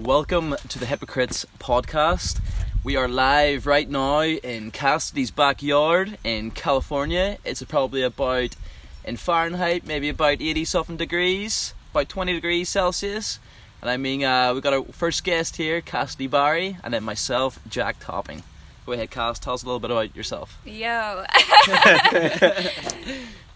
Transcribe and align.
Welcome 0.00 0.56
to 0.68 0.78
the 0.78 0.86
Hypocrites 0.86 1.46
podcast. 1.60 2.40
We 2.82 2.96
are 2.96 3.06
live 3.06 3.64
right 3.64 3.88
now 3.88 4.22
in 4.22 4.72
Cassidy's 4.72 5.30
backyard 5.30 6.18
in 6.24 6.50
California. 6.50 7.38
It's 7.44 7.62
probably 7.62 8.02
about 8.02 8.56
in 9.04 9.16
Fahrenheit, 9.16 9.86
maybe 9.86 10.08
about 10.08 10.42
80 10.42 10.64
something 10.64 10.96
degrees, 10.96 11.74
about 11.92 12.08
20 12.08 12.32
degrees 12.32 12.68
Celsius. 12.68 13.38
And 13.80 13.88
I 13.88 13.96
mean, 13.96 14.24
uh, 14.24 14.52
we've 14.52 14.62
got 14.62 14.74
our 14.74 14.84
first 14.84 15.22
guest 15.22 15.56
here, 15.56 15.80
Cassidy 15.80 16.26
Barry, 16.26 16.76
and 16.82 16.92
then 16.92 17.04
myself, 17.04 17.60
Jack 17.68 18.00
Topping. 18.00 18.42
Go 18.86 18.92
ahead, 18.92 19.10
Cass, 19.10 19.38
tell 19.38 19.54
us 19.54 19.62
a 19.62 19.66
little 19.66 19.80
bit 19.80 19.92
about 19.92 20.14
yourself. 20.16 20.58
Yo. 20.66 20.84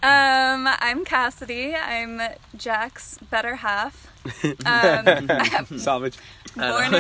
um, 0.02 0.68
I'm 0.80 1.04
Cassidy. 1.04 1.74
I'm 1.74 2.20
Jack's 2.56 3.18
better 3.30 3.56
half. 3.56 4.08
Um, 4.64 5.28
Savage. 5.78 6.16
born, 6.56 6.94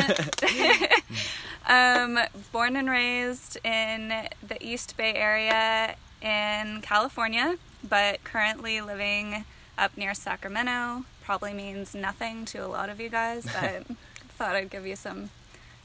um, 1.68 2.18
born 2.52 2.76
and 2.76 2.88
raised 2.88 3.58
in 3.64 4.08
the 4.46 4.56
East 4.60 4.96
Bay 4.96 5.14
area 5.14 5.96
in 6.22 6.80
California, 6.82 7.56
but 7.88 8.22
currently 8.24 8.80
living 8.80 9.44
up 9.76 9.96
near 9.96 10.14
Sacramento. 10.14 11.04
Probably 11.22 11.52
means 11.52 11.94
nothing 11.94 12.44
to 12.46 12.58
a 12.58 12.68
lot 12.68 12.88
of 12.88 13.00
you 13.00 13.08
guys, 13.08 13.44
but 13.44 13.84
thought 14.30 14.56
I'd 14.56 14.70
give 14.70 14.86
you 14.86 14.96
some 14.96 15.30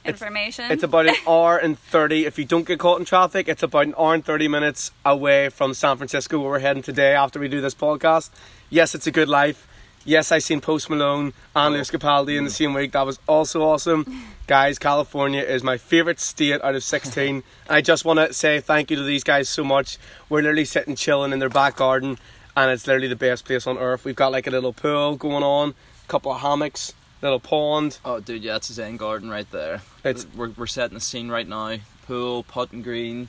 information. 0.04 0.70
It's 0.70 0.82
about 0.82 1.06
an 1.08 1.14
hour 1.26 1.58
and 1.58 1.78
30. 1.78 2.24
If 2.26 2.38
you 2.38 2.44
don't 2.44 2.66
get 2.66 2.78
caught 2.78 2.98
in 2.98 3.04
traffic, 3.04 3.48
it's 3.48 3.62
about 3.62 3.86
an 3.86 3.94
hour 3.98 4.14
and 4.14 4.24
30 4.24 4.48
minutes 4.48 4.90
away 5.04 5.48
from 5.48 5.74
San 5.74 5.96
Francisco 5.96 6.40
where 6.40 6.50
we're 6.50 6.58
heading 6.60 6.82
today 6.82 7.14
after 7.14 7.38
we 7.38 7.48
do 7.48 7.60
this 7.60 7.74
podcast. 7.74 8.30
Yes, 8.70 8.94
it's 8.94 9.06
a 9.06 9.10
good 9.10 9.28
life. 9.28 9.66
Yes, 10.06 10.30
I 10.32 10.38
seen 10.38 10.60
Post 10.60 10.90
Malone 10.90 11.32
and 11.56 11.74
Lewis 11.74 11.90
Capaldi 11.90 12.36
in 12.36 12.44
the 12.44 12.50
same 12.50 12.74
week. 12.74 12.92
That 12.92 13.06
was 13.06 13.18
also 13.26 13.62
awesome. 13.62 14.04
guys, 14.46 14.78
California 14.78 15.40
is 15.40 15.62
my 15.62 15.78
favourite 15.78 16.20
state 16.20 16.60
out 16.62 16.74
of 16.74 16.84
16. 16.84 17.42
I 17.70 17.80
just 17.80 18.04
want 18.04 18.18
to 18.18 18.32
say 18.34 18.60
thank 18.60 18.90
you 18.90 18.98
to 18.98 19.02
these 19.02 19.24
guys 19.24 19.48
so 19.48 19.64
much. 19.64 19.96
We're 20.28 20.42
literally 20.42 20.66
sitting 20.66 20.94
chilling 20.94 21.32
in 21.32 21.38
their 21.38 21.48
back 21.48 21.76
garden 21.76 22.18
and 22.54 22.70
it's 22.70 22.86
literally 22.86 23.08
the 23.08 23.16
best 23.16 23.46
place 23.46 23.66
on 23.66 23.78
earth. 23.78 24.04
We've 24.04 24.14
got 24.14 24.30
like 24.30 24.46
a 24.46 24.50
little 24.50 24.74
pool 24.74 25.16
going 25.16 25.42
on, 25.42 25.70
a 25.70 26.08
couple 26.08 26.32
of 26.32 26.40
hammocks, 26.42 26.92
little 27.22 27.40
pond. 27.40 27.98
Oh, 28.04 28.20
dude, 28.20 28.44
yeah, 28.44 28.56
it's 28.56 28.68
a 28.68 28.74
Zen 28.74 28.98
garden 28.98 29.30
right 29.30 29.50
there. 29.50 29.80
It's- 30.04 30.26
we're, 30.36 30.50
we're 30.50 30.66
setting 30.66 30.94
the 30.94 31.00
scene 31.00 31.30
right 31.30 31.48
now. 31.48 31.76
Pool, 32.06 32.42
putting 32.42 32.82
green. 32.82 33.28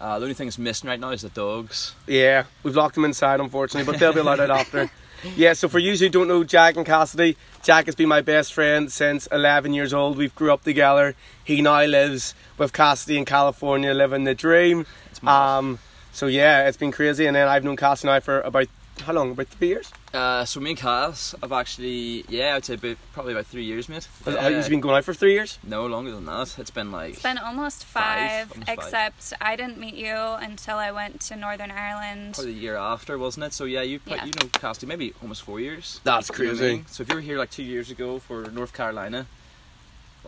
Uh, 0.00 0.18
the 0.18 0.24
only 0.24 0.34
thing 0.34 0.48
that's 0.48 0.58
missing 0.58 0.88
right 0.88 0.98
now 0.98 1.10
is 1.10 1.22
the 1.22 1.28
dogs. 1.28 1.94
Yeah, 2.08 2.44
we've 2.64 2.74
locked 2.74 2.96
them 2.96 3.04
inside, 3.04 3.38
unfortunately, 3.38 3.90
but 3.90 4.00
they'll 4.00 4.12
be 4.12 4.20
allowed 4.20 4.40
out 4.40 4.50
after. 4.50 4.90
Yeah, 5.36 5.52
so 5.52 5.68
for 5.68 5.78
you 5.78 5.96
who 5.96 6.08
don't 6.08 6.28
know 6.28 6.44
Jack 6.44 6.76
and 6.76 6.86
Cassidy, 6.86 7.36
Jack 7.62 7.86
has 7.86 7.94
been 7.94 8.08
my 8.08 8.20
best 8.20 8.52
friend 8.52 8.90
since 8.90 9.26
11 9.28 9.74
years 9.74 9.92
old. 9.92 10.16
We've 10.16 10.34
grew 10.34 10.52
up 10.52 10.62
together. 10.62 11.14
He 11.44 11.60
now 11.60 11.84
lives 11.84 12.34
with 12.56 12.72
Cassidy 12.72 13.18
in 13.18 13.24
California, 13.24 13.92
living 13.92 14.24
the 14.24 14.34
dream. 14.34 14.86
It's. 15.10 15.22
Um, 15.24 15.78
so 16.12 16.26
yeah, 16.26 16.68
it's 16.68 16.76
been 16.76 16.92
crazy. 16.92 17.26
And 17.26 17.36
then 17.36 17.48
I've 17.48 17.64
known 17.64 17.76
Cassidy 17.76 18.12
now 18.12 18.20
for 18.20 18.40
about 18.40 18.68
how 19.02 19.12
long? 19.12 19.32
About 19.32 19.48
three 19.48 19.68
years. 19.68 19.92
Uh, 20.14 20.42
so 20.44 20.58
me 20.58 20.70
and 20.70 20.78
Cass 20.78 21.34
have 21.42 21.52
actually, 21.52 22.24
yeah, 22.30 22.54
I'd 22.56 22.64
say 22.64 22.74
about, 22.74 22.96
probably 23.12 23.32
about 23.34 23.44
three 23.46 23.64
years, 23.64 23.88
mate. 23.90 24.08
Has 24.24 24.34
Yeah. 24.34 24.48
Has 24.50 24.68
been 24.68 24.80
going 24.80 24.96
out 24.96 25.04
for 25.04 25.12
three 25.12 25.32
years? 25.34 25.58
No 25.62 25.86
longer 25.86 26.10
than 26.12 26.24
that. 26.24 26.58
It's 26.58 26.70
been 26.70 26.90
like 26.90 27.10
It's 27.14 27.22
been 27.22 27.36
almost 27.36 27.84
Five, 27.84 28.48
five, 28.48 28.52
almost 28.52 28.66
five. 28.66 28.78
except 28.78 29.32
I 29.40 29.54
didn't 29.54 29.76
meet 29.78 29.94
you 29.94 30.14
until 30.16 30.78
I 30.78 30.92
went 30.92 31.20
to 31.22 31.36
Northern 31.36 31.70
Ireland. 31.70 32.34
probably 32.34 32.54
the 32.54 32.58
year 32.58 32.76
after, 32.76 33.18
wasn't 33.18 33.44
it? 33.46 33.52
So 33.52 33.64
yeah, 33.64 33.82
you 33.82 34.00
Yeah. 34.06 34.24
you 34.24 34.32
know 34.32 34.48
Cassidy 34.52 34.86
maybe 34.86 35.12
almost 35.20 35.42
four 35.42 35.60
years. 35.60 36.00
That's 36.04 36.30
You 36.30 36.32
know 36.46 36.52
I 36.52 36.56
crazy. 36.56 36.72
mean? 36.76 36.86
So 36.86 37.02
if 37.02 37.10
you 37.10 37.14
were 37.16 37.20
here 37.20 37.38
like 37.38 37.50
two 37.50 37.62
years 37.64 37.90
ago 37.90 38.18
for 38.18 38.44
North 38.50 38.72
Carolina, 38.72 39.26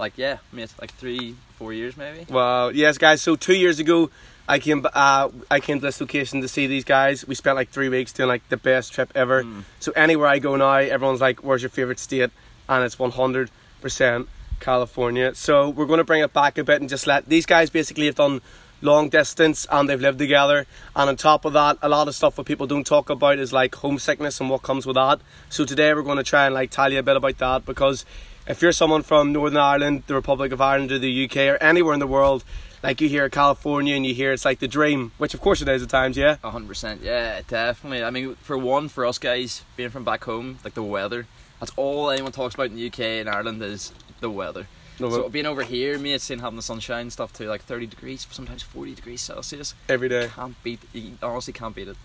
like 0.00 0.18
yeah, 0.18 0.38
mate, 0.52 0.72
like 0.80 0.92
three, 0.94 1.36
four 1.56 1.72
years 1.72 1.96
maybe. 1.96 2.26
Well, 2.28 2.74
yes, 2.74 2.98
guys. 2.98 3.22
So 3.22 3.36
two 3.36 3.54
years 3.54 3.78
ago, 3.78 4.10
I 4.48 4.58
came. 4.58 4.84
Uh, 4.92 5.28
I 5.50 5.60
came 5.60 5.78
to 5.78 5.86
this 5.86 6.00
location 6.00 6.40
to 6.40 6.48
see 6.48 6.66
these 6.66 6.84
guys. 6.84 7.26
We 7.26 7.34
spent 7.34 7.56
like 7.56 7.70
three 7.70 7.88
weeks 7.88 8.12
doing 8.12 8.28
like 8.28 8.48
the 8.48 8.56
best 8.56 8.92
trip 8.92 9.12
ever. 9.14 9.44
Mm. 9.44 9.64
So 9.78 9.92
anywhere 9.94 10.28
I 10.28 10.40
go 10.40 10.56
now, 10.56 10.72
everyone's 10.72 11.20
like, 11.20 11.44
"Where's 11.44 11.62
your 11.62 11.70
favorite 11.70 12.00
state?" 12.00 12.30
And 12.68 12.84
it's 12.84 12.98
one 12.98 13.12
hundred 13.12 13.50
percent 13.80 14.28
California. 14.58 15.34
So 15.34 15.68
we're 15.68 15.86
going 15.86 15.98
to 15.98 16.04
bring 16.04 16.22
it 16.22 16.32
back 16.32 16.58
a 16.58 16.64
bit 16.64 16.80
and 16.80 16.90
just 16.90 17.06
let 17.06 17.28
these 17.28 17.46
guys 17.46 17.70
basically 17.70 18.06
have 18.06 18.16
done 18.16 18.40
long 18.82 19.08
distance 19.08 19.66
and 19.70 19.88
they've 19.88 20.00
lived 20.00 20.18
together. 20.18 20.66
And 20.96 21.08
on 21.10 21.16
top 21.16 21.44
of 21.44 21.52
that, 21.52 21.78
a 21.82 21.88
lot 21.88 22.08
of 22.08 22.14
stuff 22.14 22.36
that 22.36 22.44
people 22.44 22.66
don't 22.66 22.86
talk 22.86 23.10
about 23.10 23.38
is 23.38 23.52
like 23.52 23.74
homesickness 23.74 24.40
and 24.40 24.48
what 24.48 24.62
comes 24.62 24.86
with 24.86 24.96
that. 24.96 25.20
So 25.48 25.64
today 25.64 25.92
we're 25.94 26.02
going 26.02 26.16
to 26.16 26.22
try 26.22 26.46
and 26.46 26.54
like 26.54 26.70
tell 26.70 26.92
you 26.92 26.98
a 26.98 27.02
bit 27.02 27.16
about 27.16 27.38
that 27.38 27.66
because 27.66 28.04
if 28.46 28.62
you're 28.62 28.72
someone 28.72 29.02
from 29.02 29.32
Northern 29.32 29.58
Ireland, 29.58 30.04
the 30.06 30.14
Republic 30.14 30.52
of 30.52 30.60
Ireland, 30.60 30.92
or 30.92 30.98
the 30.98 31.24
UK, 31.24 31.36
or 31.36 31.56
anywhere 31.62 31.94
in 31.94 32.00
the 32.00 32.06
world, 32.06 32.44
like 32.82 33.00
you 33.00 33.08
hear 33.08 33.28
California 33.28 33.94
and 33.94 34.06
you 34.06 34.14
hear 34.14 34.32
it's 34.32 34.44
like 34.44 34.58
the 34.58 34.68
dream, 34.68 35.12
which 35.18 35.34
of 35.34 35.40
course 35.40 35.60
it 35.60 35.68
is 35.68 35.82
at 35.82 35.88
times, 35.90 36.16
yeah. 36.16 36.36
A 36.42 36.50
hundred 36.50 36.68
percent, 36.68 37.02
yeah, 37.02 37.42
definitely. 37.46 38.02
I 38.02 38.10
mean, 38.10 38.36
for 38.36 38.56
one, 38.56 38.88
for 38.88 39.04
us 39.06 39.18
guys 39.18 39.62
being 39.76 39.90
from 39.90 40.04
back 40.04 40.24
home, 40.24 40.58
like 40.64 40.74
the 40.74 40.82
weather, 40.82 41.26
that's 41.58 41.72
all 41.76 42.10
anyone 42.10 42.32
talks 42.32 42.54
about 42.54 42.68
in 42.68 42.76
the 42.76 42.86
UK 42.86 43.00
and 43.00 43.28
Ireland 43.28 43.62
is 43.62 43.92
the 44.20 44.30
weather. 44.30 44.66
No, 44.98 45.08
so 45.08 45.28
being 45.30 45.46
over 45.46 45.62
here, 45.62 45.98
me, 45.98 46.12
it's 46.12 46.24
seeing 46.24 46.40
having 46.40 46.56
the 46.56 46.62
sunshine 46.62 47.02
and 47.02 47.12
stuff 47.12 47.32
to 47.34 47.48
like 47.48 47.62
thirty 47.62 47.86
degrees, 47.86 48.26
sometimes 48.30 48.62
forty 48.62 48.94
degrees 48.94 49.22
Celsius. 49.22 49.74
every 49.88 50.08
day, 50.08 50.28
Can't 50.34 50.62
beat. 50.62 50.80
You 50.92 51.12
honestly 51.22 51.52
can't 51.54 51.74
beat 51.74 51.88
it. 51.88 51.96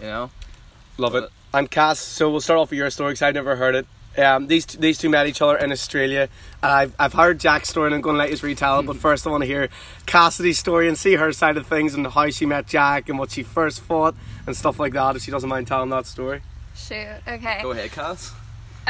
You 0.00 0.06
know. 0.06 0.30
love 0.98 1.14
it. 1.16 1.28
And 1.52 1.70
Cass, 1.70 1.98
so 1.98 2.30
we'll 2.30 2.40
start 2.40 2.60
off 2.60 2.70
with 2.70 2.78
your 2.78 2.90
story 2.90 3.12
because 3.12 3.22
I've 3.22 3.34
never 3.34 3.56
heard 3.56 3.74
it. 3.74 3.86
Um, 4.18 4.48
these 4.48 4.66
these 4.66 4.98
two 4.98 5.08
met 5.08 5.26
each 5.26 5.40
other 5.40 5.56
in 5.56 5.70
Australia, 5.70 6.28
and 6.62 6.72
I've 6.72 6.94
I've 6.98 7.12
heard 7.12 7.38
Jack's 7.38 7.68
story, 7.68 7.86
and 7.86 7.94
I'm 7.94 8.00
going 8.00 8.14
to 8.14 8.18
let 8.18 8.30
you 8.30 8.36
retell 8.46 8.80
it. 8.80 8.86
But 8.86 8.96
first, 8.96 9.26
I 9.26 9.30
want 9.30 9.42
to 9.42 9.46
hear 9.46 9.68
Cassidy's 10.06 10.58
story 10.58 10.88
and 10.88 10.98
see 10.98 11.14
her 11.14 11.32
side 11.32 11.56
of 11.56 11.66
things 11.66 11.94
and 11.94 12.06
how 12.06 12.28
she 12.30 12.44
met 12.44 12.66
Jack 12.66 13.08
and 13.08 13.18
what 13.18 13.30
she 13.30 13.44
first 13.44 13.80
fought 13.80 14.16
and 14.46 14.56
stuff 14.56 14.80
like 14.80 14.92
that. 14.94 15.14
If 15.14 15.22
she 15.22 15.30
doesn't 15.30 15.48
mind 15.48 15.68
telling 15.68 15.90
that 15.90 16.06
story. 16.06 16.42
Shoot. 16.74 17.20
Okay. 17.26 17.60
Go 17.62 17.70
ahead, 17.70 17.92
Cass. 17.92 18.32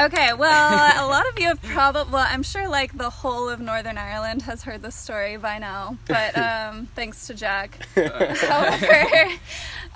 Okay. 0.00 0.32
Well, 0.32 1.06
a 1.06 1.08
lot 1.08 1.28
of 1.28 1.38
you 1.38 1.48
have 1.48 1.62
probably. 1.62 2.12
Well, 2.12 2.26
I'm 2.28 2.42
sure 2.42 2.68
like 2.68 2.96
the 2.96 3.10
whole 3.10 3.48
of 3.48 3.60
Northern 3.60 3.98
Ireland 3.98 4.42
has 4.42 4.62
heard 4.62 4.82
this 4.82 4.94
story 4.94 5.36
by 5.36 5.58
now. 5.58 5.96
But 6.06 6.38
um, 6.38 6.86
thanks 6.94 7.26
to 7.26 7.34
Jack. 7.34 7.78
However, 7.94 9.32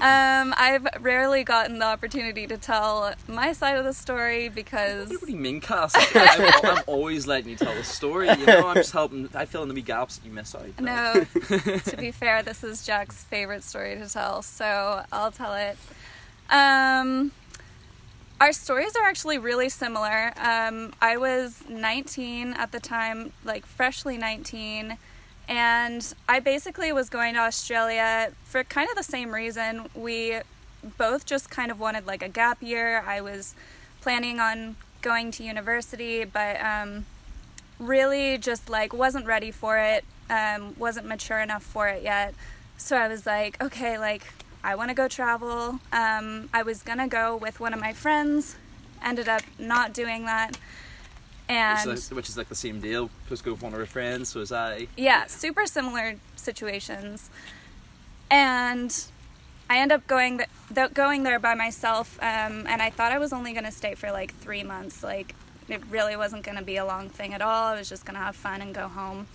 um, 0.01 0.55
I've 0.57 0.87
rarely 1.01 1.45
gotten 1.45 1.79
the 1.79 1.85
opportunity 1.85 2.47
to 2.49 2.59
tell 2.59 3.15
my 3.29 3.53
side 3.53 3.77
of 3.77 3.85
the 3.85 3.93
story 3.93 4.49
because. 4.49 5.11
What 5.11 5.27
do 5.27 5.33
you 5.33 5.39
mean, 5.39 5.61
Cass? 5.61 5.93
I'm, 6.15 6.61
I'm 6.65 6.85
always 6.87 7.27
letting 7.27 7.51
you 7.51 7.57
tell 7.57 7.75
the 7.75 7.85
story. 7.85 8.29
You 8.29 8.47
know, 8.47 8.69
I'm 8.69 8.77
just 8.77 8.93
helping. 8.93 9.29
I 9.35 9.45
fill 9.45 9.63
in 9.63 9.69
the 9.69 9.75
wee 9.75 9.83
gaps 9.83 10.17
that 10.17 10.27
you 10.27 10.33
miss 10.33 10.55
out. 10.55 10.81
No, 10.81 11.25
to 11.85 11.97
be 11.97 12.11
fair, 12.11 12.43
this 12.43 12.65
is 12.65 12.85
Jack's 12.85 13.23
favorite 13.25 13.63
story 13.63 13.95
to 13.97 14.09
tell, 14.09 14.43
so 14.43 15.05
I'll 15.13 15.31
tell 15.31 15.55
it. 15.55 15.77
Um, 16.51 17.31
our 18.43 18.53
stories 18.53 18.97
are 18.97 19.05
actually 19.05 19.39
really 19.39 19.69
similar. 19.69 20.33
Um, 20.37 20.93
I 21.01 21.17
was 21.17 21.63
19 21.69 22.55
at 22.55 22.73
the 22.73 22.81
time, 22.81 23.33
like 23.45 23.65
freshly 23.65 24.19
19, 24.19 24.99
and 25.49 26.15
I 26.29 26.41
basically 26.41 26.91
was 26.91 27.09
going 27.09 27.35
to 27.35 27.41
Australia 27.41 28.33
for 28.43 28.65
kind 28.65 28.91
of 28.91 28.97
the 28.97 29.05
same 29.05 29.31
reason. 29.31 29.89
We 29.95 30.41
both 30.99 31.25
just 31.25 31.51
kind 31.51 31.71
of 31.71 31.79
wanted 31.79 32.05
like 32.05 32.21
a 32.21 32.29
gap 32.29 32.61
year. 32.61 33.05
I 33.07 33.21
was 33.21 33.55
planning 34.01 34.41
on 34.41 34.75
going 35.03 35.31
to 35.31 35.45
university, 35.45 36.25
but 36.25 36.61
um, 36.61 37.07
really 37.79 38.39
just 38.39 38.69
like 38.69 38.93
wasn't 38.93 39.25
ready 39.25 39.53
for 39.53 39.79
it, 39.79 40.05
um, 40.29 40.75
wasn't 40.77 41.07
mature 41.07 41.39
enough 41.39 41.63
for 41.63 41.87
it 41.87 42.03
yet. 42.03 42.35
So 42.77 42.97
I 42.97 43.07
was 43.07 43.25
like, 43.25 43.63
okay, 43.63 43.99
like 43.99 44.25
I 44.65 44.75
want 44.77 44.91
to 44.91 44.95
go 44.95 45.09
travel. 45.09 45.81
Um, 45.93 46.49
I 46.53 46.63
was 46.63 46.83
gonna 46.83 47.09
go 47.09 47.37
with 47.37 47.61
one 47.61 47.75
of 47.75 47.81
my 47.81 47.93
friends, 47.93 48.57
ended 49.03 49.29
up 49.29 49.43
not 49.59 49.93
doing 49.93 50.25
that, 50.27 50.57
and 51.49 51.89
Which 51.89 51.99
is, 51.99 52.11
like, 52.11 52.17
which 52.17 52.29
is 52.29 52.37
like 52.37 52.49
the 52.49 52.55
same 52.55 52.81
deal. 52.81 53.11
Just 53.29 53.45
go 53.45 53.53
with 53.53 53.63
one 53.63 53.73
of 53.73 53.79
her 53.79 53.87
friends. 53.87 54.31
So 54.31 54.41
was 54.41 54.53
I. 54.53 54.87
yeah, 54.97 55.27
super 55.27 55.67
similar 55.67 56.17
situations. 56.37 57.29
And 58.31 59.05
I 59.69 59.79
end 59.79 59.93
up 59.93 60.07
going 60.07 60.39
th- 60.39 60.49
th- 60.75 60.95
going 60.95 61.23
there 61.25 61.39
by 61.39 61.55
myself, 61.55 62.19
um, 62.23 62.67
and 62.67 62.81
I 62.81 62.91
thought 62.91 63.13
I 63.13 63.19
was 63.19 63.33
only 63.33 63.53
gonna 63.53 63.73
stay 63.73 63.95
for 63.95 64.11
like 64.13 64.35
three 64.37 64.63
months. 64.63 65.03
Like 65.03 65.35
it 65.69 65.83
really 65.91 66.17
wasn't 66.17 66.43
gonna 66.45 66.63
be 66.63 66.77
a 66.77 66.85
long 66.85 67.09
thing 67.09 67.35
at 67.35 67.43
all. 67.43 67.65
I 67.73 67.79
was 67.79 67.89
just 67.89 68.05
gonna 68.05 68.19
have 68.21 68.37
fun 68.37 68.63
and 68.63 68.75
go 68.75 68.89
home. 68.89 69.27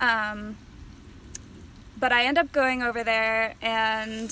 Um, 0.00 0.56
but 1.98 2.12
I 2.12 2.24
end 2.26 2.36
up 2.36 2.52
going 2.52 2.82
over 2.82 3.02
there, 3.02 3.54
and 3.62 4.30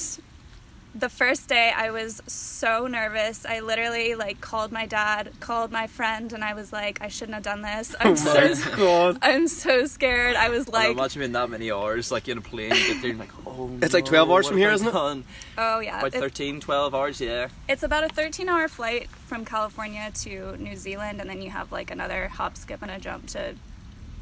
the 0.94 1.08
first 1.08 1.48
day 1.48 1.72
I 1.76 1.90
was 1.90 2.22
so 2.26 2.86
nervous. 2.86 3.44
I 3.44 3.60
literally 3.60 4.14
like 4.14 4.40
called 4.40 4.70
my 4.70 4.86
dad, 4.86 5.32
called 5.40 5.72
my 5.72 5.86
friend, 5.88 6.32
and 6.32 6.44
I 6.44 6.54
was 6.54 6.72
like, 6.72 7.00
I 7.02 7.08
shouldn't 7.08 7.34
have 7.34 7.42
done 7.42 7.62
this. 7.62 7.94
Oh 8.00 8.10
I'm 8.10 8.16
so 8.16 8.54
God. 8.76 9.18
I'm 9.22 9.48
so 9.48 9.86
scared. 9.86 10.36
I 10.36 10.48
was 10.50 10.68
Like, 10.68 10.88
like, 10.88 10.96
imagine 10.96 11.20
being 11.20 11.32
that 11.32 11.50
many 11.50 11.70
hours, 11.72 12.10
like 12.12 12.28
in 12.28 12.38
a 12.38 12.40
plane, 12.40 12.70
you 12.74 12.86
get 12.94 13.02
there 13.02 13.10
and 13.10 13.18
like, 13.18 13.30
oh 13.46 13.54
oh, 13.58 13.78
It's 13.82 13.92
like 13.94 14.04
12 14.04 14.30
hours 14.30 14.46
from 14.46 14.56
have 14.56 14.60
here, 14.62 14.70
I 14.70 14.74
isn't 14.74 14.88
it? 14.88 14.92
done? 14.92 15.24
Oh 15.58 15.80
yeah, 15.80 15.98
About 15.98 16.14
It- 16.14 16.18
13, 16.20 16.60
12 16.60 16.94
hours, 16.94 17.20
yeah. 17.20 17.48
it's 17.68 17.82
about 17.82 18.04
a 18.04 18.08
13 18.08 18.48
hour 18.48 18.68
flight 18.68 19.08
from 19.26 19.44
California 19.44 20.10
to 20.22 20.56
New 20.58 20.76
Zealand, 20.76 21.20
and 21.20 21.28
then 21.28 21.42
you 21.42 21.50
have 21.50 21.72
like 21.72 21.90
another 21.90 22.28
hop, 22.28 22.56
skip, 22.56 22.82
and 22.82 22.90
a 22.90 22.98
jump 23.00 23.26
to 23.28 23.40
uh, 23.50 23.52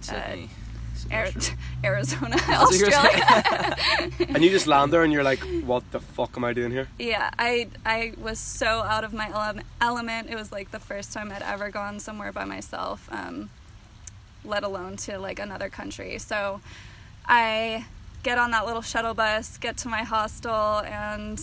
Sydney. 0.01 0.43
Ar- 0.45 0.49
Arizona, 1.85 2.37
Australia. 2.49 3.77
And 4.35 4.43
you 4.43 4.51
just 4.51 4.67
land 4.67 4.93
there 4.93 5.03
and 5.03 5.13
you're 5.13 5.23
like, 5.25 5.41
what 5.65 5.83
the 5.93 6.01
fuck 6.01 6.37
am 6.37 6.45
I 6.45 6.53
doing 6.53 6.71
here? 6.73 6.89
yeah, 6.99 7.31
I 7.39 7.69
I 7.85 8.13
was 8.21 8.39
so 8.39 8.83
out 8.83 9.05
of 9.05 9.13
my 9.13 9.29
ele- 9.29 9.63
element. 9.81 10.31
It 10.31 10.37
was 10.37 10.51
like 10.53 10.71
the 10.71 10.79
first 10.81 11.13
time 11.13 11.31
I'd 11.33 11.43
ever 11.43 11.71
gone 11.71 12.01
somewhere 12.01 12.33
by 12.33 12.45
myself, 12.45 13.09
um, 13.13 13.51
let 14.45 14.63
alone 14.65 14.97
to 15.07 15.19
like 15.19 15.39
another 15.39 15.69
country. 15.69 16.19
So 16.19 16.61
I 17.27 17.87
get 18.23 18.39
on 18.39 18.51
that 18.53 18.65
little 18.67 18.83
shuttle 18.83 19.15
bus, 19.15 19.59
get 19.59 19.77
to 19.79 19.89
my 19.89 20.03
hostel, 20.03 20.81
and 20.81 21.39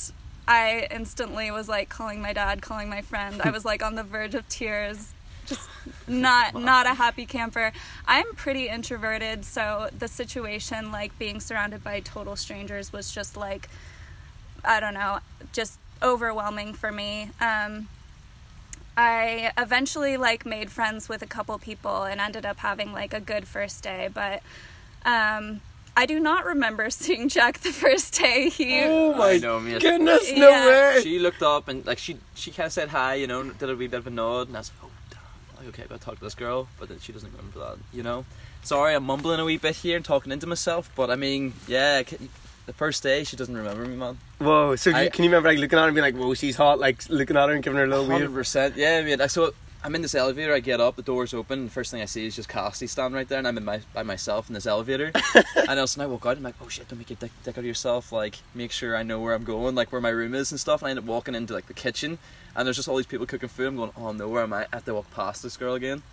I 0.48 0.88
instantly 0.92 1.51
was 1.51 1.68
like 1.69 1.89
calling 1.89 2.21
my 2.21 2.33
dad, 2.33 2.62
calling 2.62 2.89
my 2.89 3.01
friend. 3.01 3.42
I 3.42 3.51
was 3.51 3.66
like 3.66 3.83
on 3.83 3.95
the 3.95 4.04
verge 4.04 4.36
of 4.36 4.48
tears. 4.50 5.13
Just 5.50 5.69
not 6.07 6.56
not 6.56 6.86
a 6.86 6.94
happy 6.94 7.25
camper. 7.25 7.72
I'm 8.07 8.34
pretty 8.36 8.69
introverted, 8.69 9.46
so 9.46 9.90
the 9.98 10.07
situation 10.07 10.92
like 10.92 11.18
being 11.19 11.40
surrounded 11.42 11.84
by 11.84 12.00
total 12.01 12.36
strangers 12.36 12.94
was 12.94 13.12
just 13.12 13.36
like 13.36 13.69
I 14.63 14.80
don't 14.80 14.94
know, 14.94 15.19
just 15.54 15.80
overwhelming 16.04 16.74
for 16.74 16.92
me. 16.92 17.31
Um, 17.42 17.88
I 18.98 19.51
eventually 19.57 20.18
like 20.18 20.46
made 20.46 20.72
friends 20.72 21.07
with 21.07 21.22
a 21.22 21.28
couple 21.28 21.57
people 21.57 22.04
and 22.04 22.19
ended 22.19 22.45
up 22.45 22.60
having 22.60 22.92
like 22.92 23.13
a 23.13 23.22
good 23.22 23.48
first 23.48 23.84
day, 23.84 24.10
but 24.13 24.42
um, 25.06 25.62
I 25.95 26.06
do 26.06 26.19
not 26.19 26.45
remember 26.45 26.90
seeing 26.92 27.30
Jack 27.30 27.60
the 27.60 27.72
first 27.72 28.16
day. 28.19 28.50
He 28.50 28.90
Oh 28.92 29.13
my 29.16 29.38
know, 29.38 29.60
mate. 29.60 29.81
goodness, 29.81 30.34
no 30.36 30.52
Yeah. 30.52 30.63
way! 30.66 31.02
She 31.02 31.19
looked 31.19 31.42
up 31.44 31.68
and 31.68 31.86
like 31.86 31.98
she 31.98 32.19
she 32.36 32.52
kind 32.52 32.68
of 32.68 32.74
said 32.74 32.90
hi, 32.90 33.16
you 33.16 33.28
know, 33.28 33.52
did 33.52 33.69
a 33.69 33.75
wee 33.75 33.88
bit 33.88 34.00
of 34.00 34.07
a 34.07 34.10
nod, 34.12 34.48
and 34.48 34.57
I 34.57 34.60
was 34.60 34.72
like, 34.81 34.89
okay, 35.69 35.83
I'll 35.89 35.98
talk 35.98 36.18
to 36.19 36.24
this 36.24 36.36
girl, 36.36 36.68
but 36.80 36.89
then 36.89 37.00
she 37.00 37.12
doesn't 37.12 37.31
remember 37.31 37.60
that, 37.60 37.77
you 37.94 38.04
know. 38.04 38.25
Sorry, 38.63 38.94
I'm 38.94 39.06
mumbling 39.06 39.39
a 39.39 39.45
wee 39.45 39.57
bit 39.57 39.77
here 39.77 39.95
and 39.95 40.04
talking 40.06 40.31
into 40.31 40.45
myself, 40.48 40.92
but 40.95 41.10
I 41.10 41.16
mean, 41.16 41.54
yeah, 41.68 42.01
the 42.66 42.74
first 42.74 43.01
day 43.04 43.24
she 43.24 43.36
doesn't 43.38 43.56
remember 43.56 43.86
me, 43.86 43.95
man. 43.95 44.18
Whoa, 44.39 44.75
so 44.75 44.92
I- 44.92 45.04
you, 45.06 45.10
can 45.12 45.24
you 45.24 45.30
remember 45.30 45.50
like 45.50 45.60
looking 45.60 45.77
at 45.80 45.81
her 45.83 45.88
and 45.88 45.95
being 45.95 46.04
like, 46.04 46.16
whoa, 46.16 46.33
she's 46.33 46.56
hot, 46.56 46.80
like 46.80 47.10
looking 47.10 47.38
at 47.38 47.48
her 47.50 47.56
and 47.56 47.63
giving 47.63 47.77
her 47.77 47.86
a 47.86 47.88
little 47.88 48.06
Hundred 48.06 48.33
percent, 48.33 48.75
yeah, 48.75 49.01
mate. 49.01 49.21
I 49.21 49.27
so 49.27 49.54
I'm 49.81 49.96
in 49.96 50.02
this 50.02 50.14
elevator. 50.14 50.54
I 50.54 50.60
get 50.60 50.81
up, 50.81 50.98
the 50.98 51.02
door's 51.02 51.34
open. 51.34 51.60
And 51.60 51.72
first 51.72 51.90
thing 51.92 52.02
I 52.02 52.06
see 52.06 52.26
is 52.26 52.36
just 52.36 52.50
Cassie 52.50 52.86
standing 52.88 53.16
right 53.16 53.28
there, 53.28 53.40
and 53.40 53.48
I'm 53.48 53.58
in 53.58 53.64
my 53.64 53.80
by 53.94 54.04
myself 54.04 54.50
in 54.50 54.54
this 54.54 54.66
elevator. 54.66 55.12
and 55.70 55.80
also, 55.80 56.02
I 56.02 56.06
walk 56.06 56.26
out. 56.26 56.36
I'm 56.38 56.44
like, 56.44 56.56
oh 56.62 56.68
shit, 56.68 56.90
don't 56.90 56.98
make 57.00 57.12
a 57.12 57.16
dick, 57.16 57.31
dick 57.44 57.56
out 57.56 57.60
of 57.60 57.66
yourself. 57.66 58.12
Like, 58.12 58.40
make 58.54 58.72
sure 58.74 58.98
I 58.98 59.04
know 59.04 59.22
where 59.22 59.34
I'm 59.34 59.46
going, 59.46 59.76
like 59.76 59.92
where 59.94 60.02
my 60.02 60.10
room 60.10 60.36
is 60.36 60.52
and 60.52 60.60
stuff. 60.60 60.81
And 60.81 60.88
I 60.88 60.90
end 60.92 61.00
up 61.00 61.06
walking 61.06 61.34
into 61.34 61.54
like 61.54 61.68
the 61.68 61.74
kitchen, 61.74 62.18
and 62.56 62.66
there's 62.66 62.76
just 62.76 62.90
all 62.90 62.98
these 62.98 63.06
people 63.06 63.26
cooking 63.26 63.48
food. 63.48 63.68
I'm 63.68 63.78
going, 63.78 63.92
oh 63.96 64.12
no, 64.12 64.28
where 64.28 64.44
am 64.44 64.52
I? 64.52 64.64
I 64.64 64.68
have 64.74 64.86
to 64.86 64.94
walk 64.94 65.10
past 65.12 65.44
this 65.44 65.56
girl 65.56 65.76
again. 65.76 66.04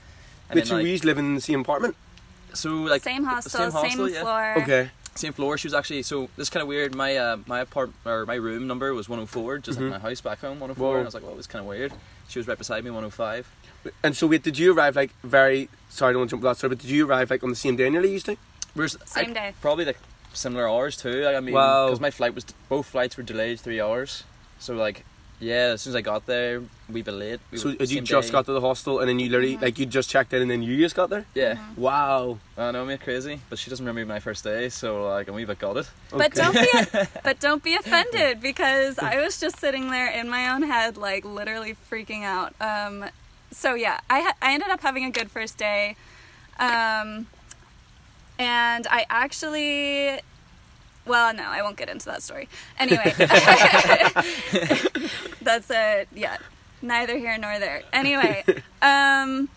And 0.48 0.60
But 0.60 0.66
so 0.68 0.76
then, 0.76 0.84
like, 0.84 0.90
used 0.90 1.02
to 1.02 1.08
live 1.08 1.18
in 1.18 1.34
the 1.34 1.40
same 1.40 1.60
apartment? 1.60 1.96
so 2.54 2.70
like 2.70 3.02
same 3.02 3.24
hostel, 3.24 3.50
same, 3.50 3.72
hostel, 3.72 4.08
yeah. 4.08 4.20
floor. 4.22 4.54
Okay. 4.62 4.90
same 5.16 5.32
floor. 5.32 5.58
She 5.58 5.66
was 5.66 5.74
actually 5.74 6.02
so 6.04 6.28
this 6.36 6.48
kind 6.50 6.62
of 6.62 6.68
weird. 6.68 6.94
My 6.94 7.16
uh, 7.16 7.38
my 7.46 7.58
apartment 7.60 7.96
or 8.06 8.24
my 8.26 8.36
room 8.36 8.68
number 8.68 8.94
was 8.94 9.08
104, 9.08 9.58
just 9.58 9.78
Mhm. 9.78 9.90
like 9.90 10.02
my 10.02 10.08
house 10.08 10.20
back 10.20 10.40
home 10.40 10.60
104. 10.60 10.86
Whoa. 10.86 10.92
And 10.98 11.02
I 11.02 11.04
was 11.04 11.14
like, 11.14 11.24
well, 11.24 11.32
it 11.32 11.36
was 11.36 11.48
kind 11.48 11.60
of 11.64 11.66
weird. 11.68 11.92
She 12.28 12.38
was 12.38 12.46
right 12.49 12.58
beside 12.58 12.84
me 12.84 12.90
105. 12.90 13.46
And 14.02 14.17
so 14.17 14.26
wait, 14.26 14.43
did 14.43 14.58
you 14.58 14.75
arrive 14.75 14.96
like 14.96 15.11
very, 15.23 15.69
sorry 15.88 16.11
I 16.11 16.12
don't 16.12 16.20
want 16.23 16.31
to 16.31 16.34
jump 16.37 16.43
that 16.44 16.56
story, 16.56 16.70
but 16.70 16.78
did 16.78 16.90
you 16.90 17.06
arrive 17.06 17.31
like 17.31 17.43
on 17.44 17.50
the 17.50 17.56
same 17.56 17.76
day 17.76 17.88
nearly 17.88 18.08
you 18.08 18.14
used 18.14 18.26
to? 18.26 18.37
Whereas 18.75 18.96
Same 19.05 19.31
I- 19.31 19.34
day. 19.34 19.55
Probably 19.61 19.84
like 19.84 19.99
similar 20.32 20.69
hours 20.69 20.96
too. 20.96 21.23
Like, 21.23 21.37
I 21.37 21.40
mean, 21.40 21.55
Wow. 21.55 21.87
because 21.87 22.00
my 22.00 22.11
flight 22.11 22.34
was 22.34 22.44
both 22.69 22.87
flights 22.87 23.17
were 23.17 23.23
delayed 23.23 23.61
three 23.61 23.81
hours. 23.81 24.25
So 24.58 24.75
like, 24.75 25.05
yeah, 25.40 25.72
as 25.74 25.82
soon 25.82 25.90
as 25.92 25.96
I 25.96 26.00
got 26.00 26.24
there, 26.26 26.62
we 26.90 27.02
bit 27.02 27.12
late. 27.14 27.40
We 27.50 27.58
So 27.58 27.68
were- 27.68 27.84
you 27.84 28.00
just 28.00 28.28
day. 28.28 28.32
got 28.32 28.46
to 28.46 28.52
the 28.52 28.60
hostel 28.60 29.00
and 29.00 29.08
then 29.08 29.18
you 29.18 29.28
literally, 29.28 29.56
like 29.56 29.78
you 29.78 29.86
just 29.86 30.08
checked 30.08 30.32
in 30.32 30.40
and 30.42 30.50
then 30.50 30.62
you 30.62 30.76
just 30.78 30.94
got 30.94 31.10
there? 31.10 31.26
Yeah, 31.34 31.58
Wow. 31.76 32.38
I 32.56 32.70
know, 32.70 32.84
me 32.86 32.96
crazy. 32.96 33.40
But 33.50 33.58
she 33.58 33.68
doesn't 33.70 33.84
remember 33.84 34.06
my 34.12 34.20
first 34.20 34.44
day, 34.44 34.68
so 34.70 35.08
like, 35.08 35.28
I'm 35.28 35.34
a 35.34 35.36
wee 35.36 35.44
got 35.44 35.76
it. 35.76 35.90
But 36.10 36.32
don't 36.34 36.54
be 36.54 36.68
but 37.24 37.38
don't 37.40 37.62
be 37.62 37.74
offended 37.74 38.40
because 38.40 38.98
I 38.98 39.22
was 39.22 39.38
just 39.38 39.58
sitting 39.58 39.90
there 39.90 40.10
in 40.10 40.28
my 40.30 40.48
own 40.52 40.62
head, 40.62 40.96
like 40.96 41.24
literally 41.24 41.76
freaking 41.90 42.22
out. 42.22 42.54
Um, 42.60 43.04
so 43.50 43.74
yeah, 43.74 44.00
I 44.08 44.20
ha- 44.20 44.36
I 44.40 44.54
ended 44.54 44.70
up 44.70 44.80
having 44.80 45.04
a 45.04 45.10
good 45.10 45.30
first 45.30 45.56
day, 45.58 45.96
um, 46.58 47.26
and 48.38 48.86
I 48.88 49.06
actually. 49.10 50.20
Well, 51.06 51.32
no, 51.32 51.44
I 51.44 51.62
won't 51.62 51.76
get 51.76 51.88
into 51.88 52.06
that 52.06 52.22
story. 52.22 52.48
Anyway, 52.78 53.12
that's 55.42 55.70
a 55.70 56.06
yeah, 56.14 56.38
neither 56.82 57.16
here 57.16 57.38
nor 57.38 57.58
there. 57.58 57.82
Anyway, 57.92 58.44
um, 58.82 59.48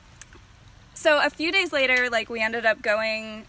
so 0.93 1.23
a 1.23 1.29
few 1.29 1.51
days 1.51 1.73
later, 1.73 2.09
like 2.09 2.29
we 2.29 2.41
ended 2.41 2.65
up 2.65 2.81
going 2.81 3.45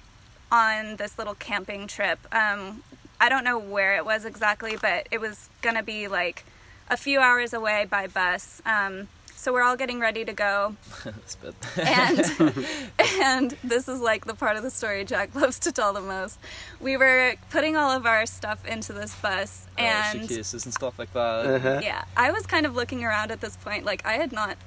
on 0.51 0.97
this 0.97 1.19
little 1.19 1.35
camping 1.35 1.87
trip. 1.87 2.19
Um, 2.33 2.83
I 3.21 3.29
don't 3.29 3.45
know 3.45 3.59
where 3.59 3.97
it 3.97 4.05
was 4.05 4.25
exactly, 4.25 4.77
but 4.81 5.07
it 5.11 5.21
was 5.21 5.51
gonna 5.61 5.83
be 5.83 6.09
like 6.09 6.45
a 6.89 6.97
few 6.97 7.21
hours 7.21 7.53
away 7.53 7.87
by 7.89 8.07
bus. 8.07 8.63
Um, 8.65 9.09
so 9.41 9.55
we're 9.55 9.63
all 9.63 9.75
getting 9.75 10.01
ready 10.01 10.23
to 10.23 10.35
go, 10.35 10.77
That's 11.03 11.35
a 11.37 11.39
bit. 11.39 11.55
and 11.79 12.67
and 13.23 13.57
this 13.65 13.89
is 13.89 13.99
like 13.99 14.27
the 14.27 14.35
part 14.35 14.59
of 14.59 14.63
the 14.63 14.69
story 14.69 15.03
Jack 15.03 15.35
loves 15.35 15.59
to 15.61 15.73
tell 15.73 15.95
the 15.95 16.03
most. 16.03 16.39
We 16.79 16.99
were 16.99 17.37
putting 17.51 17.75
all 17.75 17.91
of 17.91 18.05
our 18.05 18.27
stuff 18.27 18.67
into 18.67 18.93
this 18.93 19.15
bus, 19.15 19.67
uh, 19.79 19.81
and 19.81 20.21
suitcases 20.29 20.67
and 20.67 20.75
stuff 20.75 20.99
like 20.99 21.15
that. 21.15 21.47
Uh-huh. 21.47 21.81
yeah, 21.83 22.05
I 22.19 22.31
was 22.33 22.45
kind 22.45 22.67
of 22.67 22.77
looking 22.77 23.03
around 23.03 23.31
at 23.31 23.41
this 23.41 23.57
point. 23.57 23.87
Like, 23.87 24.05
I 24.05 24.15
had 24.19 24.31
not 24.31 24.59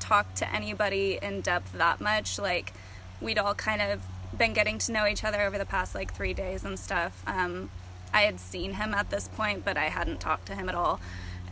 talked 0.00 0.38
to 0.38 0.52
anybody 0.52 1.20
in 1.22 1.40
depth 1.40 1.74
that 1.74 2.00
much. 2.00 2.36
Like, 2.36 2.72
we'd 3.20 3.38
all 3.38 3.54
kind 3.54 3.80
of 3.80 4.02
been 4.36 4.54
getting 4.54 4.78
to 4.78 4.92
know 4.92 5.06
each 5.06 5.22
other 5.22 5.42
over 5.42 5.56
the 5.56 5.64
past 5.64 5.94
like 5.94 6.12
three 6.12 6.34
days 6.34 6.64
and 6.64 6.80
stuff. 6.80 7.22
Um, 7.28 7.70
I 8.12 8.22
had 8.22 8.40
seen 8.40 8.72
him 8.72 8.92
at 8.92 9.10
this 9.10 9.28
point, 9.28 9.64
but 9.64 9.76
I 9.76 9.84
hadn't 9.84 10.18
talked 10.18 10.46
to 10.46 10.56
him 10.56 10.68
at 10.68 10.74
all. 10.74 10.98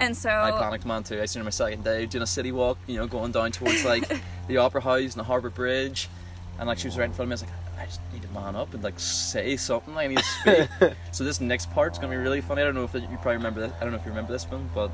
And 0.00 0.16
so, 0.16 0.30
I 0.30 0.50
panicked, 0.50 0.86
man, 0.86 1.04
too. 1.04 1.20
I 1.20 1.26
seen 1.26 1.40
her 1.40 1.44
my 1.44 1.50
second 1.50 1.84
day 1.84 2.06
doing 2.06 2.22
a 2.22 2.26
city 2.26 2.52
walk, 2.52 2.78
you 2.86 2.96
know, 2.96 3.06
going 3.06 3.32
down 3.32 3.52
towards 3.52 3.84
like 3.84 4.10
the 4.48 4.56
Opera 4.56 4.80
House 4.80 5.00
and 5.00 5.12
the 5.14 5.24
Harbour 5.24 5.50
Bridge, 5.50 6.08
and 6.58 6.66
like 6.66 6.78
she 6.78 6.88
was 6.88 6.98
right 6.98 7.06
in 7.06 7.12
front 7.12 7.26
of 7.26 7.28
me. 7.28 7.32
I 7.32 7.34
was 7.34 7.42
like, 7.42 7.80
I 7.80 7.86
just 7.86 8.00
need 8.12 8.22
to 8.22 8.28
man 8.28 8.56
up 8.56 8.74
and 8.74 8.82
like 8.82 8.98
say 8.98 9.56
something. 9.56 9.96
I 9.96 10.06
need 10.08 10.18
to 10.18 10.24
speak. 10.24 10.92
so 11.12 11.24
this 11.24 11.40
next 11.40 11.70
part's 11.72 11.98
gonna 11.98 12.10
be 12.10 12.16
really 12.16 12.40
funny. 12.40 12.62
I 12.62 12.64
don't 12.64 12.74
know 12.74 12.84
if 12.84 12.94
you 12.94 13.00
probably 13.22 13.36
remember 13.36 13.60
this. 13.60 13.72
I 13.78 13.80
don't 13.80 13.92
know 13.92 13.98
if 13.98 14.04
you 14.04 14.10
remember 14.10 14.32
this 14.32 14.44
one, 14.44 14.68
but 14.74 14.90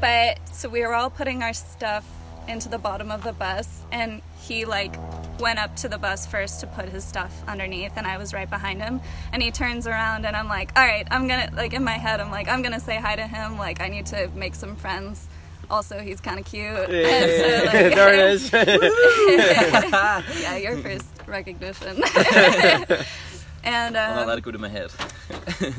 but 0.00 0.38
so 0.52 0.68
we 0.68 0.80
were 0.82 0.94
all 0.94 1.10
putting 1.10 1.42
our 1.42 1.52
stuff 1.52 2.04
into 2.48 2.68
the 2.68 2.78
bottom 2.78 3.10
of 3.10 3.22
the 3.24 3.32
bus, 3.32 3.84
and 3.92 4.22
he 4.40 4.64
like 4.64 4.96
went 5.38 5.58
up 5.58 5.76
to 5.76 5.88
the 5.88 5.98
bus 5.98 6.26
first 6.26 6.60
to 6.60 6.66
put 6.66 6.88
his 6.88 7.04
stuff 7.04 7.42
underneath, 7.46 7.92
and 7.96 8.06
I 8.06 8.18
was 8.18 8.32
right 8.32 8.48
behind 8.48 8.82
him. 8.82 9.00
And 9.32 9.42
he 9.42 9.50
turns 9.50 9.86
around, 9.86 10.26
and 10.26 10.34
I'm 10.36 10.48
like, 10.48 10.72
all 10.76 10.84
right, 10.84 11.06
I'm 11.10 11.28
gonna 11.28 11.50
like 11.54 11.72
in 11.74 11.84
my 11.84 11.92
head, 11.92 12.20
I'm 12.20 12.30
like, 12.30 12.48
I'm 12.48 12.62
gonna 12.62 12.80
say 12.80 12.96
hi 12.96 13.16
to 13.16 13.26
him. 13.26 13.58
Like, 13.58 13.80
I 13.80 13.88
need 13.88 14.06
to 14.06 14.28
make 14.34 14.54
some 14.54 14.76
friends. 14.76 15.28
Also, 15.70 15.98
he's 15.98 16.20
kind 16.20 16.40
of 16.40 16.46
cute. 16.46 16.64
And 16.90 17.30
so, 17.30 17.64
like- 17.66 17.94
there 17.94 18.14
it 18.14 18.20
is. 18.20 18.52
yeah, 20.42 20.56
your 20.56 20.78
first 20.78 21.06
recognition. 21.26 22.02
and 23.64 23.96
I'll 23.98 24.16
not 24.16 24.26
let 24.26 24.32
um, 24.32 24.38
it 24.38 24.42
go 24.42 24.50
to 24.50 24.58
my 24.58 24.68
head. 24.68 24.90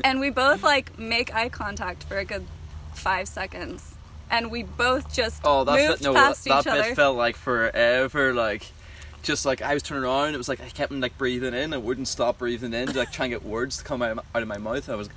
and 0.03 0.19
we 0.19 0.29
both 0.29 0.61
like 0.63 0.97
make 0.99 1.33
eye 1.33 1.49
contact 1.49 2.03
for 2.03 2.17
a 2.17 2.25
good 2.25 2.45
five 2.93 3.27
seconds, 3.27 3.95
and 4.29 4.51
we 4.51 4.63
both 4.63 5.13
just 5.13 5.41
Oh, 5.43 5.63
that 5.63 5.75
moved 5.75 5.99
bit, 5.99 6.01
no, 6.01 6.13
that, 6.13 6.27
past 6.27 6.43
that 6.45 6.59
each 6.59 6.65
bit 6.65 6.73
other. 6.73 6.95
felt 6.95 7.17
like 7.17 7.35
forever. 7.35 8.33
Like, 8.33 8.71
just 9.23 9.45
like 9.45 9.61
I 9.61 9.73
was 9.73 9.83
turning 9.83 10.03
around, 10.03 10.33
it 10.33 10.37
was 10.37 10.49
like 10.49 10.61
I 10.61 10.69
kept 10.69 10.91
like 10.91 11.17
breathing 11.17 11.53
in. 11.53 11.73
I 11.73 11.77
wouldn't 11.77 12.07
stop 12.07 12.37
breathing 12.39 12.73
in 12.73 12.87
to 12.87 12.97
like 12.97 13.11
trying 13.11 13.31
to 13.31 13.37
get 13.37 13.45
words 13.45 13.77
to 13.77 13.83
come 13.83 14.01
out, 14.01 14.23
out 14.33 14.41
of 14.41 14.47
my 14.47 14.57
mouth. 14.57 14.89
I 14.89 14.95
was, 14.95 15.09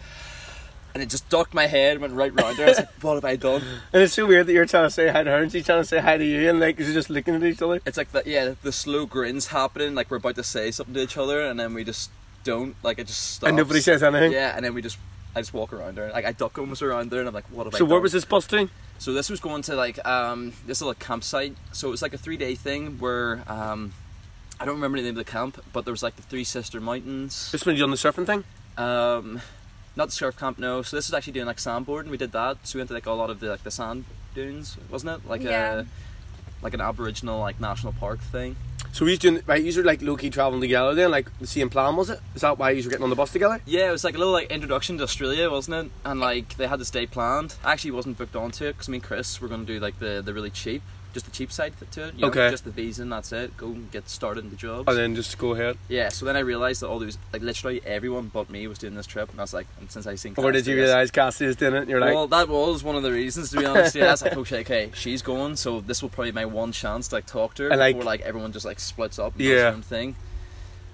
and 0.94 1.02
it 1.02 1.08
just 1.08 1.28
ducked 1.28 1.54
my 1.54 1.66
head, 1.66 2.00
went 2.00 2.12
right 2.12 2.32
round 2.34 2.56
there. 2.56 2.66
I 2.66 2.70
was 2.70 2.78
like, 2.78 2.90
what 3.02 3.14
have 3.14 3.24
I 3.24 3.36
done? 3.36 3.62
and 3.92 4.02
it's 4.02 4.14
so 4.14 4.26
weird 4.26 4.46
that 4.46 4.52
you're 4.52 4.66
trying 4.66 4.86
to 4.86 4.90
say 4.90 5.08
hi 5.08 5.22
to 5.22 5.30
her 5.30 5.42
and 5.42 5.50
she's 5.52 5.64
trying 5.64 5.80
to 5.80 5.86
say 5.86 6.00
hi 6.00 6.16
to 6.18 6.24
you 6.24 6.50
and 6.50 6.60
like 6.60 6.78
you're 6.78 6.92
just 6.92 7.10
looking 7.10 7.34
at 7.34 7.42
each 7.42 7.62
other. 7.62 7.80
It's 7.86 7.96
like 7.96 8.12
that, 8.12 8.26
yeah. 8.26 8.54
The 8.62 8.72
slow 8.72 9.06
grins 9.06 9.48
happening, 9.48 9.94
like 9.94 10.10
we're 10.10 10.18
about 10.18 10.34
to 10.36 10.44
say 10.44 10.70
something 10.70 10.94
to 10.94 11.02
each 11.02 11.16
other, 11.16 11.40
and 11.40 11.58
then 11.58 11.72
we 11.74 11.84
just 11.84 12.10
don't. 12.44 12.74
Like 12.82 12.98
it 12.98 13.06
just 13.06 13.34
stops. 13.34 13.48
And 13.48 13.56
nobody 13.56 13.80
says 13.80 14.02
anything. 14.02 14.32
Yeah, 14.32 14.54
and 14.56 14.64
then 14.64 14.74
we 14.74 14.82
just. 14.82 14.98
I 15.34 15.40
just 15.40 15.54
walk 15.54 15.72
around 15.72 15.96
there, 15.96 16.10
like 16.10 16.24
I 16.24 16.32
duck 16.32 16.58
almost 16.58 16.82
around 16.82 17.10
there, 17.10 17.20
and 17.20 17.28
I'm 17.28 17.34
like, 17.34 17.46
"What 17.50 17.64
have 17.66 17.74
I 17.74 17.78
So 17.78 17.84
done?" 17.84 17.90
where 17.90 18.00
was 18.00 18.12
this 18.12 18.24
bus 18.24 18.46
to? 18.48 18.68
So 18.98 19.12
this 19.12 19.28
was 19.30 19.40
going 19.40 19.62
to 19.62 19.74
like 19.74 20.04
um, 20.06 20.52
this 20.66 20.80
little 20.80 20.94
campsite. 20.94 21.56
So 21.72 21.88
it 21.88 21.90
was 21.90 22.02
like 22.02 22.14
a 22.14 22.18
three 22.18 22.36
day 22.36 22.54
thing 22.54 22.98
where 22.98 23.42
um, 23.48 23.92
I 24.60 24.64
don't 24.64 24.74
remember 24.76 24.98
the 24.98 25.04
name 25.04 25.18
of 25.18 25.24
the 25.24 25.30
camp, 25.30 25.62
but 25.72 25.84
there 25.84 25.92
was 25.92 26.02
like 26.02 26.16
the 26.16 26.22
Three 26.22 26.44
Sister 26.44 26.80
Mountains. 26.80 27.50
This 27.50 27.66
when 27.66 27.74
you 27.74 27.80
done 27.82 27.90
the 27.90 27.96
surfing 27.96 28.26
thing? 28.26 28.44
Um, 28.76 29.40
not 29.96 30.06
the 30.06 30.12
surf 30.12 30.36
camp, 30.38 30.58
no. 30.58 30.82
So 30.82 30.96
this 30.96 31.08
was 31.08 31.14
actually 31.14 31.32
doing 31.34 31.46
like 31.46 31.56
sandboarding. 31.56 32.08
We 32.08 32.16
did 32.16 32.32
that. 32.32 32.58
So 32.66 32.76
we 32.76 32.80
went 32.80 32.88
to 32.88 32.94
like 32.94 33.06
a 33.06 33.12
lot 33.12 33.28
of 33.30 33.40
the 33.40 33.48
like 33.48 33.64
the 33.64 33.70
sand 33.70 34.04
dunes, 34.34 34.76
wasn't 34.90 35.20
it? 35.22 35.28
Like 35.28 35.42
Yeah. 35.42 35.72
uh, 35.72 35.84
like 36.62 36.74
an 36.74 36.80
Aboriginal 36.80 37.40
like 37.40 37.60
national 37.60 37.92
park 37.94 38.20
thing. 38.20 38.56
So 38.92 39.06
we 39.06 39.16
doing 39.16 39.40
right. 39.46 39.62
You 39.62 39.74
were 39.74 39.86
like 39.86 40.02
low 40.02 40.16
key 40.16 40.28
traveling 40.28 40.60
together 40.60 40.94
then, 40.94 41.10
like 41.10 41.26
the 41.38 41.46
same 41.46 41.70
plan 41.70 41.96
was 41.96 42.10
it? 42.10 42.20
Is 42.34 42.42
that 42.42 42.58
why 42.58 42.70
you 42.70 42.82
were 42.82 42.90
getting 42.90 43.04
on 43.04 43.10
the 43.10 43.16
bus 43.16 43.32
together? 43.32 43.60
Yeah, 43.64 43.88
it 43.88 43.92
was 43.92 44.04
like 44.04 44.14
a 44.14 44.18
little 44.18 44.34
like 44.34 44.50
introduction 44.50 44.98
to 44.98 45.04
Australia, 45.04 45.50
wasn't 45.50 45.86
it? 45.86 45.92
And 46.04 46.20
like 46.20 46.56
they 46.56 46.66
had 46.66 46.78
this 46.78 46.90
day 46.90 47.06
planned. 47.06 47.54
I 47.64 47.72
actually 47.72 47.92
wasn't 47.92 48.18
booked 48.18 48.36
onto 48.36 48.66
it 48.66 48.72
because 48.72 48.90
me 48.90 48.98
and 48.98 49.04
Chris 49.04 49.40
were 49.40 49.48
going 49.48 49.64
to 49.64 49.66
do 49.66 49.80
like 49.80 49.98
the 49.98 50.20
the 50.22 50.34
really 50.34 50.50
cheap, 50.50 50.82
just 51.12 51.26
the 51.26 51.32
cheap 51.32 51.52
side 51.52 51.72
to 51.92 52.04
it. 52.08 52.14
You 52.14 52.20
know, 52.22 52.28
Okay. 52.28 52.50
Just 52.50 52.64
the 52.64 52.70
visa 52.70 53.02
and 53.02 53.12
that's 53.12 53.32
it. 53.32 53.56
Go 53.56 53.66
and 53.66 53.90
get 53.90 54.08
started 54.08 54.44
in 54.44 54.50
the 54.50 54.56
jobs. 54.56 54.88
And 54.88 54.96
then 54.96 55.14
just 55.14 55.36
go 55.38 55.52
ahead. 55.54 55.76
Yeah. 55.88 56.08
So 56.08 56.24
then 56.24 56.36
I 56.36 56.40
realized 56.40 56.82
that 56.82 56.88
all 56.88 56.98
these 56.98 57.18
like 57.32 57.42
literally 57.42 57.80
everyone 57.84 58.30
but 58.32 58.48
me 58.50 58.66
was 58.66 58.78
doing 58.78 58.94
this 58.94 59.06
trip, 59.06 59.30
and 59.30 59.40
I 59.40 59.42
was 59.42 59.52
like, 59.54 59.66
and 59.80 59.90
since 59.90 60.06
I 60.06 60.14
seen. 60.14 60.34
Or 60.36 60.52
did 60.52 60.66
you 60.66 60.74
Cassidy, 60.74 60.80
I 60.80 60.82
was- 60.82 60.88
realise 60.90 61.10
Cassie 61.10 61.46
was 61.46 61.56
doing 61.56 61.74
it 61.74 61.88
you're 61.88 62.00
like, 62.00 62.14
well, 62.14 62.26
that 62.28 62.48
was 62.48 62.82
one 62.82 62.96
of 62.96 63.02
the 63.02 63.12
reasons 63.12 63.50
to 63.50 63.58
be 63.58 63.66
honest. 63.66 63.94
Yeah, 63.94 64.06
I 64.08 64.10
was 64.12 64.22
like, 64.22 64.36
okay, 64.36 64.60
okay, 64.60 64.90
she's 64.94 65.22
going, 65.22 65.56
so 65.56 65.80
this 65.80 66.02
will 66.02 66.08
probably 66.08 66.30
be 66.30 66.36
my 66.36 66.44
one 66.46 66.72
chance 66.72 67.08
to 67.08 67.16
like 67.16 67.26
talk 67.26 67.54
to 67.54 67.64
her 67.64 67.68
And, 67.70 67.78
like- 67.80 67.96
before 67.96 68.06
like 68.06 68.20
everyone 68.22 68.52
just 68.52 68.64
like 68.66 68.80
splits 68.80 69.18
up 69.18 69.32
and 69.32 69.38
does 69.38 69.46
Yeah. 69.48 69.54
their 69.56 69.72
own 69.74 69.82
thing. 69.82 70.16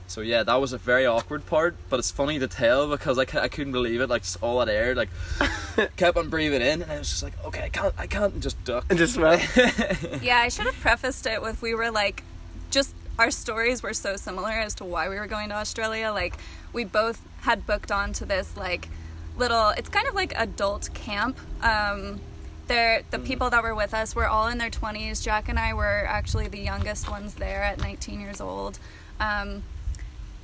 So 0.09 0.23
yeah, 0.23 0.43
that 0.43 0.55
was 0.57 0.73
a 0.73 0.79
very 0.79 1.05
awkward 1.07 1.45
part, 1.45 1.77
but 1.91 1.99
it's 1.99 2.11
funny 2.11 2.39
to 2.39 2.49
tell 2.49 2.89
because 2.89 3.19
I, 3.19 3.27
ca- 3.27 3.41
I 3.43 3.49
couldn't 3.49 3.73
believe 3.73 4.01
it. 4.01 4.09
Like 4.09 4.23
just 4.23 4.43
all 4.43 4.59
that 4.59 4.69
air, 4.71 4.95
like 4.95 5.11
kept 5.97 6.17
on 6.17 6.31
breathing 6.31 6.63
in, 6.63 6.81
and 6.83 6.91
I 6.91 6.99
was 6.99 7.11
just 7.11 7.23
like, 7.23 7.35
okay, 7.45 7.65
I 7.65 7.69
can't, 7.69 7.95
I 7.99 8.07
can't, 8.07 8.33
and 8.33 8.43
just 8.43 8.63
duck. 8.65 8.87
and 8.89 8.99
just 8.99 9.19
well, 9.19 9.39
Yeah, 10.23 10.39
I 10.39 10.49
should 10.49 10.65
have 10.65 10.81
prefaced 10.81 11.27
it 11.27 11.43
with 11.43 11.61
we 11.61 11.75
were 11.75 11.91
like, 11.91 12.23
just 12.71 12.95
our 13.19 13.31
stories 13.31 13.83
were 13.83 13.93
so 13.93 14.17
similar 14.17 14.51
as 14.51 14.75
to 14.77 14.85
why 14.85 15.09
we 15.11 15.17
were 15.17 15.27
going 15.27 15.51
to 15.51 15.57
Australia. 15.57 16.11
Like, 16.11 16.37
we 16.73 16.85
both 16.85 17.21
had 17.43 17.67
booked 17.67 17.93
onto 17.93 18.25
this 18.25 18.57
like 18.57 18.89
little. 19.37 19.69
It's 19.71 19.91
kind 19.91 20.09
of 20.09 20.15
like 20.15 20.33
adult 20.37 20.89
camp. 20.95 21.37
Um, 21.63 22.21
there, 22.67 23.03
the 23.11 23.19
people 23.19 23.51
that 23.51 23.63
were 23.63 23.75
with 23.75 23.93
us 23.93 24.17
were 24.17 24.27
all 24.27 24.47
in 24.49 24.57
their 24.57 24.71
twenties. 24.71 25.21
Jack 25.23 25.51
and 25.51 25.59
I 25.59 25.75
were 25.75 26.07
actually 26.07 26.49
the 26.49 26.61
youngest 26.61 27.11
ones 27.11 27.35
there 27.35 27.63
at 27.63 27.79
19 27.79 28.21
years 28.21 28.41
old. 28.41 28.79
Um, 29.21 29.63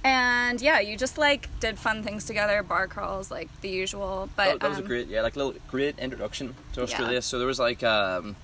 and 0.04 0.60
yeah, 0.60 0.80
you 0.80 0.96
just 0.96 1.16
like 1.18 1.48
did 1.60 1.78
fun 1.78 2.02
things 2.02 2.24
together, 2.24 2.62
bar 2.62 2.86
crawls, 2.86 3.30
like 3.30 3.48
the 3.62 3.68
usual. 3.70 4.28
But 4.36 4.44
that, 4.44 4.60
that 4.60 4.68
was 4.68 4.78
a 4.78 4.82
um, 4.82 4.86
great, 4.86 5.08
yeah, 5.08 5.22
like 5.22 5.34
little 5.36 5.54
great 5.68 5.98
introduction 5.98 6.54
to 6.74 6.80
Yeah. 6.80 6.84
Australia. 6.84 7.22
So 7.22 7.38
there 7.38 7.46
was 7.48 7.58
like, 7.58 7.82
um, 7.82 8.36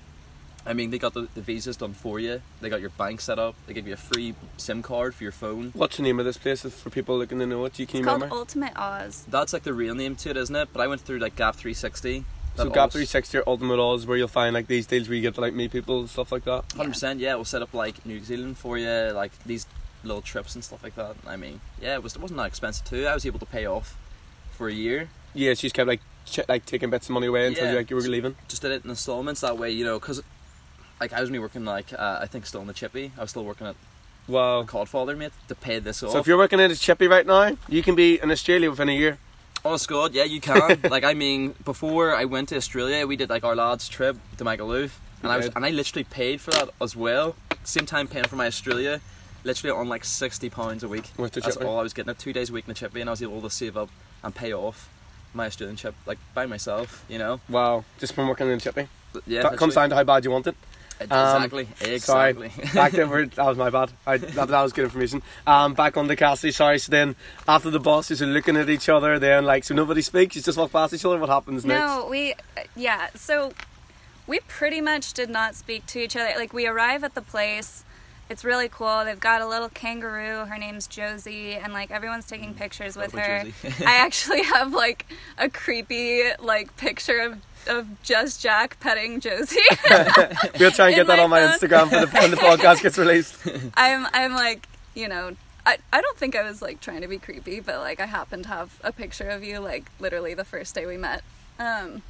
I 0.65 0.73
mean, 0.73 0.89
they 0.91 0.97
got 0.99 1.13
the, 1.13 1.27
the 1.35 1.41
visas 1.41 1.77
done 1.77 1.93
for 1.93 2.19
you. 2.19 2.41
They 2.61 2.69
got 2.69 2.81
your 2.81 2.89
bank 2.91 3.21
set 3.21 3.39
up. 3.39 3.55
They 3.67 3.73
give 3.73 3.87
you 3.87 3.93
a 3.93 3.97
free 3.97 4.33
SIM 4.57 4.81
card 4.81 5.13
for 5.15 5.23
your 5.23 5.31
phone. 5.31 5.71
what's 5.75 5.97
the 5.97 6.03
name 6.03 6.19
of 6.19 6.25
this 6.25 6.37
place 6.37 6.61
for 6.61 6.89
people 6.89 7.17
looking 7.17 7.39
to 7.39 7.45
know 7.45 7.63
it? 7.65 7.73
Do 7.73 7.83
you 7.83 7.87
can 7.87 7.97
It's 7.97 7.99
you 8.01 8.05
called 8.05 8.21
remember? 8.21 8.35
Ultimate 8.35 8.73
Oz. 8.75 9.25
That's 9.27 9.53
like 9.53 9.63
the 9.63 9.73
real 9.73 9.95
name 9.95 10.15
to 10.17 10.29
it, 10.31 10.37
isn't 10.37 10.55
it? 10.55 10.69
But 10.73 10.81
I 10.81 10.87
went 10.87 11.01
through 11.01 11.19
like 11.19 11.35
Gap 11.35 11.55
360. 11.55 12.25
So 12.57 12.65
Gap 12.65 12.77
also- 12.77 12.91
360 12.99 13.37
or 13.37 13.43
Ultimate 13.47 13.79
Oz 13.79 14.05
where 14.05 14.17
you'll 14.17 14.27
find 14.27 14.53
like 14.53 14.67
these 14.67 14.85
deals 14.87 15.07
where 15.07 15.15
you 15.15 15.21
get 15.21 15.35
to 15.35 15.41
like 15.41 15.53
meet 15.53 15.71
people 15.71 15.99
and 16.01 16.09
stuff 16.09 16.31
like 16.31 16.43
that. 16.45 16.63
Hundred 16.75 16.89
percent, 16.93 17.19
yeah. 17.19 17.35
We'll 17.35 17.45
set 17.45 17.61
up 17.61 17.73
like 17.73 18.05
New 18.05 18.19
Zealand 18.23 18.57
for 18.57 18.77
you, 18.77 19.11
like 19.13 19.31
these 19.45 19.65
little 20.03 20.21
trips 20.21 20.55
and 20.55 20.63
stuff 20.63 20.83
like 20.83 20.95
that. 20.95 21.15
I 21.27 21.35
mean, 21.35 21.61
yeah, 21.81 21.95
it 21.95 22.03
was 22.03 22.15
it 22.15 22.21
wasn't 22.21 22.37
that 22.39 22.47
expensive 22.47 22.85
too. 22.85 23.05
I 23.07 23.13
was 23.13 23.25
able 23.25 23.39
to 23.39 23.45
pay 23.45 23.65
off 23.65 23.97
for 24.51 24.67
a 24.67 24.73
year. 24.73 25.09
Yeah, 25.33 25.53
she 25.53 25.61
just 25.63 25.75
kept 25.75 25.87
like 25.87 26.01
ch- 26.25 26.47
like 26.49 26.65
taking 26.65 26.89
bits 26.89 27.07
of 27.07 27.13
money 27.13 27.27
away 27.27 27.47
until 27.47 27.65
Yeah. 27.65 27.71
you 27.71 27.77
like 27.77 27.89
you 27.89 27.95
were 27.95 28.01
leaving. 28.03 28.35
Just 28.47 28.61
did 28.61 28.71
it 28.71 28.83
in 28.83 28.89
installments 28.89 29.41
that 29.41 29.57
way, 29.57 29.71
you 29.71 29.85
know, 29.85 29.99
because 29.99 30.21
like 30.99 31.13
I 31.13 31.19
was 31.21 31.29
only 31.29 31.39
working 31.39 31.65
like 31.65 31.93
uh, 31.93 32.19
I 32.21 32.25
think 32.27 32.45
still 32.45 32.61
in 32.61 32.67
the 32.67 32.73
chippy. 32.73 33.11
I 33.17 33.21
was 33.21 33.29
still 33.31 33.45
working 33.45 33.67
at 33.67 33.75
Wow. 34.27 34.63
Codfather, 34.63 35.17
mate, 35.17 35.31
to 35.47 35.55
pay 35.55 35.79
this 35.79 36.03
off. 36.03 36.11
So 36.11 36.19
if 36.19 36.27
you're 36.27 36.37
working 36.37 36.59
at 36.61 36.71
a 36.71 36.75
chippy 36.75 37.07
right 37.07 37.25
now, 37.25 37.57
you 37.67 37.81
can 37.81 37.95
be 37.95 38.19
in 38.21 38.29
Australia 38.31 38.69
within 38.69 38.87
a 38.87 38.93
year. 38.95 39.17
Oh, 39.65 39.77
God, 39.87 40.13
yeah, 40.13 40.23
you 40.23 40.39
can. 40.39 40.79
like, 40.89 41.03
I 41.03 41.13
mean, 41.13 41.53
before 41.65 42.15
I 42.15 42.25
went 42.25 42.49
to 42.49 42.55
Australia, 42.55 43.05
we 43.07 43.15
did 43.15 43.29
like 43.29 43.43
our 43.43 43.55
lads' 43.55 43.89
trip 43.89 44.17
to 44.37 44.43
Magaluf, 44.45 44.91
and 45.23 45.31
I 45.31 45.37
was, 45.37 45.49
and 45.55 45.65
I 45.65 45.69
literally 45.71 46.03
paid 46.03 46.39
for 46.39 46.51
that 46.51 46.69
as 46.79 46.95
well. 46.95 47.35
Same 47.63 47.85
time 47.85 48.07
paying 48.07 48.25
for 48.25 48.35
my 48.35 48.47
Australia, 48.47 49.01
literally 49.43 49.77
on 49.77 49.89
like 49.89 50.03
sixty 50.05 50.49
pounds 50.49 50.83
a 50.83 50.87
week. 50.87 51.09
With 51.17 51.33
the 51.33 51.41
That's 51.41 51.55
chippy. 51.55 51.65
all 51.67 51.79
I 51.79 51.83
was 51.83 51.93
getting. 51.93 52.13
Two 52.15 52.33
days 52.33 52.49
a 52.49 52.53
week 52.53 52.65
in 52.65 52.69
the 52.69 52.75
chip 52.75 52.95
and 52.95 53.09
I 53.09 53.11
was 53.11 53.21
able 53.21 53.41
to 53.41 53.49
save 53.49 53.77
up 53.77 53.89
and 54.23 54.33
pay 54.35 54.53
off 54.53 54.89
my 55.33 55.45
Australian 55.45 55.77
chip 55.77 55.95
like 56.05 56.19
by 56.33 56.45
myself. 56.45 57.05
You 57.09 57.17
know, 57.17 57.39
Wow, 57.49 57.85
just 57.99 58.13
from 58.13 58.27
working 58.27 58.47
in 58.47 58.53
the 58.57 58.61
chippy. 58.61 58.87
But 59.13 59.23
yeah, 59.27 59.43
that 59.43 59.57
comes 59.57 59.75
literally- 59.75 59.75
down 59.75 59.89
to 59.89 59.95
how 59.95 60.03
bad 60.03 60.25
you 60.25 60.31
want 60.31 60.47
it. 60.47 60.55
Um, 61.09 61.43
Exactly, 61.43 61.67
Sorry, 61.97 62.29
exactly. 62.29 62.49
back 62.75 62.91
to 62.91 63.29
that 63.35 63.45
was 63.47 63.57
my 63.57 63.71
bad. 63.71 63.91
I, 64.05 64.17
that, 64.17 64.49
that 64.49 64.61
was 64.61 64.71
good 64.71 64.83
information. 64.83 65.23
Um, 65.47 65.73
back 65.73 65.97
on 65.97 66.05
the 66.05 66.15
Cassidy. 66.15 66.51
Sorry. 66.51 66.77
So 66.77 66.91
then, 66.91 67.15
after 67.47 67.71
the 67.71 67.79
bosses 67.79 68.21
are 68.21 68.27
looking 68.27 68.55
at 68.55 68.69
each 68.69 68.87
other, 68.87 69.17
then 69.17 69.43
like 69.45 69.63
so 69.63 69.73
nobody 69.73 70.03
speaks. 70.03 70.35
You 70.35 70.43
just 70.43 70.59
walk 70.59 70.71
past 70.71 70.93
each 70.93 71.03
other. 71.03 71.17
What 71.17 71.29
happens 71.29 71.65
next? 71.65 71.79
No, 71.79 72.05
we, 72.07 72.35
yeah. 72.75 73.07
So 73.15 73.51
we 74.27 74.41
pretty 74.47 74.79
much 74.79 75.13
did 75.13 75.31
not 75.31 75.55
speak 75.55 75.87
to 75.87 75.99
each 75.99 76.15
other. 76.15 76.33
Like 76.35 76.53
we 76.53 76.67
arrive 76.67 77.03
at 77.03 77.15
the 77.15 77.21
place. 77.23 77.83
It's 78.31 78.45
really 78.45 78.69
cool. 78.69 79.03
They've 79.03 79.19
got 79.19 79.41
a 79.41 79.45
little 79.45 79.67
kangaroo. 79.67 80.45
Her 80.45 80.57
name's 80.57 80.87
Josie, 80.87 81.55
and 81.55 81.73
like 81.73 81.91
everyone's 81.91 82.25
taking 82.25 82.53
pictures 82.53 82.95
with 82.95 83.11
her. 83.11 83.43
I 83.85 83.95
actually 83.97 84.43
have 84.43 84.73
like 84.73 85.05
a 85.37 85.49
creepy 85.49 86.23
like 86.39 86.77
picture 86.77 87.19
of 87.19 87.41
of 87.67 88.01
just 88.03 88.41
Jack 88.41 88.79
petting 88.79 89.19
Josie. 89.19 89.59
We'll 90.59 90.71
try 90.71 90.87
and 90.87 90.95
get 90.95 91.07
that 91.07 91.19
on 91.19 91.29
my 91.29 91.45
phone. 91.45 91.57
Instagram 91.57 91.89
for 91.89 92.05
the, 92.05 92.07
when 92.07 92.31
the 92.31 92.37
podcast 92.37 92.81
gets 92.81 92.97
released. 92.97 93.35
I'm 93.75 94.07
I'm 94.13 94.33
like 94.33 94.69
you 94.95 95.09
know. 95.09 95.35
I, 95.63 95.77
I 95.93 96.01
don't 96.01 96.17
think 96.17 96.35
I 96.35 96.41
was 96.41 96.61
like 96.61 96.79
trying 96.79 97.01
to 97.01 97.07
be 97.07 97.19
creepy, 97.19 97.59
but 97.59 97.79
like 97.79 97.99
I 97.99 98.05
happened 98.05 98.43
to 98.43 98.49
have 98.49 98.79
a 98.81 98.93
picture 98.93 99.29
of 99.29 99.43
you 99.43 99.59
like 99.59 99.91
literally 99.99 100.33
the 100.33 100.45
first 100.45 100.73
day 100.73 100.85
we 100.85 100.97
met. 100.97 101.21
Um, 101.59 102.01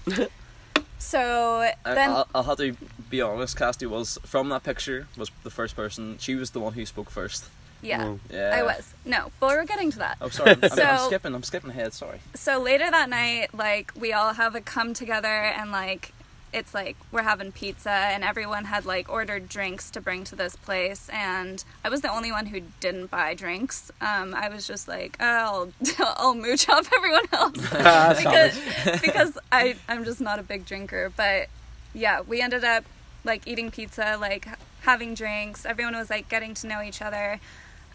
so 1.01 1.59
I, 1.83 1.93
then 1.93 2.09
I'll, 2.11 2.27
I'll 2.35 2.43
have 2.43 2.57
to 2.57 2.75
be 3.09 3.21
honest. 3.21 3.57
Cassie 3.57 3.85
was 3.85 4.19
from 4.23 4.49
that 4.49 4.63
picture 4.63 5.07
was 5.17 5.31
the 5.43 5.49
first 5.49 5.75
person. 5.75 6.17
She 6.19 6.35
was 6.35 6.51
the 6.51 6.59
one 6.59 6.73
who 6.73 6.85
spoke 6.85 7.09
first. 7.09 7.45
yeah, 7.81 8.05
Oh. 8.05 8.19
Yeah, 8.31 8.51
I 8.55 8.63
was 8.63 8.93
no, 9.05 9.31
but 9.39 9.49
we're 9.49 9.65
getting 9.65 9.91
to 9.91 9.97
that. 9.99 10.17
Oh, 10.21 10.29
sorry. 10.29 10.51
I'm, 10.51 10.63
I'm, 10.63 10.79
I'm 10.79 10.99
skipping. 11.07 11.33
I'm 11.35 11.43
skipping 11.43 11.71
ahead. 11.71 11.93
Sorry. 11.93 12.19
so 12.35 12.61
later 12.61 12.89
that 12.89 13.09
night, 13.09 13.53
like 13.53 13.91
we 13.99 14.13
all 14.13 14.33
have 14.33 14.55
a 14.55 14.61
come 14.61 14.93
together 14.93 15.27
and 15.27 15.71
like 15.71 16.13
it's 16.53 16.73
like 16.73 16.97
we're 17.11 17.23
having 17.23 17.51
pizza 17.51 17.89
and 17.89 18.23
everyone 18.23 18.65
had 18.65 18.85
like 18.85 19.09
ordered 19.09 19.47
drinks 19.47 19.89
to 19.91 20.01
bring 20.01 20.23
to 20.25 20.35
this 20.35 20.55
place 20.55 21.09
and 21.13 21.63
I 21.83 21.89
was 21.89 22.01
the 22.01 22.11
only 22.11 22.31
one 22.31 22.47
who 22.47 22.61
didn't 22.79 23.07
buy 23.09 23.33
drinks. 23.33 23.91
Um, 24.01 24.35
I 24.35 24.49
was 24.49 24.67
just 24.67 24.87
like, 24.87 25.15
oh, 25.19 25.71
I'll, 25.99 26.15
I'll 26.17 26.35
mooch 26.35 26.67
off 26.67 26.89
everyone 26.95 27.25
else 27.31 27.61
because, 27.69 29.01
because 29.01 29.37
I 29.51 29.75
I'm 29.87 30.03
just 30.03 30.19
not 30.19 30.39
a 30.39 30.43
big 30.43 30.65
drinker. 30.65 31.11
But 31.15 31.47
yeah, 31.93 32.21
we 32.21 32.41
ended 32.41 32.63
up 32.63 32.83
like 33.23 33.47
eating 33.47 33.71
pizza, 33.71 34.17
like 34.19 34.47
having 34.81 35.13
drinks. 35.13 35.65
Everyone 35.65 35.95
was 35.95 36.09
like 36.09 36.27
getting 36.29 36.53
to 36.55 36.67
know 36.67 36.81
each 36.81 37.01
other. 37.01 37.39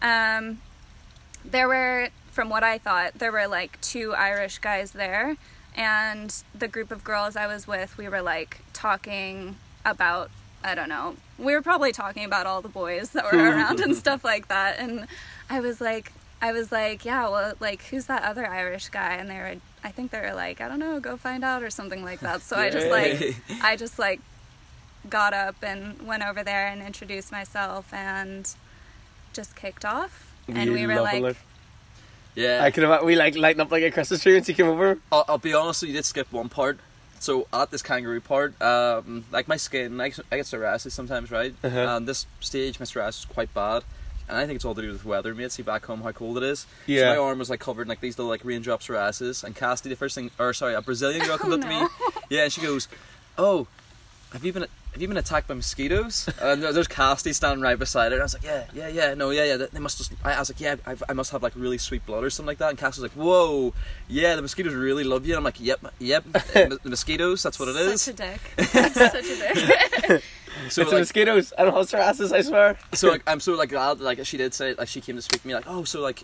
Um, 0.00 0.60
there 1.44 1.68
were, 1.68 2.08
from 2.30 2.48
what 2.48 2.62
I 2.62 2.78
thought, 2.78 3.14
there 3.18 3.32
were 3.32 3.46
like 3.46 3.80
two 3.80 4.14
Irish 4.14 4.58
guys 4.58 4.92
there, 4.92 5.36
and 5.76 6.42
the 6.59 6.68
group 6.68 6.90
of 6.90 7.04
girls 7.04 7.37
I 7.37 7.47
was 7.47 7.66
with, 7.66 7.99
we 7.99 8.09
were 8.09 8.23
like 8.23 8.61
talking 8.73 9.56
about, 9.85 10.30
I 10.64 10.75
don't 10.75 10.88
know, 10.88 11.16
we 11.38 11.54
were 11.54 11.62
probably 11.62 11.92
talking 11.92 12.25
about 12.25 12.47
all 12.47 12.62
the 12.62 12.68
boys 12.68 13.11
that 13.11 13.30
were 13.30 13.38
around 13.38 13.80
and 13.80 13.95
stuff 13.95 14.25
like 14.25 14.49
that. 14.49 14.78
And 14.78 15.06
I 15.50 15.61
was 15.61 15.80
like, 15.80 16.12
I 16.40 16.52
was 16.52 16.73
like, 16.73 17.04
yeah, 17.04 17.28
well, 17.28 17.54
like, 17.61 17.83
who's 17.85 18.06
that 18.06 18.23
other 18.23 18.47
Irish 18.47 18.88
guy? 18.88 19.14
And 19.14 19.28
they 19.30 19.37
were, 19.37 19.56
I 19.85 19.90
think 19.90 20.11
they 20.11 20.21
were 20.21 20.35
like, 20.35 20.61
I 20.61 20.68
don't 20.68 20.78
know, 20.78 20.99
go 20.99 21.16
find 21.16 21.45
out 21.45 21.62
or 21.62 21.71
something 21.71 22.02
like 22.02 22.21
that. 22.21 22.42
So 22.42 22.56
I 22.56 22.71
just 22.71 22.88
like, 22.88 23.37
I 23.62 23.76
just 23.76 23.99
like 23.99 24.21
got 25.09 25.35
up 25.35 25.56
and 25.62 26.06
went 26.06 26.25
over 26.25 26.42
there 26.42 26.66
and 26.68 26.83
introduced 26.83 27.30
myself 27.30 27.92
and 27.92 28.52
just 29.33 29.56
kicked 29.56 29.85
off. 29.85 30.35
And 30.49 30.73
we 30.73 30.87
were 30.87 31.00
like. 31.00 31.37
Yeah. 32.36 32.62
I 32.62 32.70
could 32.70 32.84
have 32.84 33.02
we 33.02 33.16
like 33.16 33.34
lighting 33.34 33.60
up 33.60 33.72
like 33.72 33.82
a 33.82 33.90
Christmas 33.90 34.22
tree 34.22 34.34
when 34.34 34.44
she 34.44 34.54
came 34.54 34.66
over. 34.66 34.98
I'll, 35.10 35.24
I'll 35.28 35.38
be 35.38 35.54
honest, 35.54 35.82
you 35.82 35.92
did 35.92 36.04
skip 36.04 36.30
one 36.30 36.48
part. 36.48 36.78
So 37.18 37.46
at 37.52 37.70
this 37.70 37.82
kangaroo 37.82 38.20
part, 38.20 38.60
um, 38.60 39.24
like 39.32 39.48
my 39.48 39.56
skin, 39.56 40.00
I, 40.00 40.12
I 40.30 40.36
get 40.36 40.46
psoriasis 40.46 40.92
sometimes, 40.92 41.30
right? 41.30 41.54
Uh-huh. 41.64 41.78
And 41.78 42.06
this 42.06 42.26
stage, 42.40 42.78
my 42.78 42.84
psoriasis 42.84 43.20
is 43.20 43.24
quite 43.24 43.52
bad, 43.54 43.84
and 44.28 44.36
I 44.36 44.46
think 44.46 44.56
it's 44.56 44.66
all 44.66 44.74
to 44.74 44.82
do 44.82 44.92
with 44.92 45.06
weather. 45.06 45.34
Mate, 45.34 45.50
see 45.50 45.62
back 45.62 45.86
home 45.86 46.02
how 46.02 46.12
cold 46.12 46.36
it 46.36 46.42
is. 46.42 46.66
Yeah. 46.86 47.00
So 47.00 47.06
my 47.08 47.16
arm 47.16 47.38
was 47.38 47.48
like 47.48 47.60
covered 47.60 47.82
in 47.82 47.88
like 47.88 48.00
these 48.00 48.18
little 48.18 48.30
like 48.30 48.44
raindrop 48.44 48.82
psoriasis. 48.82 49.44
And 49.44 49.56
Cassie, 49.56 49.88
the 49.88 49.96
first 49.96 50.14
thing, 50.14 50.30
or 50.38 50.52
sorry, 50.52 50.74
a 50.74 50.82
Brazilian 50.82 51.26
girl 51.26 51.38
comes 51.38 51.54
up 51.54 51.60
to 51.62 51.68
me, 51.68 51.86
yeah, 52.28 52.44
and 52.44 52.52
she 52.52 52.60
goes, 52.60 52.86
"Oh, 53.38 53.66
have 54.32 54.44
you 54.44 54.52
been?" 54.52 54.66
Have 54.96 55.02
you 55.02 55.08
been 55.08 55.18
attacked 55.18 55.46
by 55.46 55.52
mosquitoes? 55.52 56.26
Uh, 56.40 56.52
and 56.52 56.62
there's 56.62 56.88
Cassie 56.88 57.34
standing 57.34 57.60
right 57.60 57.78
beside 57.78 58.12
her. 58.12 58.16
And 58.16 58.22
I 58.22 58.24
was 58.24 58.32
like, 58.32 58.44
yeah, 58.44 58.64
yeah, 58.72 58.88
yeah, 58.88 59.12
no, 59.12 59.28
yeah, 59.28 59.44
yeah. 59.44 59.66
They 59.70 59.78
must 59.78 59.98
just. 59.98 60.10
I, 60.24 60.32
I 60.32 60.38
was 60.38 60.48
like, 60.48 60.58
yeah, 60.58 60.76
I, 60.86 60.96
I 61.06 61.12
must 61.12 61.32
have 61.32 61.42
like 61.42 61.52
really 61.54 61.76
sweet 61.76 62.06
blood 62.06 62.24
or 62.24 62.30
something 62.30 62.46
like 62.46 62.56
that. 62.58 62.70
And 62.70 62.78
Cass 62.78 62.96
was 62.96 63.02
like, 63.02 63.12
whoa, 63.12 63.74
yeah, 64.08 64.36
the 64.36 64.40
mosquitoes 64.40 64.72
really 64.72 65.04
love 65.04 65.26
you. 65.26 65.34
And 65.34 65.38
I'm 65.38 65.44
like, 65.44 65.60
yep, 65.60 65.80
yep, 65.98 66.24
eh, 66.54 66.68
the 66.82 66.88
mosquitoes. 66.88 67.42
That's 67.42 67.60
what 67.60 67.68
it 67.68 67.76
is. 67.76 68.00
Such 68.06 68.14
a 68.14 68.16
dick. 68.16 68.40
such 68.94 69.26
a 69.26 70.08
dick. 70.08 70.24
So 70.70 70.80
it's 70.80 70.90
like, 70.90 71.00
mosquitoes. 71.00 71.52
I 71.58 71.64
don't 71.64 71.74
have 71.74 71.88
psoriasis. 71.90 72.32
I 72.32 72.40
swear. 72.40 72.78
so 72.94 73.10
like, 73.10 73.22
I'm 73.26 73.40
so 73.40 73.52
like 73.52 73.68
glad 73.68 74.00
like 74.00 74.24
she 74.24 74.38
did 74.38 74.54
say 74.54 74.72
like 74.72 74.88
she 74.88 75.02
came 75.02 75.16
to 75.16 75.22
speak 75.22 75.42
to 75.42 75.46
me 75.46 75.54
like, 75.54 75.66
oh, 75.66 75.84
so 75.84 76.00
like. 76.00 76.22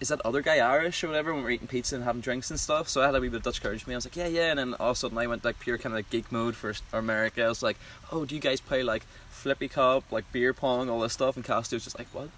Is 0.00 0.08
that 0.08 0.20
other 0.24 0.42
guy 0.42 0.58
Irish 0.58 1.02
or 1.02 1.08
whatever 1.08 1.32
when 1.32 1.42
we 1.42 1.48
are 1.48 1.52
eating 1.52 1.66
pizza 1.66 1.94
and 1.94 2.04
having 2.04 2.20
drinks 2.20 2.50
and 2.50 2.60
stuff. 2.60 2.88
So 2.88 3.02
I 3.02 3.06
had 3.06 3.14
a 3.14 3.20
wee 3.20 3.28
bit 3.28 3.38
of 3.38 3.42
Dutch 3.42 3.62
courage 3.62 3.84
in 3.84 3.90
me. 3.90 3.94
I 3.94 3.96
was 3.96 4.06
like, 4.06 4.16
yeah, 4.16 4.26
yeah. 4.26 4.50
And 4.50 4.58
then 4.58 4.74
all 4.74 4.90
of 4.90 4.96
a 4.96 4.98
sudden 4.98 5.16
I 5.16 5.26
went 5.26 5.44
like 5.44 5.58
pure 5.58 5.78
kind 5.78 5.92
of 5.94 5.98
like 5.98 6.10
geek 6.10 6.30
mode 6.30 6.54
for 6.54 6.74
America. 6.92 7.44
I 7.44 7.48
was 7.48 7.62
like, 7.62 7.78
oh, 8.12 8.24
do 8.24 8.34
you 8.34 8.40
guys 8.40 8.60
play 8.60 8.82
like 8.82 9.04
flippy 9.30 9.68
cup, 9.68 10.04
like 10.10 10.30
beer 10.32 10.52
pong, 10.52 10.90
all 10.90 11.00
this 11.00 11.14
stuff? 11.14 11.36
And 11.36 11.44
Cassie 11.44 11.76
was 11.76 11.84
just 11.84 11.98
like, 11.98 12.08
what? 12.12 12.28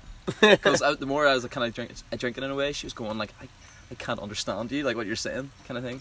Because 0.40 0.80
the 0.99 1.06
more 1.06 1.26
I 1.26 1.34
was 1.34 1.42
like, 1.42 1.50
kind 1.50 1.66
of 1.66 1.75
drink, 1.75 1.92
drinking 2.16 2.44
in 2.44 2.50
a 2.50 2.54
way, 2.54 2.72
she 2.72 2.87
was 2.87 2.92
going 2.92 3.18
like, 3.18 3.34
I, 3.40 3.49
I 3.90 3.94
can't 3.96 4.20
understand 4.20 4.70
you, 4.70 4.84
like 4.84 4.96
what 4.96 5.06
you're 5.06 5.16
saying, 5.16 5.50
kind 5.66 5.76
of 5.76 5.82
thing. 5.82 6.00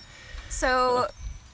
So, 0.50 1.07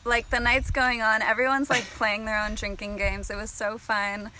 like 0.04 0.30
the 0.32 0.40
night's 0.40 0.70
going 0.70 1.02
on, 1.02 1.22
everyone's 1.22 1.70
like 1.70 1.84
playing 1.84 2.26
their 2.26 2.38
own 2.38 2.56
drinking 2.56 2.98
games. 2.98 3.30
It 3.30 3.38
was 3.38 3.52
so 3.52 3.78
fun. 3.78 4.32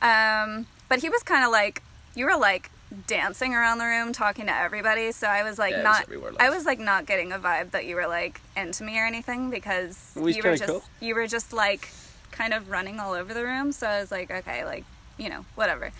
Um, 0.00 0.66
but 0.88 1.00
he 1.00 1.10
was 1.10 1.22
kind 1.22 1.44
of 1.44 1.52
like, 1.52 1.82
you 2.14 2.24
were 2.24 2.36
like 2.36 2.70
dancing 3.06 3.54
around 3.54 3.78
the 3.78 3.84
room 3.84 4.12
talking 4.12 4.46
to 4.46 4.54
everybody 4.56 5.12
so 5.12 5.26
i 5.26 5.42
was 5.42 5.58
like 5.58 5.72
Yeah, 5.72 5.78
it 6.00 6.08
was 6.08 6.22
not 6.22 6.32
like- 6.34 6.42
i 6.42 6.50
was 6.50 6.64
like 6.66 6.78
not 6.78 7.06
getting 7.06 7.32
a 7.32 7.38
vibe 7.38 7.70
that 7.72 7.86
you 7.86 7.96
were 7.96 8.06
like 8.06 8.40
into 8.56 8.84
me 8.84 8.98
or 8.98 9.04
anything 9.06 9.50
because 9.50 10.12
Well, 10.16 10.28
you 10.30 10.42
were 10.42 10.56
just 10.56 10.68
cool. 10.70 10.82
you 11.00 11.14
were 11.14 11.26
just 11.26 11.52
like 11.52 11.88
kind 12.30 12.52
of 12.54 12.70
running 12.70 13.00
all 13.00 13.12
over 13.14 13.32
the 13.34 13.44
room 13.44 13.72
so 13.72 13.86
i 13.86 14.00
was 14.00 14.10
like 14.10 14.30
okay 14.30 14.64
like 14.64 14.84
you 15.18 15.28
know 15.28 15.44
whatever 15.54 15.92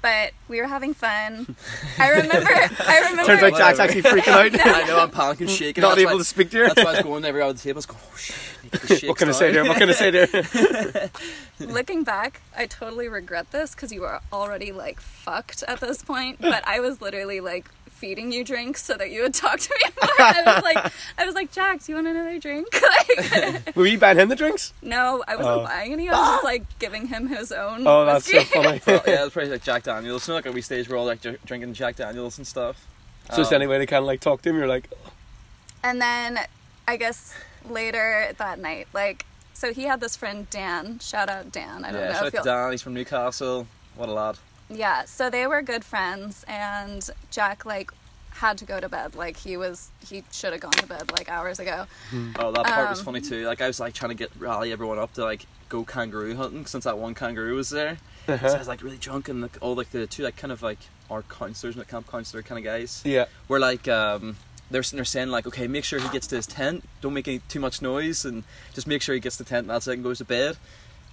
but 0.00 0.32
we 0.48 0.60
were 0.60 0.66
having 0.66 0.94
fun 0.94 1.54
i 1.98 2.08
remember 2.20 2.50
i 2.50 3.06
remember 3.10 3.24
Turns 3.36 3.42
out 3.42 3.56
Jack's 3.58 3.78
actually 3.78 4.02
freaking 4.22 4.58
out. 4.58 4.66
I 4.66 4.84
know 4.86 4.98
I'm 5.00 5.10
panicking, 5.10 5.48
shaking. 5.48 5.80
Not 5.82 5.90
that's 5.90 6.00
able 6.00 6.12
why, 6.12 6.18
to 6.18 6.24
speak 6.24 6.50
to 6.50 6.58
her. 6.58 6.66
That's 6.68 6.82
why 6.84 6.90
I 6.90 6.94
was 6.96 7.02
going 7.02 7.24
every 7.24 7.40
other 7.42 7.56
table. 7.58 7.76
I 7.76 7.78
was 7.78 7.86
going, 7.86 8.00
oh 8.12 8.16
shit. 8.16 8.36
Need 8.90 9.08
What 9.08 9.16
can 9.18 9.28
I 9.28 9.32
say 9.32 9.52
down." 9.52 9.64
there? 9.64 9.72
What 9.72 9.78
can 9.78 9.88
I 9.88 9.92
say 9.92 10.10
there? 10.10 11.10
looking 11.60 12.02
back 12.02 12.40
i 12.56 12.66
totally 12.66 13.08
regret 13.08 13.50
this 13.52 13.74
because 13.74 13.92
you 13.92 14.00
were 14.00 14.20
already 14.32 14.72
like 14.72 15.00
fucked 15.00 15.62
at 15.68 15.78
this 15.80 16.02
point 16.02 16.40
but 16.40 16.66
i 16.66 16.80
was 16.80 17.00
literally 17.00 17.40
like 17.40 17.68
feeding 17.88 18.32
you 18.32 18.42
drinks 18.42 18.82
so 18.82 18.94
that 18.96 19.12
you 19.12 19.22
would 19.22 19.32
talk 19.32 19.60
to 19.60 19.70
me 19.84 19.90
more 20.02 20.10
i 20.18 20.42
was 20.44 20.62
like 20.64 20.92
i 21.18 21.24
was 21.24 21.34
like 21.36 21.52
jack 21.52 21.80
do 21.84 21.92
you 21.92 21.96
want 21.96 22.08
another 22.08 22.36
drink 22.40 22.66
like 23.32 23.76
Were 23.76 23.86
you 23.86 23.96
buying 23.98 24.18
him 24.18 24.28
the 24.28 24.34
drinks? 24.34 24.72
no 24.82 25.22
i 25.28 25.36
wasn't 25.36 25.54
Oh. 25.60 25.64
buying 25.64 25.92
any 25.92 26.08
i 26.08 26.12
was 26.12 26.28
just 26.30 26.44
like 26.44 26.78
giving 26.80 27.06
him 27.06 27.28
his 27.28 27.52
own 27.52 27.86
Oh, 27.86 28.04
that's 28.06 28.28
so 28.28 28.38
whiskey. 28.38 28.54
funny. 28.62 28.80
Well, 28.86 29.02
yeah, 29.06 29.24
it's 29.24 29.32
probably 29.34 29.52
like 29.52 29.62
Jack 29.62 29.84
Daniels. 29.84 30.26
You 30.26 30.32
know, 30.32 30.36
like 30.36 30.46
at 30.46 30.54
we 30.54 30.62
stage 30.62 30.88
we're 30.88 30.96
all 30.96 31.06
like 31.06 31.20
dr- 31.20 31.38
drinking 31.44 31.74
Jack 31.74 31.94
Daniels 31.96 32.38
and 32.38 32.46
stuff. 32.46 32.84
So 33.30 33.42
is 33.42 33.46
Um, 33.46 33.50
there 33.50 33.56
any 33.60 33.66
way 33.68 33.78
to 33.78 33.86
kind 33.86 34.00
of 34.02 34.06
like 34.06 34.20
talk 34.20 34.42
to 34.42 34.48
him? 34.50 34.56
You're 34.56 34.66
like, 34.66 34.90
and 35.84 36.00
then 36.02 36.38
i 36.88 36.96
guess 36.96 37.34
later 37.68 38.32
that 38.38 38.58
night 38.58 38.88
like 38.92 39.24
so 39.52 39.72
he 39.72 39.84
had 39.84 40.00
this 40.00 40.16
friend 40.16 40.48
dan 40.50 40.98
shout 40.98 41.28
out 41.28 41.52
dan 41.52 41.84
i 41.84 41.92
don't 41.92 42.00
yeah, 42.00 42.08
know 42.08 42.12
shout 42.14 42.24
out 42.26 42.32
to 42.32 42.48
Dan. 42.48 42.70
He's 42.72 42.82
from 42.82 42.94
Newcastle. 42.94 43.66
What 43.96 44.08
a 44.08 44.12
lad. 44.12 44.38
Yeah, 44.70 45.04
so 45.04 45.28
they 45.28 45.46
were 45.46 45.60
good 45.60 45.84
friends, 45.84 46.44
and 46.48 47.06
Jack 47.30 47.66
like 47.66 47.90
had 48.30 48.56
to 48.58 48.64
go 48.64 48.80
to 48.80 48.88
bed. 48.88 49.14
Like 49.14 49.36
he 49.36 49.58
was, 49.58 49.90
he 50.08 50.24
should 50.32 50.52
have 50.52 50.62
gone 50.62 50.72
to 50.72 50.86
bed 50.86 51.12
like 51.12 51.28
hours 51.30 51.58
ago. 51.60 51.84
Oh, 52.38 52.50
that 52.52 52.64
part 52.64 52.88
was 52.88 53.00
Um, 53.00 53.04
funny 53.04 53.20
too. 53.20 53.46
Like 53.46 53.60
I 53.60 53.66
was 53.66 53.78
like 53.78 53.92
trying 53.92 54.08
to 54.08 54.14
get 54.14 54.30
rally 54.38 54.72
everyone 54.72 54.98
up 54.98 55.12
to 55.14 55.24
like 55.24 55.44
go 55.68 55.84
kangaroo 55.84 56.34
hunting 56.36 56.64
since 56.64 56.84
that 56.84 56.96
one 56.96 57.14
kangaroo 57.14 57.54
was 57.54 57.68
there. 57.68 57.98
So 58.26 58.34
I 58.34 58.58
was 58.58 58.68
like 58.68 58.82
really 58.82 58.96
drunk 58.96 59.28
and 59.28 59.42
like 59.42 59.58
all 59.60 59.74
like 59.74 59.90
the 59.90 60.06
two 60.06 60.22
like 60.22 60.36
kind 60.36 60.52
of 60.52 60.62
like 60.62 60.78
our 61.10 61.22
counselors 61.22 61.74
and 61.74 61.82
the 61.82 61.86
camp 61.86 62.10
counselor 62.10 62.42
kind 62.42 62.58
of 62.58 62.64
guys 62.64 63.02
yeah. 63.04 63.26
We're 63.48 63.58
like 63.58 63.88
um 63.88 64.36
they're, 64.72 64.82
they're 64.82 65.04
saying 65.04 65.28
like 65.28 65.46
okay 65.46 65.66
make 65.66 65.84
sure 65.84 66.00
he 66.00 66.08
gets 66.08 66.26
to 66.26 66.36
his 66.36 66.46
tent 66.46 66.84
don't 67.00 67.14
make 67.14 67.28
any 67.28 67.38
too 67.48 67.60
much 67.60 67.80
noise 67.82 68.24
and 68.24 68.44
just 68.74 68.86
make 68.86 69.02
sure 69.02 69.14
he 69.14 69.20
gets 69.20 69.36
to 69.36 69.44
the 69.44 69.48
tent 69.48 69.64
and 69.64 69.70
that's 69.70 69.86
it 69.86 69.94
and 69.94 70.02
goes 70.02 70.18
to 70.18 70.24
bed 70.24 70.56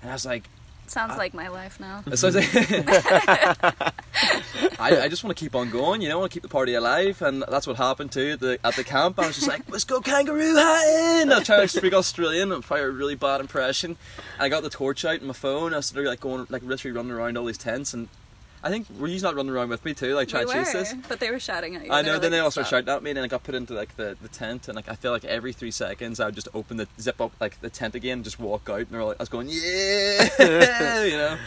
and 0.01 0.09
I 0.09 0.13
was 0.13 0.25
like 0.25 0.49
Sounds 0.87 1.17
like 1.19 1.35
my 1.35 1.49
life 1.49 1.79
now. 1.79 2.03
it 2.07 2.17
sounds 2.17 2.35
like 2.35 2.49
I, 4.79 5.01
I 5.01 5.07
just 5.07 5.23
want 5.23 5.37
to 5.37 5.43
keep 5.43 5.55
on 5.55 5.69
going, 5.69 6.01
you 6.01 6.09
know, 6.09 6.15
I 6.15 6.19
want 6.21 6.31
to 6.31 6.35
keep 6.35 6.41
the 6.41 6.49
party 6.49 6.73
alive, 6.73 7.21
and 7.21 7.43
that's 7.47 7.67
what 7.67 7.75
happened 7.77 8.11
too 8.11 8.31
at 8.31 8.39
the, 8.39 8.59
at 8.63 8.75
the 8.75 8.83
camp. 8.83 9.19
I 9.19 9.27
was 9.27 9.35
just 9.35 9.47
like, 9.47 9.69
let's 9.69 9.83
go 9.83 10.01
kangaroo 10.01 10.55
hunting! 10.55 11.31
I 11.31 11.43
tried 11.43 11.61
to 11.61 11.67
speak 11.67 11.93
Australian, 11.93 12.51
and 12.51 12.63
probably 12.63 12.85
a 12.85 12.89
really 12.89 13.13
bad 13.13 13.39
impression. 13.39 13.97
And 14.17 14.43
I 14.43 14.49
got 14.49 14.63
the 14.63 14.69
torch 14.71 15.05
out 15.05 15.21
on 15.21 15.27
my 15.27 15.33
phone, 15.33 15.75
I 15.75 15.81
started 15.81 16.09
like 16.09 16.21
going, 16.21 16.47
like 16.49 16.63
literally 16.63 16.95
running 16.95 17.11
around 17.11 17.37
all 17.37 17.45
these 17.45 17.59
tents, 17.59 17.93
and 17.93 18.07
I 18.63 18.69
think 18.69 18.87
were 18.99 19.07
you 19.07 19.19
not 19.21 19.35
running 19.35 19.51
around 19.51 19.69
with 19.69 19.85
me 19.85 19.93
too, 19.93 20.13
like 20.15 20.27
We 20.27 20.31
trying 20.31 20.47
to 20.47 20.53
chase 20.53 20.73
were, 20.73 20.79
this? 20.81 20.93
but 21.07 21.19
they 21.19 21.31
were 21.31 21.39
shouting 21.39 21.75
at 21.75 21.85
you. 21.85 21.91
I 21.91 22.01
They 22.01 22.07
know. 22.09 22.13
were 22.15 22.19
Then 22.19 22.31
they 22.31 22.37
like, 22.39 22.45
all 22.45 22.51
started 22.51 22.69
shouting 22.69 22.89
at 22.89 23.01
me, 23.03 23.11
and 23.11 23.17
then 23.17 23.23
I 23.23 23.27
got 23.27 23.43
put 23.43 23.55
into 23.55 23.73
like 23.73 23.95
the, 23.95 24.17
the 24.21 24.27
tent, 24.27 24.67
and 24.67 24.75
like 24.75 24.89
I 24.89 24.95
feel 24.95 25.11
like 25.11 25.23
every 25.25 25.53
three 25.53 25.71
seconds 25.71 26.19
I 26.19 26.25
would 26.25 26.35
just 26.35 26.49
open 26.53 26.77
the 26.77 26.87
zip 26.99 27.21
up 27.21 27.31
like 27.39 27.59
the 27.61 27.69
tent 27.69 27.95
again, 27.95 28.17
and 28.19 28.23
just 28.23 28.39
walk 28.39 28.69
out, 28.69 28.79
and 28.79 28.87
they're 28.89 29.03
like, 29.03 29.17
I 29.19 29.23
was 29.23 29.29
going, 29.29 29.47
yeah, 29.49 31.03
you 31.03 31.17
know. 31.17 31.37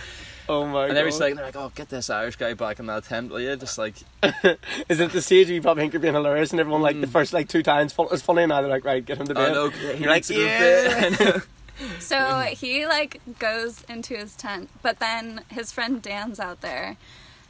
Oh 0.48 0.66
my 0.66 0.72
god. 0.72 0.82
And 0.84 0.90
god. 0.94 0.96
every 0.98 1.12
second 1.12 1.36
they're 1.36 1.46
like, 1.46 1.56
oh, 1.56 1.70
get 1.74 1.88
this 1.88 2.10
Irish 2.10 2.34
guy 2.36 2.54
back 2.54 2.80
in 2.80 2.86
that 2.86 3.04
tent, 3.04 3.30
will 3.30 3.40
you? 3.40 3.54
Just 3.56 3.78
like, 3.78 3.94
Is 4.88 4.98
it 4.98 5.12
the 5.12 5.22
stage 5.22 5.46
where 5.46 5.54
you 5.54 5.62
probably 5.62 5.84
think 5.84 5.92
you're 5.92 6.00
being 6.00 6.14
hilarious 6.14 6.50
and 6.50 6.58
everyone 6.60 6.82
like 6.82 7.00
the 7.00 7.06
first 7.06 7.32
like 7.32 7.48
two 7.48 7.62
times 7.62 7.92
fun- 7.92 8.08
it's 8.10 8.22
funny 8.22 8.42
and 8.42 8.48
now 8.50 8.60
they're 8.60 8.68
like 8.70 8.84
right 8.84 9.04
get 9.04 9.18
him 9.18 9.26
to 9.28 9.34
Mm. 9.34 9.38
I 9.38 9.44
bed. 9.46 9.52
know, 9.54 9.68
he 9.70 10.02
You're 10.02 10.10
like, 10.10 10.28
needs 10.28 10.28
to 10.28 10.34
go 10.34 10.40
to 10.40 11.24
yeah. 11.24 11.40
So 11.98 12.40
he 12.50 12.86
like 12.86 13.20
goes 13.38 13.84
into 13.84 14.16
his 14.16 14.36
tent, 14.36 14.70
but 14.82 14.98
then 14.98 15.42
his 15.48 15.72
friend 15.72 16.02
Dan's 16.02 16.38
out 16.40 16.60
there, 16.60 16.96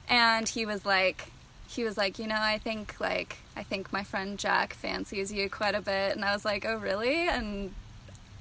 and 0.08 0.48
he 0.48 0.64
was 0.66 0.84
like, 0.86 1.30
he 1.68 1.84
was 1.84 1.96
like, 1.96 2.18
you 2.18 2.26
know, 2.26 2.38
I 2.38 2.58
think 2.58 3.00
like 3.00 3.38
I 3.56 3.62
think 3.62 3.92
my 3.92 4.04
friend 4.04 4.38
Jack 4.38 4.74
fancies 4.74 5.32
you 5.32 5.48
quite 5.50 5.74
a 5.74 5.82
bit, 5.82 6.14
and 6.14 6.24
I 6.24 6.32
was 6.32 6.44
like, 6.44 6.64
oh 6.66 6.76
really? 6.76 7.28
And 7.28 7.74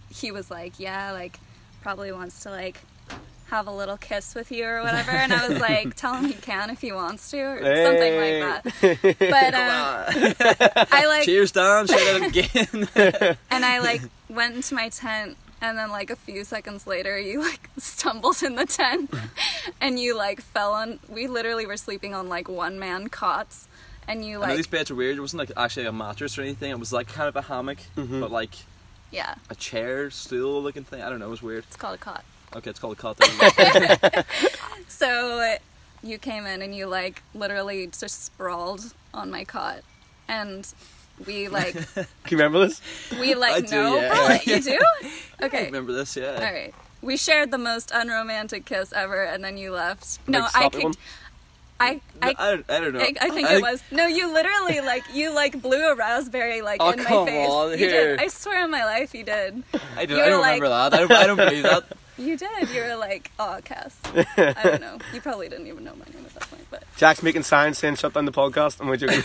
he 0.09 0.31
was 0.31 0.51
like, 0.51 0.79
yeah, 0.79 1.11
like 1.11 1.39
probably 1.81 2.11
wants 2.11 2.43
to 2.43 2.49
like 2.49 2.81
have 3.51 3.67
a 3.67 3.71
little 3.71 3.97
kiss 3.97 4.33
with 4.33 4.49
you 4.49 4.65
or 4.65 4.81
whatever, 4.81 5.11
and 5.11 5.33
I 5.33 5.47
was 5.47 5.59
like, 5.69 5.95
tell 5.95 6.15
him 6.15 6.25
he 6.25 6.33
can 6.33 6.69
if 6.69 6.81
he 6.81 6.91
wants 6.91 7.29
to 7.31 7.37
or 7.37 7.57
something 7.85 8.15
like 8.15 8.63
that. 8.63 9.17
But 9.19 9.53
um, 9.53 10.87
I 10.91 11.05
like 11.07 11.25
Cheers, 11.25 11.51
Dan. 11.51 11.87
Shout 11.87 11.99
out 11.99 12.27
again. 12.29 12.87
and 13.51 13.65
I 13.65 13.79
like 13.79 14.01
went 14.29 14.55
into 14.55 14.73
my 14.73 14.89
tent 14.89 15.37
and 15.62 15.78
then 15.78 15.89
like 15.91 16.10
a 16.10 16.15
few 16.15 16.43
seconds 16.43 16.88
later 16.88 17.17
you 17.19 17.41
like 17.41 17.69
stumbled 17.78 18.41
in 18.43 18.56
the 18.56 18.65
tent 18.65 19.13
and 19.80 20.00
you 20.00 20.15
like 20.17 20.41
fell 20.41 20.74
on 20.74 21.00
we 21.08 21.28
literally 21.28 21.65
were 21.65 21.78
sleeping 21.78 22.13
on 22.13 22.28
like 22.28 22.47
one 22.50 22.80
man 22.80 23.08
cots 23.08 23.67
and 24.08 24.26
you 24.26 24.39
like 24.39 24.45
I 24.45 24.47
know 24.47 24.54
like 24.54 24.58
these 24.58 24.67
beds 24.67 24.89
are 24.91 24.95
weird. 24.95 25.17
It 25.17 25.21
wasn't 25.21 25.39
like 25.39 25.52
actually 25.56 25.86
a 25.86 25.91
mattress 25.91 26.38
or 26.38 26.41
anything. 26.41 26.71
It 26.71 26.80
was 26.80 26.91
like 26.91 27.08
kind 27.08 27.30
of 27.30 27.36
a 27.36 27.41
hammock, 27.43 27.78
Mm-hmm. 27.95 28.19
but 28.19 28.32
like 28.32 28.56
yeah 29.12 29.36
a 29.50 29.56
chair, 29.56 30.10
stool 30.10 30.62
looking 30.63 30.84
thing. 30.84 31.02
I 31.02 31.10
don't 31.10 31.19
know. 31.19 31.28
It 31.28 31.32
was 31.32 31.43
weird. 31.43 31.63
it's 31.67 31.76
called 31.78 31.95
a 31.95 31.97
cot 32.00 32.24
Okay, 32.56 32.69
it's 32.71 32.80
called 32.80 32.93
a 32.93 32.95
cot. 32.95 33.17
so 34.88 35.56
you 36.04 36.17
came 36.17 36.45
in 36.45 36.62
and 36.62 36.76
you 36.76 36.88
like 36.88 37.21
literally 37.34 37.88
just 37.88 38.24
sprawled 38.26 38.93
on 39.13 39.30
my 39.32 39.43
cot 39.43 39.82
and 40.28 40.74
we 41.25 41.47
like 41.47 41.73
Can 41.93 42.05
you 42.29 42.38
remember 42.38 42.67
this? 42.67 42.81
we 43.19 43.34
like 43.36 43.53
I 43.53 43.62
do, 43.62 43.75
know 43.75 43.95
yeah. 44.01 44.39
you 44.45 44.62
do 44.62 44.79
I 45.41 45.45
okay 45.45 45.65
remember 45.65 45.93
this? 45.93 46.15
Yeah. 46.15 46.36
all 46.36 46.41
right 46.53 46.73
we 47.01 47.17
shared 47.17 47.49
the 47.51 47.57
most 47.57 47.91
unromantic 47.93 48.65
kiss 48.65 48.93
ever 48.93 49.23
and 49.23 49.43
then 49.43 49.57
you 49.57 49.71
left 49.71 50.19
no 50.27 50.39
Like, 50.39 50.55
i 50.55 50.60
sloppy 50.62 50.84
one? 50.84 50.93
kicked 50.93 51.03
I, 51.79 51.93
No, 51.93 51.99
I 52.21 52.36
I, 52.69 52.79
don't, 52.79 52.93
know. 52.93 52.99
I, 52.99 53.13
I 53.19 53.29
think 53.31 53.49
it 53.49 53.60
was. 53.60 53.81
No, 53.89 54.05
you 54.05 54.31
literally 54.31 54.81
like 54.81 55.03
you 55.15 55.34
like 55.34 55.60
blew 55.63 55.84
a 55.89 55.95
raspberry 55.95 56.62
like 56.62 56.77
Oh, 56.79 56.91
in 56.91 56.99
my 56.99 57.05
face. 57.25 57.49
on, 57.49 57.71
you 57.71 57.77
did. 57.77 58.19
I 58.21 58.27
swear 58.27 58.62
on 58.65 58.69
my 58.69 58.86
life, 58.86 59.15
you 59.15 59.23
did. 59.23 59.63
I 59.97 60.05
don't, 60.05 60.15
you 60.15 60.23
I 60.23 60.29
don't 60.29 60.41
like- 60.41 60.62
remember 60.62 60.69
that. 60.69 60.93
I 60.93 60.97
don't, 60.99 61.12
I 61.12 61.25
don't 61.25 61.38
believe 61.38 61.63
that. 61.63 61.86
You 62.21 62.38
did. 62.38 62.69
You 62.69 62.81
were 62.84 62.95
like, 62.97 63.31
oh, 63.39 63.60
Cass. 63.63 63.99
I 64.38 64.53
don't 64.63 64.81
know. 64.81 64.99
You 65.12 65.21
probably 65.21 65.49
didn't 65.49 65.65
even 65.65 65.84
know 65.84 65.95
my 65.95 66.05
name 66.13 66.23
at 66.23 66.34
that 66.36 66.49
point, 66.49 66.65
but 66.69 66.84
Jack's 66.97 67.23
making 67.23 67.41
signs 67.43 67.79
saying 67.79 67.95
shut 67.95 68.13
down 68.13 68.25
the 68.25 68.31
podcast 68.31 68.79
and 68.79 68.88
we're 68.88 68.97
joking. 68.97 69.21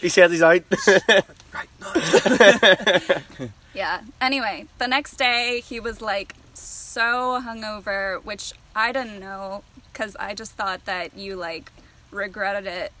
he 0.00 0.08
says 0.10 0.30
he's 0.30 0.42
out. 0.42 0.62
Right. 1.52 1.68
No. 1.80 3.48
yeah. 3.74 4.02
Anyway, 4.20 4.66
the 4.78 4.86
next 4.86 5.16
day 5.16 5.60
he 5.64 5.80
was 5.80 6.00
like 6.00 6.36
so 6.54 7.40
hungover, 7.44 8.22
which 8.22 8.52
I 8.76 8.92
didn't 8.92 9.18
know 9.18 9.64
because 9.92 10.14
I 10.16 10.34
just 10.34 10.52
thought 10.52 10.84
that 10.84 11.16
you 11.16 11.34
like 11.34 11.72
regretted 12.12 12.66
it, 12.66 12.92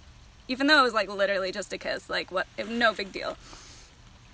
even 0.48 0.66
though 0.66 0.80
it 0.80 0.82
was 0.82 0.94
like 0.94 1.08
literally 1.08 1.52
just 1.52 1.72
a 1.72 1.78
kiss. 1.78 2.10
Like 2.10 2.32
what? 2.32 2.48
No 2.68 2.92
big 2.92 3.12
deal. 3.12 3.36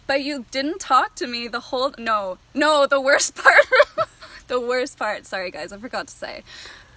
But 0.06 0.22
you 0.22 0.44
didn't 0.50 0.80
talk 0.80 1.14
to 1.16 1.26
me 1.26 1.48
the 1.48 1.60
whole. 1.60 1.92
No, 1.98 2.38
no. 2.54 2.86
The 2.86 3.00
worst 3.00 3.34
part. 3.42 3.64
the 4.48 4.60
worst 4.60 4.98
part. 4.98 5.26
Sorry, 5.26 5.50
guys. 5.50 5.72
I 5.72 5.78
forgot 5.78 6.06
to 6.08 6.14
say. 6.14 6.42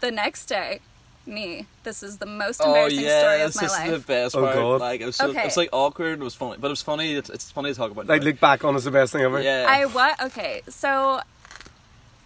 The 0.02 0.12
next 0.12 0.46
day, 0.46 0.80
me. 1.26 1.66
This 1.84 2.04
is 2.04 2.20
the 2.20 2.26
most 2.26 2.62
Oh 2.64 2.68
embarrassing 2.68 3.02
yeah, 3.04 3.20
story 3.20 3.42
of 3.42 3.54
this 3.54 3.56
my 3.62 3.66
is 3.66 3.72
life. 3.72 3.92
the 3.92 4.00
best 4.00 4.36
Oh, 4.36 4.42
part. 4.44 4.56
God. 4.56 4.82
Like 4.82 5.02
it 5.02 5.06
was, 5.08 5.16
so, 5.16 5.30
Okay. 5.30 5.44
it's 5.46 5.58
like 5.58 5.70
awkward. 5.74 6.20
It 6.22 6.24
was 6.24 6.36
funny, 6.36 6.58
but 6.60 6.68
it 6.68 6.70
was 6.70 6.82
funny. 6.82 7.16
It's, 7.16 7.30
it's 7.30 7.52
funny 7.52 7.72
to 7.72 7.76
talk 7.78 7.92
about. 7.92 8.08
like 8.08 8.22
now. 8.22 8.28
look 8.28 8.40
back 8.40 8.64
on 8.64 8.76
it's 8.76 8.86
the 8.86 8.92
best 8.92 9.12
thing 9.12 9.22
ever. 9.24 9.42
yeah. 9.42 9.66
I 9.68 9.86
what? 9.88 10.22
Okay, 10.24 10.62
so 10.70 11.20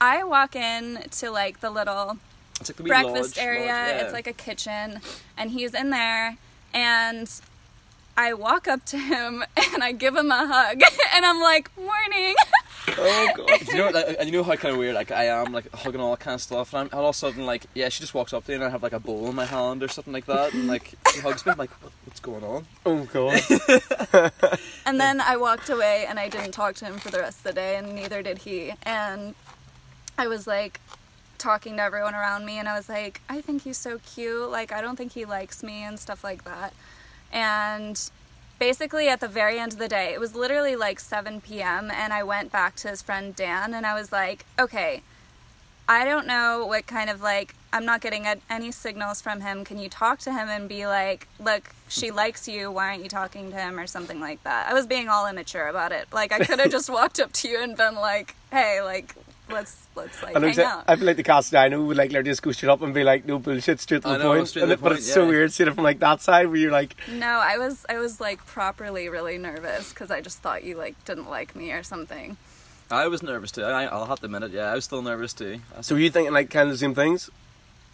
I 0.02 0.24
walk 0.24 0.56
in 0.56 1.04
to 1.12 1.32
like 1.32 1.62
the 1.62 1.70
little 1.70 2.18
it's 2.60 2.70
like 2.70 2.78
the 2.78 2.84
breakfast 2.84 3.38
lodge, 3.38 3.46
area. 3.46 3.60
lodge, 3.62 3.68
yeah. 3.68 4.04
It's 4.04 4.14
like 4.14 4.28
a 4.28 4.34
kitchen, 4.34 5.00
and 5.38 5.52
he's 5.52 5.74
in 5.74 5.90
there, 5.90 6.38
and 6.74 7.30
I 8.16 8.34
walk 8.34 8.68
up 8.68 8.86
to 8.86 8.98
him 8.98 9.44
and 9.74 9.84
I 9.84 9.92
give 9.92 10.16
him 10.16 10.32
a 10.32 10.48
hug, 10.48 10.82
and 11.16 11.26
I'm 11.26 11.42
like, 11.42 11.76
"Morning," 11.78 12.36
Oh 12.88 13.30
god. 13.36 13.62
you 13.68 13.78
know, 13.78 13.90
like, 13.90 14.16
and 14.20 14.30
you 14.30 14.38
know 14.38 14.44
how 14.44 14.56
kind 14.56 14.74
of 14.74 14.80
weird 14.80 14.96
like 14.96 15.12
I 15.12 15.26
am, 15.26 15.52
like 15.52 15.72
hugging 15.74 16.02
all 16.02 16.12
that 16.12 16.20
kind 16.20 16.36
of 16.36 16.42
stuff, 16.42 16.74
and 16.74 16.90
I'm, 16.92 16.98
all 16.98 17.10
of 17.10 17.16
a 17.16 17.18
sudden, 17.18 17.46
like, 17.46 17.66
yeah, 17.74 17.90
she 17.90 18.02
just 18.02 18.14
walks 18.14 18.34
up 18.34 18.46
to 18.46 18.52
me 18.52 18.56
and 18.56 18.64
I 18.64 18.70
have 18.70 18.84
like 18.84 18.94
a 18.94 19.00
bowl 19.00 19.30
in 19.30 19.36
my 19.36 19.46
hand 19.46 19.84
or 19.84 19.88
something 19.88 20.14
like 20.14 20.26
that, 20.26 20.54
and 20.54 20.68
like 20.68 20.94
she 21.12 21.22
hugs 21.22 21.46
me, 21.46 21.52
I'm 21.52 21.58
like, 21.58 21.72
what, 21.82 21.92
what's 22.06 22.20
going 22.20 22.44
on? 22.44 22.66
Oh 22.86 23.04
god. 23.06 24.32
And 24.86 25.00
then 25.00 25.22
I 25.22 25.38
walked 25.38 25.70
away 25.70 26.06
and 26.08 26.20
I 26.20 26.28
didn't 26.28 26.52
talk 26.52 26.76
to 26.76 26.86
him 26.86 26.98
for 26.98 27.10
the 27.10 27.20
rest 27.20 27.40
of 27.40 27.44
the 27.46 27.54
day, 27.54 27.78
and 27.78 27.96
neither 27.96 28.22
did 28.22 28.40
he. 28.40 28.74
And 28.84 29.34
I 30.18 30.28
was 30.28 30.46
like 30.46 30.82
talking 31.38 31.78
to 31.78 31.82
everyone 31.82 32.14
around 32.14 32.46
me, 32.46 32.60
and 32.60 32.68
I 32.68 32.76
was 32.76 32.90
like, 32.90 33.22
I 33.30 33.42
think 33.42 33.64
he's 33.64 33.78
so 33.78 34.00
cute. 34.00 34.52
Like, 34.52 34.72
I 34.72 34.82
don't 34.82 34.98
think 34.98 35.14
he 35.14 35.26
likes 35.26 35.64
me 35.64 35.84
and 35.84 35.98
stuff 36.00 36.24
like 36.24 36.44
that. 36.44 36.74
And 37.34 38.00
basically, 38.60 39.10
at 39.10 39.20
the 39.20 39.28
very 39.28 39.60
end 39.60 39.74
of 39.74 39.80
the 39.80 39.90
day, 39.90 40.14
it 40.14 40.20
was 40.20 40.36
literally 40.36 40.76
like 40.78 41.00
7 41.00 41.42
p.m., 41.42 41.92
and 41.92 42.14
I 42.14 42.24
went 42.24 42.52
back 42.52 42.76
to 42.78 42.88
his 42.88 43.02
friend 43.02 43.36
Dan, 43.36 43.74
and 43.74 43.86
I 43.86 43.94
was 43.94 44.12
like, 44.12 44.46
okay, 44.58 45.02
I 45.90 46.06
don't 46.06 46.28
know 46.28 46.66
what 46.66 46.88
kind 46.88 47.10
of 47.10 47.22
like 47.22 47.56
I'm 47.74 47.86
not 47.86 48.02
getting 48.02 48.26
any 48.50 48.72
signals 48.72 49.20
from 49.20 49.42
him. 49.42 49.66
Can 49.66 49.80
you 49.80 49.90
talk 49.90 50.20
to 50.20 50.32
him 50.32 50.48
and 50.48 50.70
be 50.70 50.86
like, 50.86 51.28
"Look, 51.40 51.72
she 51.90 52.12
likes 52.12 52.48
you. 52.48 52.72
Why 52.72 52.90
aren't 52.90 53.04
you 53.04 53.10
talking 53.10 53.50
to 53.52 53.58
him?" 53.58 53.78
or 53.80 53.88
something 53.88 54.20
like 54.20 54.44
that. 54.44 54.70
I 54.70 54.74
was 54.74 54.86
being 54.88 55.10
all 55.10 55.28
immature 55.28 55.68
about 55.68 55.92
it. 55.92 56.08
Like 56.14 56.32
I 56.32 56.40
could 56.46 56.60
have 56.60 56.72
just 56.78 56.90
walked 56.90 57.20
up 57.20 57.34
to 57.34 57.50
you 57.50 57.60
and 57.62 57.76
been 57.76 57.96
like, 57.96 58.36
"Hey, 58.52 58.82
like 58.82 59.16
let's 59.50 59.88
let's 59.96 60.22
like 60.24 60.36
I, 60.36 60.40
know 60.40 60.48
hang 60.48 60.56
exa- 60.58 60.64
out." 60.66 60.84
I 60.88 60.96
feel 60.96 61.06
like 61.06 61.18
the 61.18 61.24
Cass 61.24 61.54
I 61.54 61.68
know 61.70 61.82
would 61.84 61.98
like 61.98 62.12
literally 62.12 62.32
just 62.32 62.42
go 62.42 62.52
straight 62.52 62.70
up 62.70 62.82
and 62.82 62.94
be 62.94 63.04
like, 63.04 63.26
no 63.26 63.40
bullshit, 63.40 63.80
straight 63.80 64.02
to 64.04 64.08
the 64.10 64.18
know, 64.18 64.34
point. 64.34 64.48
straight 64.48 64.62
to 64.62 64.64
And 64.64 64.72
the 64.72 64.78
but 64.78 64.90
point, 64.90 65.00
it's 65.00 65.14
so 65.14 65.28
weird 65.28 65.52
seeing 65.52 65.70
it 65.70 65.74
from 65.76 65.84
like 65.84 66.00
that 66.00 66.22
side 66.22 66.48
where 66.48 66.56
you're 66.58 66.72
like, 66.72 66.96
No, 67.12 67.28
I 67.44 67.58
was 67.58 67.86
I 67.90 67.98
was 68.00 68.20
like 68.22 68.46
properly 68.46 69.10
really 69.10 69.38
nervous 69.38 69.90
because 69.90 70.12
I 70.12 70.22
just 70.22 70.40
thought 70.40 70.64
you 70.64 70.78
like 70.78 71.04
didn't 71.06 71.30
like 71.30 71.56
me 71.56 71.72
or 71.72 71.84
something. 71.84 72.38
I 72.92 73.08
was 73.08 73.24
nervous 73.24 73.52
too. 73.52 73.64
I, 73.64 73.86
I'll 73.86 74.06
have 74.06 74.20
to 74.20 74.26
admit 74.26 74.44
it. 74.44 74.52
Yeah, 74.52 74.72
I 74.72 74.76
was 74.76 74.86
still 74.86 75.02
nervous 75.02 75.34
too. 75.34 75.60
So 75.82 75.96
were 75.96 76.02
you 76.02 76.10
thinking 76.10 76.34
like 76.34 76.50
kind 76.50 76.68
of 76.70 76.74
the 76.74 76.78
same 76.78 76.94
things, 76.96 77.30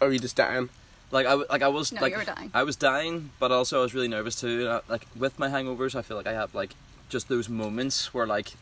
or 0.00 0.08
were 0.08 0.12
you 0.12 0.18
just 0.20 0.36
dying? 0.36 0.68
Like 1.12 1.26
I, 1.26 1.30
w- 1.30 1.46
like 1.50 1.62
I 1.62 1.68
was 1.68 1.90
No, 1.92 2.00
like 2.02 2.12
you 2.12 2.18
were 2.18 2.24
dying. 2.24 2.50
I 2.54 2.62
was 2.62 2.76
dying, 2.76 3.30
but 3.40 3.50
also 3.50 3.80
I 3.80 3.82
was 3.82 3.94
really 3.94 4.08
nervous 4.08 4.36
too. 4.40 4.68
Uh, 4.68 4.80
Like 4.88 5.06
with 5.16 5.38
my 5.38 5.48
hangovers, 5.48 5.94
I 5.96 6.02
feel 6.02 6.16
like 6.16 6.26
I 6.26 6.32
have 6.34 6.54
like 6.54 6.74
just 7.08 7.28
those 7.28 7.48
moments 7.48 8.14
where 8.14 8.26
like 8.26 8.52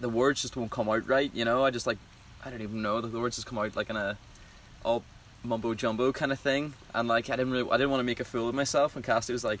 the 0.00 0.08
words 0.08 0.42
just 0.42 0.56
won't 0.56 0.70
come 0.70 0.88
out 0.88 1.06
right. 1.08 1.30
You 1.34 1.44
know, 1.44 1.64
I 1.64 1.70
just 1.70 1.86
like 1.86 1.98
I 2.44 2.50
don't 2.50 2.62
even 2.62 2.82
know 2.82 3.00
the 3.00 3.18
words 3.18 3.36
just 3.36 3.46
come 3.46 3.58
out 3.58 3.76
like 3.76 3.90
in 3.90 3.96
a 3.96 4.16
all 4.84 5.02
mumbo 5.42 5.74
jumbo 5.74 6.12
kind 6.12 6.32
of 6.32 6.40
thing, 6.40 6.74
and 6.94 7.08
like 7.08 7.30
I 7.30 7.36
didn't 7.36 7.52
really 7.52 7.70
I 7.70 7.76
didn't 7.76 7.90
want 7.90 8.00
to 8.00 8.04
make 8.04 8.20
a 8.20 8.24
fool 8.24 8.48
of 8.48 8.54
myself. 8.54 8.96
And 8.96 9.04
Cassie 9.04 9.32
was 9.32 9.44
like, 9.44 9.60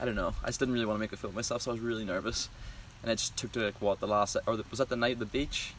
I 0.00 0.04
don't 0.04 0.16
know, 0.16 0.34
I 0.42 0.46
just 0.48 0.58
didn't 0.58 0.74
really 0.74 0.86
want 0.86 0.96
to 0.96 1.00
make 1.00 1.12
a 1.12 1.16
fool 1.16 1.30
of 1.30 1.36
myself, 1.36 1.62
so 1.62 1.70
I 1.70 1.74
was 1.74 1.80
really 1.80 2.04
nervous. 2.04 2.48
And 3.02 3.12
it 3.12 3.16
just 3.16 3.36
took 3.36 3.52
to 3.52 3.60
like 3.60 3.80
what 3.80 4.00
the 4.00 4.06
last 4.06 4.36
or 4.46 4.56
the, 4.56 4.64
was 4.70 4.78
that 4.78 4.88
the 4.88 4.96
night 4.96 5.12
at 5.12 5.18
the 5.18 5.26
beach? 5.26 5.74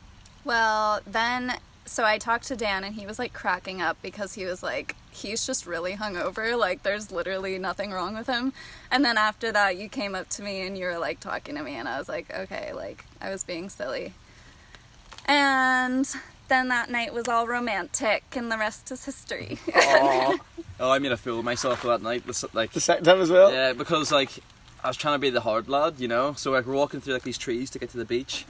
Well, 0.46 1.02
then, 1.06 1.56
so 1.86 2.06
I 2.06 2.18
talked 2.18 2.48
to 2.48 2.56
Dan 2.56 2.86
and 2.86 2.96
he 2.96 3.06
was 3.06 3.20
like 3.20 3.34
cracking 3.34 3.82
up 3.82 3.98
because 4.02 4.36
he 4.36 4.46
was 4.46 4.64
like, 4.64 4.96
he's 5.18 5.46
just 5.46 5.66
really 5.66 5.94
hungover. 5.94 6.58
Like, 6.58 6.84
there's 6.84 7.12
literally 7.12 7.58
nothing 7.60 7.92
wrong 7.92 8.16
with 8.16 8.28
him. 8.28 8.54
And 8.92 9.04
then 9.04 9.18
after 9.18 9.52
that, 9.52 9.78
you 9.78 9.90
came 9.90 10.16
up 10.16 10.30
to 10.30 10.42
me 10.44 10.66
and 10.66 10.78
you 10.78 10.86
were 10.86 10.98
like 10.98 11.20
talking 11.20 11.56
to 11.56 11.64
me, 11.64 11.74
and 11.76 11.88
I 11.90 11.98
was 12.00 12.08
like, 12.10 12.34
okay, 12.34 12.72
like, 12.74 13.06
I 13.22 13.30
was 13.30 13.44
being 13.44 13.70
silly. 13.70 14.14
And 15.26 16.06
then 16.48 16.70
that 16.70 16.90
night 16.90 17.14
was 17.14 17.28
all 17.28 17.48
romantic, 17.48 18.24
and 18.36 18.52
the 18.52 18.58
rest 18.58 18.92
is 18.92 19.04
history. 19.06 19.60
oh, 19.76 20.40
I 20.80 21.00
made 21.00 21.12
a 21.12 21.18
fool 21.18 21.40
of 21.40 21.46
myself 21.46 21.82
that 21.84 22.02
night. 22.02 22.26
This- 22.26 22.46
Like 22.54 22.72
The 22.72 22.80
second 22.80 23.06
time 23.06 23.20
as 23.22 23.30
well. 23.30 23.52
Yeah, 23.52 23.74
because 23.74 24.12
like 24.12 24.40
I 24.84 24.88
was 24.88 24.98
trying 24.98 25.16
to 25.16 25.20
be 25.20 25.30
the 25.30 25.42
hard 25.42 25.68
lad, 25.68 25.96
you 26.00 26.08
know. 26.08 26.34
So 26.34 26.52
like 26.52 26.66
we're 26.66 26.74
walking 26.76 27.02
through 27.02 27.14
like 27.14 27.24
these 27.24 27.38
trees 27.38 27.70
to 27.72 27.80
get 27.80 27.90
to 27.90 27.98
the 27.98 28.06
beach, 28.06 28.46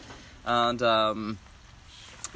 and 0.46 0.82
um, 0.84 1.40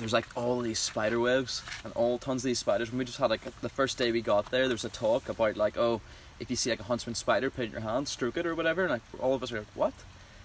there's 0.01 0.13
like 0.13 0.27
all 0.35 0.59
these 0.59 0.79
spider 0.79 1.19
webs 1.19 1.63
and 1.83 1.93
all 1.93 2.17
tons 2.17 2.43
of 2.43 2.47
these 2.47 2.59
spiders. 2.59 2.89
And 2.89 2.99
we 2.99 3.05
just 3.05 3.17
had 3.17 3.29
like 3.29 3.43
the 3.61 3.69
first 3.69 3.97
day 3.97 4.11
we 4.11 4.21
got 4.21 4.51
there, 4.51 4.67
there 4.67 4.75
was 4.75 4.85
a 4.85 4.89
talk 4.89 5.29
about 5.29 5.55
like 5.55 5.77
oh, 5.77 6.01
if 6.39 6.49
you 6.49 6.55
see 6.55 6.69
like 6.69 6.79
a 6.79 6.83
huntsman 6.83 7.15
spider, 7.15 7.49
put 7.49 7.63
it 7.63 7.65
in 7.67 7.71
your 7.71 7.81
hand, 7.81 8.07
stroke 8.07 8.37
it 8.37 8.45
or 8.45 8.55
whatever. 8.55 8.81
And 8.81 8.91
like 8.91 9.01
all 9.19 9.33
of 9.33 9.43
us 9.43 9.51
are 9.51 9.59
like 9.59 9.67
what? 9.75 9.93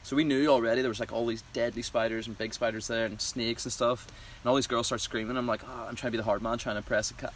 So 0.07 0.15
we 0.15 0.23
knew 0.23 0.47
already 0.47 0.83
there 0.83 0.89
was 0.89 1.01
like 1.01 1.13
all 1.13 1.27
these 1.27 1.43
deadly 1.53 1.83
spiders 1.83 2.29
and 2.29 2.39
big 2.39 2.55
spiders 2.55 2.87
there 2.87 3.07
and 3.07 3.21
snakes 3.21 3.65
and 3.65 3.73
stuff. 3.73 4.07
And 4.41 4.49
all 4.49 4.55
these 4.55 4.69
girls 4.69 4.87
start 4.87 5.01
screaming. 5.01 5.37
I'm 5.37 5.49
like, 5.49 5.63
oh, 5.67 5.87
I'm 5.89 5.97
trying 5.97 6.13
to 6.13 6.13
be 6.13 6.19
the 6.19 6.23
hard 6.23 6.43
man, 6.43 6.59
trying 6.59 6.75
to 6.75 6.79
impress 6.79 7.11
Ca- 7.11 7.31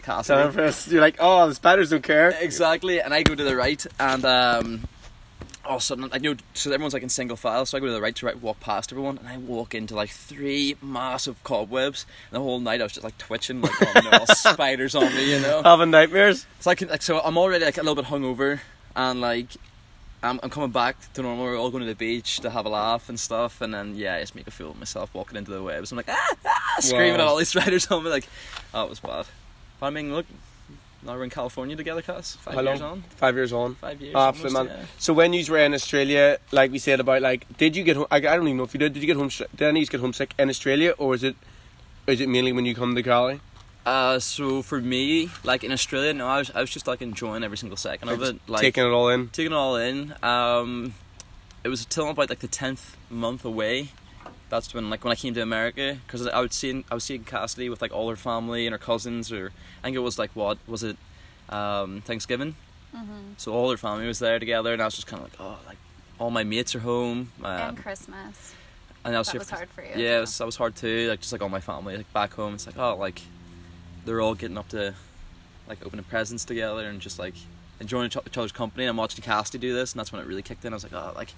at 0.46 0.54
first 0.54 0.86
you're 0.86 1.00
like, 1.00 1.16
oh, 1.18 1.48
the 1.48 1.54
spiders 1.56 1.90
don't 1.90 2.04
care. 2.04 2.30
Exactly, 2.40 3.00
and 3.00 3.12
I 3.12 3.24
go 3.24 3.34
to 3.34 3.42
the 3.42 3.56
right, 3.56 3.84
and 3.98 4.24
um, 4.24 4.88
all 5.64 5.76
of 5.76 5.82
a 5.82 5.84
sudden, 5.84 6.08
I 6.12 6.18
know, 6.18 6.34
so 6.54 6.70
everyone's 6.72 6.94
like 6.94 7.02
in 7.02 7.08
single 7.08 7.36
file, 7.36 7.66
so 7.66 7.76
I 7.76 7.80
go 7.80 7.86
to 7.86 7.92
the 7.92 8.00
right 8.00 8.14
to 8.16 8.26
right, 8.26 8.40
walk 8.40 8.60
past 8.60 8.92
everyone, 8.92 9.18
and 9.18 9.28
I 9.28 9.36
walk 9.36 9.74
into 9.74 9.94
like 9.94 10.10
three 10.10 10.76
massive 10.82 11.42
cobwebs, 11.44 12.06
and 12.30 12.36
the 12.36 12.42
whole 12.42 12.60
night 12.60 12.80
I 12.80 12.84
was 12.84 12.92
just 12.92 13.04
like 13.04 13.18
twitching, 13.18 13.60
like, 13.60 13.72
oh 13.80 14.10
no, 14.10 14.24
spiders 14.34 14.94
on 14.94 15.14
me, 15.14 15.30
you 15.34 15.40
know? 15.40 15.62
Having 15.62 15.90
nightmares. 15.90 16.46
So 16.60 16.70
I 16.70 16.74
can, 16.74 16.88
like, 16.88 17.02
so 17.02 17.20
I'm 17.20 17.36
already 17.36 17.64
like 17.64 17.76
a 17.76 17.82
little 17.82 17.94
bit 17.94 18.06
hungover, 18.06 18.60
and 18.96 19.20
like, 19.20 19.48
I'm, 20.22 20.40
I'm 20.42 20.50
coming 20.50 20.70
back 20.70 20.96
to 21.14 21.22
normal, 21.22 21.44
we're 21.44 21.58
all 21.58 21.70
going 21.70 21.82
to 21.82 21.88
the 21.88 21.94
beach 21.94 22.40
to 22.40 22.50
have 22.50 22.64
a 22.66 22.68
laugh 22.70 23.08
and 23.08 23.18
stuff, 23.20 23.60
and 23.60 23.72
then, 23.74 23.94
yeah, 23.96 24.14
I 24.16 24.20
just 24.20 24.34
make 24.34 24.46
a 24.46 24.50
fool 24.50 24.70
of 24.70 24.78
myself 24.78 25.14
walking 25.14 25.36
into 25.36 25.50
the 25.50 25.62
webs, 25.62 25.92
I'm 25.92 25.96
like, 25.96 26.08
ah, 26.08 26.34
ah, 26.46 26.76
screaming 26.80 27.12
Wow. 27.12 27.14
at 27.14 27.20
all 27.20 27.36
these 27.36 27.48
spiders 27.54 27.86
on 27.90 28.02
me, 28.04 28.10
like, 28.10 28.26
oh, 28.72 28.84
it 28.84 28.90
was 28.90 29.00
bad. 29.00 29.26
But 29.78 29.86
I 29.86 29.90
mean, 29.90 30.14
look, 30.14 30.26
now 31.02 31.16
we're 31.16 31.24
in 31.24 31.30
California 31.30 31.76
together, 31.76 32.02
Cass, 32.02 32.36
five 32.36 32.54
How 32.54 32.60
years 32.62 32.80
long? 32.80 32.90
on. 32.92 33.04
Five 33.16 33.34
years 33.34 33.52
on. 33.52 33.74
Five 33.76 34.00
years. 34.00 34.14
Absolutely, 34.14 34.56
almost, 34.58 34.74
man. 34.76 34.80
yeah. 34.80 34.86
So 34.98 35.12
when 35.12 35.32
you 35.32 35.44
were 35.50 35.58
in 35.58 35.74
Australia, 35.74 36.38
like 36.52 36.70
we 36.70 36.78
said 36.78 37.00
about 37.00 37.22
like, 37.22 37.46
did 37.56 37.76
you 37.76 37.84
get 37.84 37.96
home? 37.96 38.06
I, 38.10 38.16
I 38.16 38.20
don't 38.20 38.46
even 38.46 38.58
know 38.58 38.64
if 38.64 38.74
you 38.74 38.78
did. 38.80 38.92
Did 38.92 39.02
you 39.02 39.06
get 39.06 39.16
home? 39.16 39.28
Did 39.28 39.62
any 39.62 39.80
of 39.80 39.84
you 39.84 39.86
get 39.86 40.00
homesick 40.00 40.34
in 40.38 40.48
Australia, 40.50 40.94
or 40.98 41.14
is 41.14 41.22
it, 41.24 41.36
is 42.06 42.20
it 42.20 42.28
mainly 42.28 42.52
when 42.52 42.64
you 42.66 42.74
come 42.74 42.94
to 42.94 43.02
Cali? 43.02 43.40
Uh, 43.86 44.18
so 44.18 44.60
for 44.60 44.78
me, 44.80 45.30
like 45.42 45.64
in 45.64 45.72
Australia, 45.72 46.12
no, 46.12 46.26
I 46.26 46.38
was, 46.38 46.50
I 46.54 46.60
was 46.60 46.70
just 46.70 46.86
like 46.86 47.00
enjoying 47.00 47.42
every 47.42 47.56
single 47.56 47.78
second 47.78 48.10
of 48.10 48.22
it, 48.22 48.38
like 48.46 48.60
taking 48.60 48.84
it 48.84 48.90
all 48.90 49.08
in. 49.08 49.28
taking 49.28 49.52
it 49.52 49.56
all 49.56 49.76
in. 49.76 50.14
Um, 50.22 50.94
it 51.64 51.68
was 51.68 51.86
till 51.86 52.08
about 52.10 52.28
like 52.28 52.40
the 52.40 52.48
tenth 52.48 52.96
month 53.08 53.44
away. 53.44 53.88
That's 54.50 54.74
when 54.74 54.90
like 54.90 55.04
when 55.04 55.12
I 55.12 55.16
came 55.16 55.32
to 55.34 55.40
America 55.42 55.98
because 56.06 56.26
I 56.26 56.40
would 56.40 56.52
see 56.52 56.84
I 56.90 56.94
was 56.94 57.04
seeing 57.04 57.24
Cassidy 57.24 57.68
with 57.70 57.80
like 57.80 57.92
all 57.92 58.10
her 58.10 58.16
family 58.16 58.66
and 58.66 58.72
her 58.74 58.78
cousins, 58.78 59.32
or 59.32 59.52
I 59.80 59.82
think 59.84 59.96
it 59.96 60.00
was 60.00 60.18
like 60.18 60.30
what 60.34 60.58
was 60.66 60.82
it, 60.82 60.96
um, 61.48 62.02
Thanksgiving. 62.02 62.56
hmm 62.94 63.32
So 63.36 63.52
all 63.52 63.70
her 63.70 63.76
family 63.76 64.06
was 64.06 64.18
there 64.18 64.38
together, 64.38 64.72
and 64.72 64.82
I 64.82 64.84
was 64.86 64.94
just 64.96 65.06
kind 65.06 65.22
of 65.22 65.30
like, 65.30 65.40
oh, 65.40 65.58
like 65.66 65.78
all 66.18 66.30
my 66.30 66.44
mates 66.44 66.74
are 66.74 66.80
home. 66.80 67.32
Um, 67.42 67.46
and 67.46 67.78
Christmas. 67.78 68.54
and 69.04 69.14
I 69.14 69.18
was 69.18 69.28
That 69.28 69.38
was 69.38 69.48
for- 69.50 69.56
hard 69.56 69.68
for 69.70 69.82
you. 69.82 69.92
Yeah, 69.96 70.18
it 70.18 70.20
was, 70.20 70.36
that 70.38 70.44
was 70.46 70.56
hard 70.56 70.74
too. 70.76 71.08
Like 71.08 71.20
just 71.20 71.32
like 71.32 71.42
all 71.42 71.48
my 71.48 71.60
family, 71.60 71.96
like 71.96 72.12
back 72.12 72.34
home, 72.34 72.54
it's 72.54 72.66
like 72.66 72.76
oh, 72.78 72.96
like 72.96 73.22
they're 74.04 74.20
all 74.20 74.34
getting 74.34 74.58
up 74.58 74.68
to 74.70 74.94
like 75.68 75.84
opening 75.86 76.04
presents 76.04 76.44
together 76.44 76.88
and 76.88 77.00
just 77.00 77.18
like 77.20 77.34
enjoying 77.78 78.06
each 78.06 78.16
each 78.26 78.36
other's 78.36 78.52
company. 78.52 78.84
And 78.84 78.90
I'm 78.90 78.96
watching 78.96 79.22
Cassidy 79.22 79.58
do 79.58 79.72
this, 79.74 79.92
and 79.92 80.00
that's 80.00 80.10
when 80.12 80.20
it 80.20 80.26
really 80.26 80.42
kicked 80.42 80.64
in. 80.64 80.72
I 80.72 80.76
was 80.76 80.82
like, 80.82 80.92
oh, 80.92 81.12
like 81.14 81.32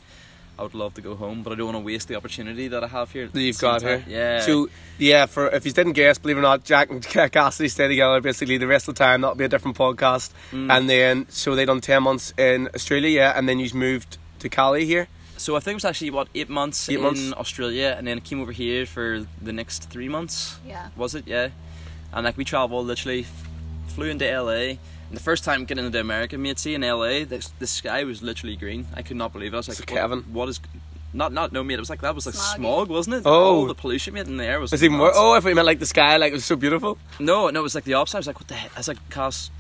I 0.58 0.62
would 0.62 0.74
love 0.74 0.94
to 0.94 1.00
go 1.00 1.14
home, 1.14 1.42
but 1.42 1.52
I 1.52 1.56
don't 1.56 1.66
want 1.66 1.76
to 1.78 1.84
waste 1.84 2.08
the 2.08 2.14
opportunity 2.16 2.68
that 2.68 2.84
I 2.84 2.86
have 2.88 3.10
here. 3.10 3.26
That 3.28 3.40
you've 3.40 3.58
got 3.58 3.80
time. 3.80 4.02
here. 4.02 4.04
Yeah. 4.08 4.40
So 4.40 4.68
yeah, 4.98 5.26
for 5.26 5.48
if 5.48 5.64
you 5.66 5.72
didn't 5.72 5.94
guess, 5.94 6.18
believe 6.18 6.36
it 6.36 6.40
or 6.40 6.42
not, 6.42 6.64
Jack 6.64 6.90
and 6.90 7.02
Cassidy 7.32 7.68
stay 7.68 7.88
together 7.88 8.20
basically 8.20 8.58
the 8.58 8.66
rest 8.66 8.86
of 8.88 8.94
the 8.94 8.98
time. 8.98 9.22
That'll 9.22 9.34
be 9.36 9.44
a 9.44 9.48
different 9.48 9.76
podcast. 9.76 10.30
Mm. 10.52 10.70
And 10.70 10.88
then 10.90 11.26
so 11.30 11.54
they 11.54 11.64
done 11.64 11.80
ten 11.80 12.02
months 12.02 12.32
in 12.36 12.68
Australia, 12.74 13.08
yeah, 13.20 13.32
and 13.38 13.48
then 13.48 13.58
you 13.58 13.68
moved 13.74 14.18
to 14.40 14.48
Cali 14.48 14.84
here. 14.84 15.08
so 15.38 15.56
I 15.56 15.60
think 15.60 15.72
it 15.72 15.76
was 15.82 15.84
actually 15.86 16.10
what 16.10 16.28
eight 16.34 16.48
months 16.48 16.88
Eight 16.88 16.96
in 16.96 17.02
months. 17.02 17.32
Australia, 17.32 17.94
and 17.96 18.06
then 18.06 18.18
I 18.18 18.20
came 18.20 18.40
over 18.40 18.52
here 18.52 18.86
for 18.86 19.26
the 19.40 19.52
next 19.52 19.90
three 19.90 20.08
months. 20.08 20.58
Yeah. 20.66 20.88
was 20.96 21.14
it? 21.14 21.26
Yeah. 21.26 21.48
And 22.12 22.24
like 22.24 22.36
we 22.36 22.44
traveled 22.44 22.86
literally, 22.86 23.24
flew 23.88 24.08
into 24.08 24.26
LA. 24.26 24.74
And 25.12 25.18
the 25.18 25.22
first 25.22 25.44
time 25.44 25.66
getting 25.66 25.84
into 25.84 26.00
America, 26.00 26.38
mate, 26.38 26.58
see 26.58 26.72
in 26.74 26.80
LA, 26.80 27.24
the, 27.26 27.46
the 27.58 27.66
sky 27.66 28.02
was 28.04 28.22
literally 28.22 28.56
green. 28.56 28.86
I 28.94 29.02
could 29.02 29.18
not 29.18 29.34
believe 29.34 29.52
it. 29.52 29.56
I 29.56 29.58
was 29.58 29.68
like, 29.68 29.76
So 29.76 29.82
what- 29.82 29.88
Kevin. 29.88 30.20
what 30.32 30.48
is? 30.48 30.58
Not, 31.12 31.34
not, 31.34 31.52
no, 31.52 31.62
mate. 31.62 31.74
It 31.74 31.80
was 31.80 31.90
like 31.90 32.00
that 32.00 32.14
was 32.14 32.24
like 32.24 32.34
Smoggy. 32.34 32.56
smog, 32.56 32.88
wasn't 32.88 33.16
it? 33.16 33.22
Oh. 33.26 33.56
all 33.56 33.66
the 33.66 33.74
pollution, 33.74 34.14
mate, 34.14 34.26
in 34.26 34.38
the 34.38 34.46
air 34.46 34.58
was. 34.58 34.72
It's 34.72 34.82
even 34.82 34.96
more. 34.96 35.08
nuts. 35.08 35.18
Oh, 35.20 35.34
if 35.34 35.44
we 35.44 35.52
meant 35.52 35.66
like 35.66 35.78
the 35.80 35.84
sky, 35.84 36.16
like 36.16 36.30
it 36.30 36.36
was 36.36 36.46
so 36.46 36.56
beautiful. 36.56 36.96
No, 37.20 37.50
no, 37.50 37.60
it 37.60 37.62
was 37.62 37.74
like 37.74 37.84
the 37.84 37.92
opposite. 37.92 38.16
I 38.16 38.20
was 38.20 38.26
like, 38.26 38.40
what 38.40 38.48
the 38.48 38.54
heck? 38.54 38.74
I 38.74 38.78
was 38.80 38.88
like, 38.88 39.10
Cass, 39.10 39.50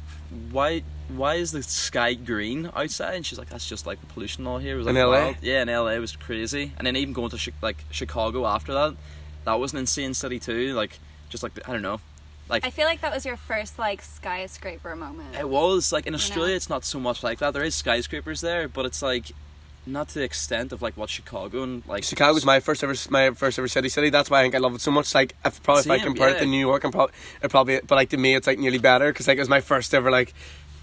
why, 0.50 0.82
why 1.14 1.34
is 1.34 1.52
the 1.52 1.62
sky 1.62 2.14
green 2.14 2.70
outside? 2.74 3.16
And 3.16 3.26
she's 3.26 3.38
like, 3.38 3.50
that's 3.50 3.68
just 3.68 3.86
like 3.86 4.00
the 4.00 4.06
pollution 4.06 4.46
all 4.46 4.56
here. 4.56 4.76
It 4.76 4.78
was 4.78 4.86
like 4.86 4.96
In 4.96 5.02
LA? 5.02 5.10
wild. 5.10 5.36
Yeah, 5.42 5.60
in 5.60 5.68
LA 5.68 5.88
it 5.88 5.98
was 5.98 6.16
crazy. 6.16 6.72
And 6.78 6.86
then 6.86 6.96
even 6.96 7.12
going 7.12 7.28
to 7.28 7.36
Chi- 7.36 7.52
like 7.60 7.84
Chicago 7.90 8.46
after 8.46 8.72
that, 8.72 8.96
that 9.44 9.60
was 9.60 9.74
an 9.74 9.78
insane 9.80 10.14
city 10.14 10.38
too. 10.38 10.72
Like, 10.72 10.98
just 11.28 11.42
like 11.42 11.52
I 11.68 11.72
don't 11.72 11.82
know, 11.82 12.00
like 12.52 12.64
I 12.66 12.70
feel 12.70 12.86
like 12.86 13.00
that 13.00 13.12
was 13.12 13.24
your 13.26 13.36
first 13.36 13.78
like 13.78 14.00
skyscraper 14.02 14.94
moment. 14.94 15.34
It 15.34 15.48
was 15.48 15.92
like 15.92 16.06
in 16.06 16.14
Australia, 16.14 16.52
know? 16.52 16.56
it's 16.56 16.68
not 16.68 16.84
so 16.84 17.00
much 17.00 17.22
like 17.22 17.38
that. 17.40 17.52
There 17.54 17.64
is 17.64 17.74
skyscrapers 17.74 18.40
there, 18.40 18.68
but 18.68 18.84
it's 18.86 19.02
like 19.02 19.32
not 19.84 20.08
to 20.10 20.14
the 20.20 20.24
extent 20.24 20.70
of 20.70 20.80
like 20.80 20.96
what 20.96 21.10
Chicago 21.10 21.62
and 21.64 21.84
like 21.88 22.04
Chicago's 22.04 22.44
my 22.44 22.60
first 22.60 22.84
ever 22.84 22.94
my 23.10 23.30
first 23.32 23.58
ever 23.58 23.66
city 23.68 23.88
city. 23.88 24.10
That's 24.10 24.30
why 24.30 24.40
I 24.40 24.42
think 24.42 24.54
I 24.54 24.58
love 24.58 24.74
it 24.74 24.80
so 24.80 24.90
much. 24.92 25.14
Like 25.14 25.34
if 25.44 25.62
probably 25.62 25.80
if 25.80 25.90
I 25.90 25.96
Same, 25.98 26.06
compare 26.06 26.28
it 26.28 26.38
to. 26.38 26.46
New 26.46 26.58
York, 26.68 26.84
I'm 26.84 26.92
probably 26.92 27.14
it 27.42 27.50
probably 27.50 27.80
but 27.86 27.96
like 27.96 28.10
to 28.10 28.16
me 28.16 28.34
it's 28.34 28.46
like 28.46 28.58
nearly 28.58 28.78
better 28.78 29.10
because 29.12 29.26
like 29.26 29.38
it 29.38 29.40
was 29.40 29.48
my 29.48 29.60
first 29.60 29.92
ever 29.94 30.10
like 30.10 30.34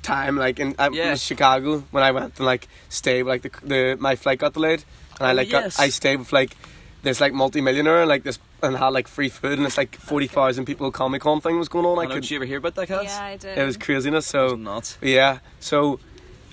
time 0.02 0.36
like 0.38 0.60
in 0.60 0.76
I, 0.80 0.90
Yeah. 0.90 1.12
was 1.12 1.24
Chicago 1.24 1.84
when 1.92 2.04
I 2.04 2.12
went 2.12 2.38
and 2.38 2.46
like 2.46 2.68
stayed 2.90 3.24
like 3.24 3.42
the 3.44 3.52
the 3.64 3.98
my 4.00 4.16
flight 4.16 4.40
got 4.40 4.54
delayed 4.54 4.84
and 5.20 5.28
I 5.28 5.34
like 5.34 5.50
got. 5.50 5.80
I 5.80 5.90
stayed 5.90 6.18
with 6.18 6.34
like 6.34 6.56
this 7.02 7.22
like 7.22 7.34
multi-millionaire 7.34 8.06
like 8.06 8.24
this 8.24 8.40
and 8.62 8.76
had 8.76 8.90
like 8.90 9.08
free 9.08 9.30
food 9.30 9.58
and 9.58 9.66
it's 9.66 9.78
like 9.78 9.96
forty 9.96 10.28
thousand 10.28 10.66
people 10.66 10.92
Comic 10.92 11.22
Con 11.22 11.40
thing 11.42 11.58
was 11.58 11.70
going 11.70 11.86
on. 11.86 11.98
I 11.98 12.02
I 12.02 12.06
know, 12.06 12.14
could, 12.16 12.22
did 12.22 12.32
you 12.32 12.38
ever 12.38 12.46
hear 12.46 12.58
about 12.58 12.76
that, 12.76 12.88
Cass? 12.88 13.04
Yeah, 13.04 13.24
I 13.24 13.38
did. 13.38 13.58
it 13.58 13.66
was 13.66 13.78
craziness. 13.78 14.28
So 14.28 14.52
was 14.52 14.58
nuts. 14.58 14.98
yeah, 15.02 15.40
so 15.60 16.00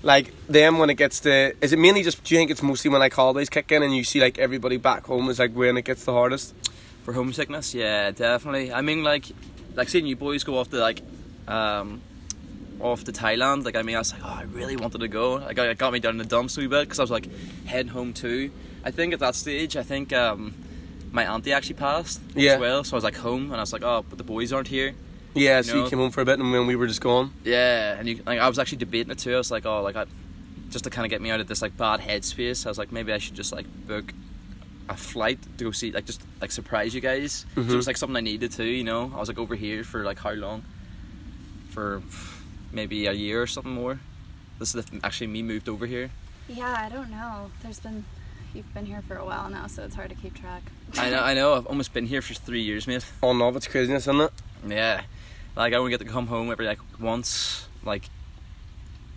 like 0.02 0.32
then 0.46 0.78
when 0.78 0.88
it 0.90 0.94
gets 0.94 1.20
to, 1.20 1.54
is 1.60 1.72
it 1.72 1.78
mainly 1.78 2.02
just? 2.02 2.22
Do 2.22 2.34
you 2.34 2.38
think 2.38 2.50
it's 2.50 2.62
mostly 2.62 2.90
when 2.90 3.00
like 3.00 3.12
holidays 3.12 3.48
kick 3.48 3.72
in 3.72 3.82
and 3.82 3.94
you 3.94 4.04
see 4.04 4.20
like 4.20 4.38
everybody 4.38 4.76
back 4.76 5.04
home 5.06 5.28
is 5.30 5.38
like 5.38 5.52
when 5.52 5.76
it 5.76 5.84
gets 5.84 6.04
the 6.04 6.12
hardest? 6.12 6.54
For 7.02 7.12
homesickness, 7.12 7.74
yeah, 7.74 8.10
definitely. 8.10 8.72
I 8.72 8.80
mean, 8.82 9.04
like, 9.04 9.26
like 9.74 9.88
seeing 9.88 10.06
you 10.06 10.16
boys 10.16 10.42
go 10.42 10.58
off 10.58 10.70
to 10.70 10.76
like, 10.78 11.02
um, 11.46 12.00
off 12.80 13.04
to 13.04 13.12
Thailand. 13.12 13.64
Like, 13.64 13.76
I 13.76 13.82
mean, 13.82 13.94
I 13.94 14.00
was 14.00 14.12
like, 14.12 14.22
oh, 14.24 14.28
I 14.40 14.42
really 14.42 14.76
wanted 14.76 14.98
to 14.98 15.08
go. 15.08 15.34
Like, 15.34 15.56
it 15.56 15.78
got 15.78 15.92
me 15.92 16.00
down 16.00 16.12
in 16.12 16.18
the 16.18 16.24
dumps 16.24 16.56
a 16.58 16.62
wee 16.62 16.66
bit 16.66 16.82
because 16.82 16.98
I 16.98 17.02
was 17.04 17.12
like 17.12 17.28
heading 17.64 17.92
home 17.92 18.12
too. 18.12 18.50
I 18.86 18.90
think 18.92 19.12
at 19.12 19.18
that 19.20 19.34
stage, 19.34 19.76
I 19.76 19.82
think 19.82 20.12
um, 20.12 20.54
my 21.10 21.24
auntie 21.26 21.52
actually 21.52 21.74
passed 21.74 22.20
Yeah. 22.36 22.52
as 22.54 22.60
well. 22.60 22.84
So 22.84 22.94
I 22.94 22.96
was 22.96 23.04
like 23.04 23.16
home, 23.16 23.44
and 23.50 23.56
I 23.56 23.60
was 23.60 23.72
like, 23.72 23.82
oh, 23.82 24.04
but 24.08 24.16
the 24.16 24.24
boys 24.24 24.52
aren't 24.52 24.68
here. 24.68 24.94
Yeah, 25.34 25.60
so 25.62 25.74
No. 25.74 25.84
you 25.84 25.90
came 25.90 25.98
home 25.98 26.12
for 26.12 26.20
a 26.20 26.24
bit 26.24 26.38
and 26.38 26.50
when 26.52 26.66
we 26.68 26.76
were 26.76 26.86
just 26.86 27.00
gone. 27.00 27.32
Yeah, 27.44 27.96
and 27.98 28.08
you, 28.08 28.22
like, 28.24 28.38
I 28.38 28.48
was 28.48 28.58
actually 28.60 28.78
debating 28.78 29.10
it 29.10 29.18
too. 29.18 29.34
I 29.34 29.38
was 29.38 29.50
like, 29.50 29.66
oh, 29.66 29.82
like, 29.82 29.96
I, 29.96 30.06
just 30.70 30.84
to 30.84 30.90
kind 30.90 31.04
of 31.04 31.10
get 31.10 31.20
me 31.20 31.30
out 31.30 31.40
of 31.40 31.48
this 31.48 31.60
like 31.62 31.76
bad 31.76 32.00
headspace. 32.00 32.64
I 32.64 32.68
was 32.70 32.78
like, 32.78 32.92
maybe 32.92 33.12
I 33.12 33.18
should 33.18 33.34
just 33.34 33.52
like 33.52 33.66
book 33.86 34.12
a 34.88 34.96
flight 34.96 35.38
to 35.58 35.64
go 35.64 35.72
see, 35.72 35.90
like, 35.90 36.06
just 36.06 36.22
like 36.40 36.52
surprise 36.52 36.94
you 36.94 37.00
guys. 37.00 37.44
So 37.56 37.60
it 37.60 37.68
was 37.82 37.86
like 37.88 37.96
something 37.96 38.16
I 38.16 38.20
needed 38.20 38.52
to, 38.52 38.64
you 38.64 38.84
know. 38.84 39.10
I 39.14 39.18
was 39.18 39.28
like 39.28 39.38
over 39.38 39.56
here 39.56 39.82
for 39.84 40.04
like 40.04 40.18
how 40.20 40.32
long? 40.32 40.62
For 41.70 42.02
maybe 42.72 43.06
a 43.06 43.12
year 43.12 43.42
or 43.42 43.46
something 43.48 43.72
more. 43.72 43.98
This 44.60 44.74
is 44.74 44.84
the, 44.86 45.00
actually 45.04 45.26
me 45.26 45.42
moved 45.42 45.68
over 45.68 45.86
here. 45.86 46.10
Yeah, 46.48 46.74
I 46.78 46.88
don't 46.88 47.10
know. 47.10 47.50
There's 47.62 47.80
been 47.80 48.04
you've 48.54 48.72
been 48.74 48.86
here 48.86 49.02
for 49.06 49.16
a 49.16 49.24
while 49.24 49.48
now, 49.50 49.66
so 49.66 49.82
it's 49.84 49.94
hard 49.94 50.10
to 50.10 50.16
keep 50.16 50.34
track. 50.34 50.62
I 50.98 51.10
know, 51.10 51.20
I 51.20 51.34
know. 51.34 51.54
I've 51.54 51.66
almost 51.66 51.92
been 51.92 52.06
here 52.06 52.22
for 52.22 52.34
three 52.34 52.62
years, 52.62 52.86
mate. 52.86 53.04
Oh 53.22 53.32
no, 53.32 53.48
it's 53.48 53.66
craziness, 53.66 54.04
isn't 54.04 54.20
it? 54.20 54.32
Yeah, 54.66 55.02
like 55.56 55.72
I 55.72 55.76
only 55.76 55.90
get 55.90 56.00
to 56.00 56.06
come 56.06 56.26
home 56.28 56.50
every 56.50 56.66
like 56.66 56.78
once, 57.00 57.66
like 57.84 58.08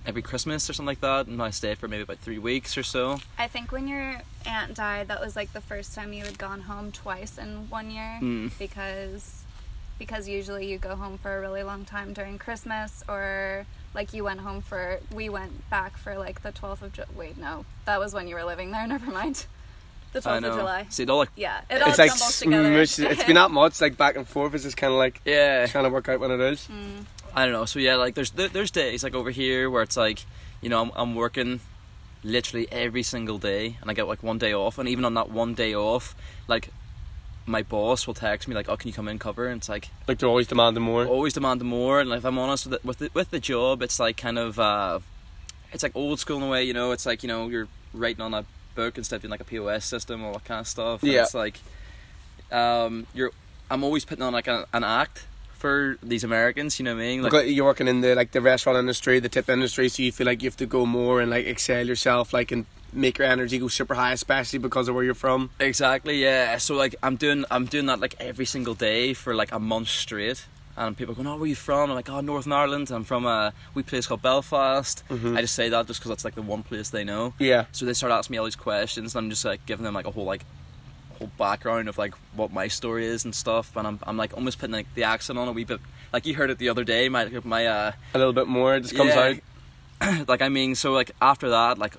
every 0.05 0.21
Christmas 0.21 0.69
or 0.69 0.73
something 0.73 0.87
like 0.87 1.01
that, 1.01 1.27
and 1.27 1.41
I 1.41 1.49
stay 1.51 1.75
for 1.75 1.87
maybe 1.87 2.03
about 2.03 2.17
three 2.19 2.39
weeks 2.39 2.77
or 2.77 2.83
so. 2.83 3.19
I 3.37 3.47
think 3.47 3.71
when 3.71 3.87
your 3.87 4.21
aunt 4.45 4.73
died, 4.73 5.07
that 5.09 5.19
was 5.21 5.35
like 5.35 5.53
the 5.53 5.61
first 5.61 5.93
time 5.93 6.13
you 6.13 6.23
had 6.23 6.37
gone 6.37 6.61
home 6.61 6.91
twice 6.91 7.37
in 7.37 7.69
one 7.69 7.91
year 7.91 8.17
Mm. 8.21 8.51
because 8.57 9.43
because 9.99 10.27
usually 10.27 10.65
you 10.65 10.77
go 10.79 10.95
home 10.95 11.17
for 11.19 11.37
a 11.37 11.41
really 11.41 11.61
long 11.61 11.85
time 11.85 12.13
during 12.13 12.39
Christmas 12.39 13.03
or 13.07 13.65
like 13.93 14.13
you 14.13 14.23
went 14.23 14.39
home 14.39 14.61
for 14.61 14.99
we 15.13 15.29
went 15.29 15.69
back 15.69 15.97
for 15.97 16.17
like 16.17 16.41
the 16.41 16.51
12th 16.51 16.81
of 16.81 16.93
July. 16.93 17.07
Wait, 17.15 17.37
no. 17.37 17.65
That 17.85 17.99
was 17.99 18.13
when 18.13 18.27
you 18.27 18.35
were 18.35 18.45
living 18.45 18.71
there. 18.71 18.87
Never 18.87 19.11
mind. 19.11 19.45
The 20.13 20.21
12th 20.21 20.43
I 20.43 20.47
of. 20.47 20.57
July. 20.57 20.85
See, 20.89 21.03
it 21.03 21.09
all 21.09 21.17
like 21.17 21.29
Yeah, 21.35 21.61
it 21.69 21.81
all 21.81 21.89
it's 21.89 21.99
like 21.99 22.11
jumbles 22.11 22.39
together. 22.39 22.85
smush, 22.85 23.11
it's 23.11 23.23
been 23.25 23.35
that 23.35 23.51
much 23.51 23.79
like 23.81 23.97
back 23.97 24.15
and 24.15 24.27
forth. 24.27 24.55
It's 24.55 24.63
just 24.63 24.77
kind 24.77 24.91
of 24.93 24.97
like 24.97 25.21
yeah. 25.25 25.67
trying 25.67 25.83
to 25.83 25.89
work 25.91 26.09
out 26.09 26.19
when 26.19 26.31
it 26.31 26.39
is. 26.39 26.67
Mm. 26.67 27.05
I 27.35 27.43
don't 27.43 27.53
know. 27.53 27.65
So 27.65 27.77
yeah, 27.79 27.95
like 27.95 28.15
there's 28.15 28.31
there- 28.31 28.47
there's 28.47 28.71
days 28.71 29.03
like 29.03 29.13
over 29.13 29.29
here 29.29 29.69
where 29.69 29.83
it's 29.83 29.97
like, 29.97 30.25
you 30.61 30.69
know, 30.69 30.81
I'm, 30.81 30.91
I'm 30.95 31.15
working 31.15 31.59
literally 32.23 32.67
every 32.71 33.03
single 33.03 33.37
day, 33.37 33.77
and 33.81 33.89
I 33.89 33.93
get 33.93 34.07
like 34.07 34.23
one 34.23 34.39
day 34.39 34.53
off, 34.53 34.77
and 34.77 34.89
even 34.89 35.05
on 35.05 35.13
that 35.13 35.29
one 35.29 35.53
day 35.53 35.75
off, 35.75 36.15
like 36.47 36.69
my 37.49 37.63
boss 37.63 38.05
will 38.07 38.13
text 38.13 38.47
me 38.47 38.55
like, 38.55 38.69
"Oh, 38.69 38.77
can 38.77 38.87
you 38.87 38.93
come 38.93 39.07
in 39.07 39.19
cover?" 39.19 39.47
And 39.47 39.59
it's 39.59 39.69
like 39.69 39.89
Like 40.07 40.19
they're 40.19 40.29
always 40.29 40.47
demanding 40.47 40.83
more. 40.83 41.05
always 41.05 41.33
demanding 41.33 41.67
more. 41.67 41.99
And 41.99 42.09
like, 42.09 42.19
if 42.19 42.25
I'm 42.25 42.37
honest 42.39 42.65
with 42.65 42.75
it, 42.75 42.85
with 42.85 42.99
the, 42.99 43.09
with 43.13 43.31
the 43.31 43.39
job, 43.39 43.81
it's 43.81 43.99
like 43.99 44.17
kind 44.17 44.37
of 44.37 44.59
uh, 44.59 44.99
it's 45.73 45.83
like 45.83 45.95
old 45.95 46.19
school 46.19 46.37
in 46.37 46.43
a 46.43 46.47
way. 46.49 46.63
You 46.63 46.73
know, 46.73 46.91
it's 46.91 47.05
like 47.05 47.23
you 47.23 47.27
know 47.27 47.47
you're 47.49 47.67
writing 47.93 48.21
on 48.21 48.33
a 48.33 48.45
book 48.75 48.97
instead 48.97 49.17
of 49.17 49.21
doing 49.23 49.31
like 49.31 49.41
a 49.41 49.45
POS 49.45 49.83
system, 49.85 50.23
all 50.23 50.33
that 50.33 50.45
kind 50.45 50.59
of 50.61 50.67
stuff. 50.67 51.01
And 51.03 51.11
Yeah. 51.11 51.23
it's 51.23 51.33
like 51.33 51.59
um, 52.51 53.05
you're. 53.13 53.31
I'm 53.71 53.83
always 53.83 54.03
putting 54.05 54.23
on 54.23 54.33
like 54.33 54.47
a, 54.47 54.65
an 54.73 54.83
act 54.83 55.25
for 55.53 55.97
these 56.01 56.23
Americans. 56.23 56.79
You 56.79 56.85
know 56.85 56.95
what 56.95 57.01
I 57.03 57.07
mean? 57.07 57.21
Like, 57.21 57.47
you're 57.47 57.65
working 57.65 57.87
in 57.87 58.01
the 58.01 58.15
like 58.15 58.31
the 58.31 58.41
restaurant 58.41 58.77
industry, 58.79 59.19
the 59.19 59.29
tip 59.29 59.49
industry, 59.49 59.89
so 59.89 60.01
you 60.03 60.11
feel 60.11 60.25
like 60.25 60.41
you 60.41 60.47
have 60.49 60.57
to 60.57 60.65
go 60.65 60.85
more 60.85 61.21
and 61.21 61.29
like 61.29 61.45
excel 61.45 61.85
yourself, 61.85 62.33
like 62.33 62.51
and 62.51 62.65
make 62.93 63.17
your 63.17 63.27
energy 63.27 63.59
go 63.59 63.67
super 63.67 63.95
high, 63.95 64.13
especially 64.13 64.59
because 64.59 64.87
of 64.87 64.95
where 64.95 65.03
you're 65.03 65.13
from. 65.13 65.49
Exactly, 65.59 66.21
yeah. 66.21 66.57
So 66.57 66.75
like 66.75 66.95
I'm 67.03 67.15
doing 67.15 67.45
I'm 67.51 67.65
doing 67.65 67.87
that 67.87 67.99
like 67.99 68.15
every 68.19 68.45
single 68.45 68.73
day 68.73 69.13
for 69.13 69.35
like 69.35 69.51
a 69.51 69.59
month 69.59 69.89
straight. 69.89 70.45
And 70.77 70.95
people 70.95 71.11
are 71.11 71.15
going, 71.15 71.27
oh, 71.27 71.33
where 71.33 71.43
are 71.43 71.47
you 71.47 71.55
from? 71.55 71.89
I'm 71.89 71.95
like, 71.97 72.09
oh, 72.09 72.21
Northern 72.21 72.53
Ireland. 72.53 72.89
I'm 72.89 73.03
from 73.03 73.25
a 73.25 73.51
wee 73.73 73.83
place 73.83 74.07
called 74.07 74.21
Belfast. 74.21 75.03
I 75.09 75.41
just 75.41 75.53
say 75.53 75.67
that 75.67 75.87
just 75.87 75.99
because 75.99 76.09
that's 76.09 76.23
like 76.23 76.35
the 76.35 76.41
one 76.41 76.63
place 76.63 76.89
they 76.89 77.03
know. 77.03 77.33
Yeah, 77.37 77.65
So 77.73 77.85
they 77.85 77.93
start 77.93 78.13
asking 78.13 78.35
me 78.35 78.37
all 78.37 78.45
these 78.45 78.55
questions, 78.55 79.13
and 79.13 79.25
I'm 79.25 79.29
just 79.29 79.43
like 79.43 79.65
giving 79.65 79.83
them 79.83 79.93
like 79.93 80.07
a 80.07 80.11
whole 80.11 80.23
like 80.23 80.45
whole 81.19 81.29
background 81.37 81.89
of 81.89 81.97
like 81.97 82.13
what 82.33 82.51
my 82.51 82.67
story 82.67 83.05
is 83.05 83.25
and 83.25 83.35
stuff. 83.35 83.75
And 83.75 83.85
I'm, 83.85 83.99
I'm 84.03 84.17
like 84.17 84.33
almost 84.33 84.57
putting 84.57 84.73
like 84.73 84.93
the 84.95 85.03
accent 85.03 85.37
on 85.37 85.47
a 85.47 85.51
wee 85.51 85.65
bit. 85.65 85.81
Like 86.11 86.25
you 86.25 86.33
heard 86.33 86.49
it 86.49 86.57
the 86.57 86.69
other 86.69 86.83
day. 86.83 87.09
My 87.09 87.29
my 87.43 87.67
uh 87.67 87.91
a 88.13 88.17
little 88.17 88.33
bit 88.33 88.47
more. 88.47 88.75
It 88.75 88.81
just 88.81 88.95
comes 88.95 89.13
yeah. 89.13 89.35
out. 90.01 90.27
like 90.27 90.41
I 90.41 90.49
mean, 90.49 90.75
so 90.75 90.93
like 90.93 91.11
after 91.21 91.49
that, 91.49 91.77
like 91.77 91.95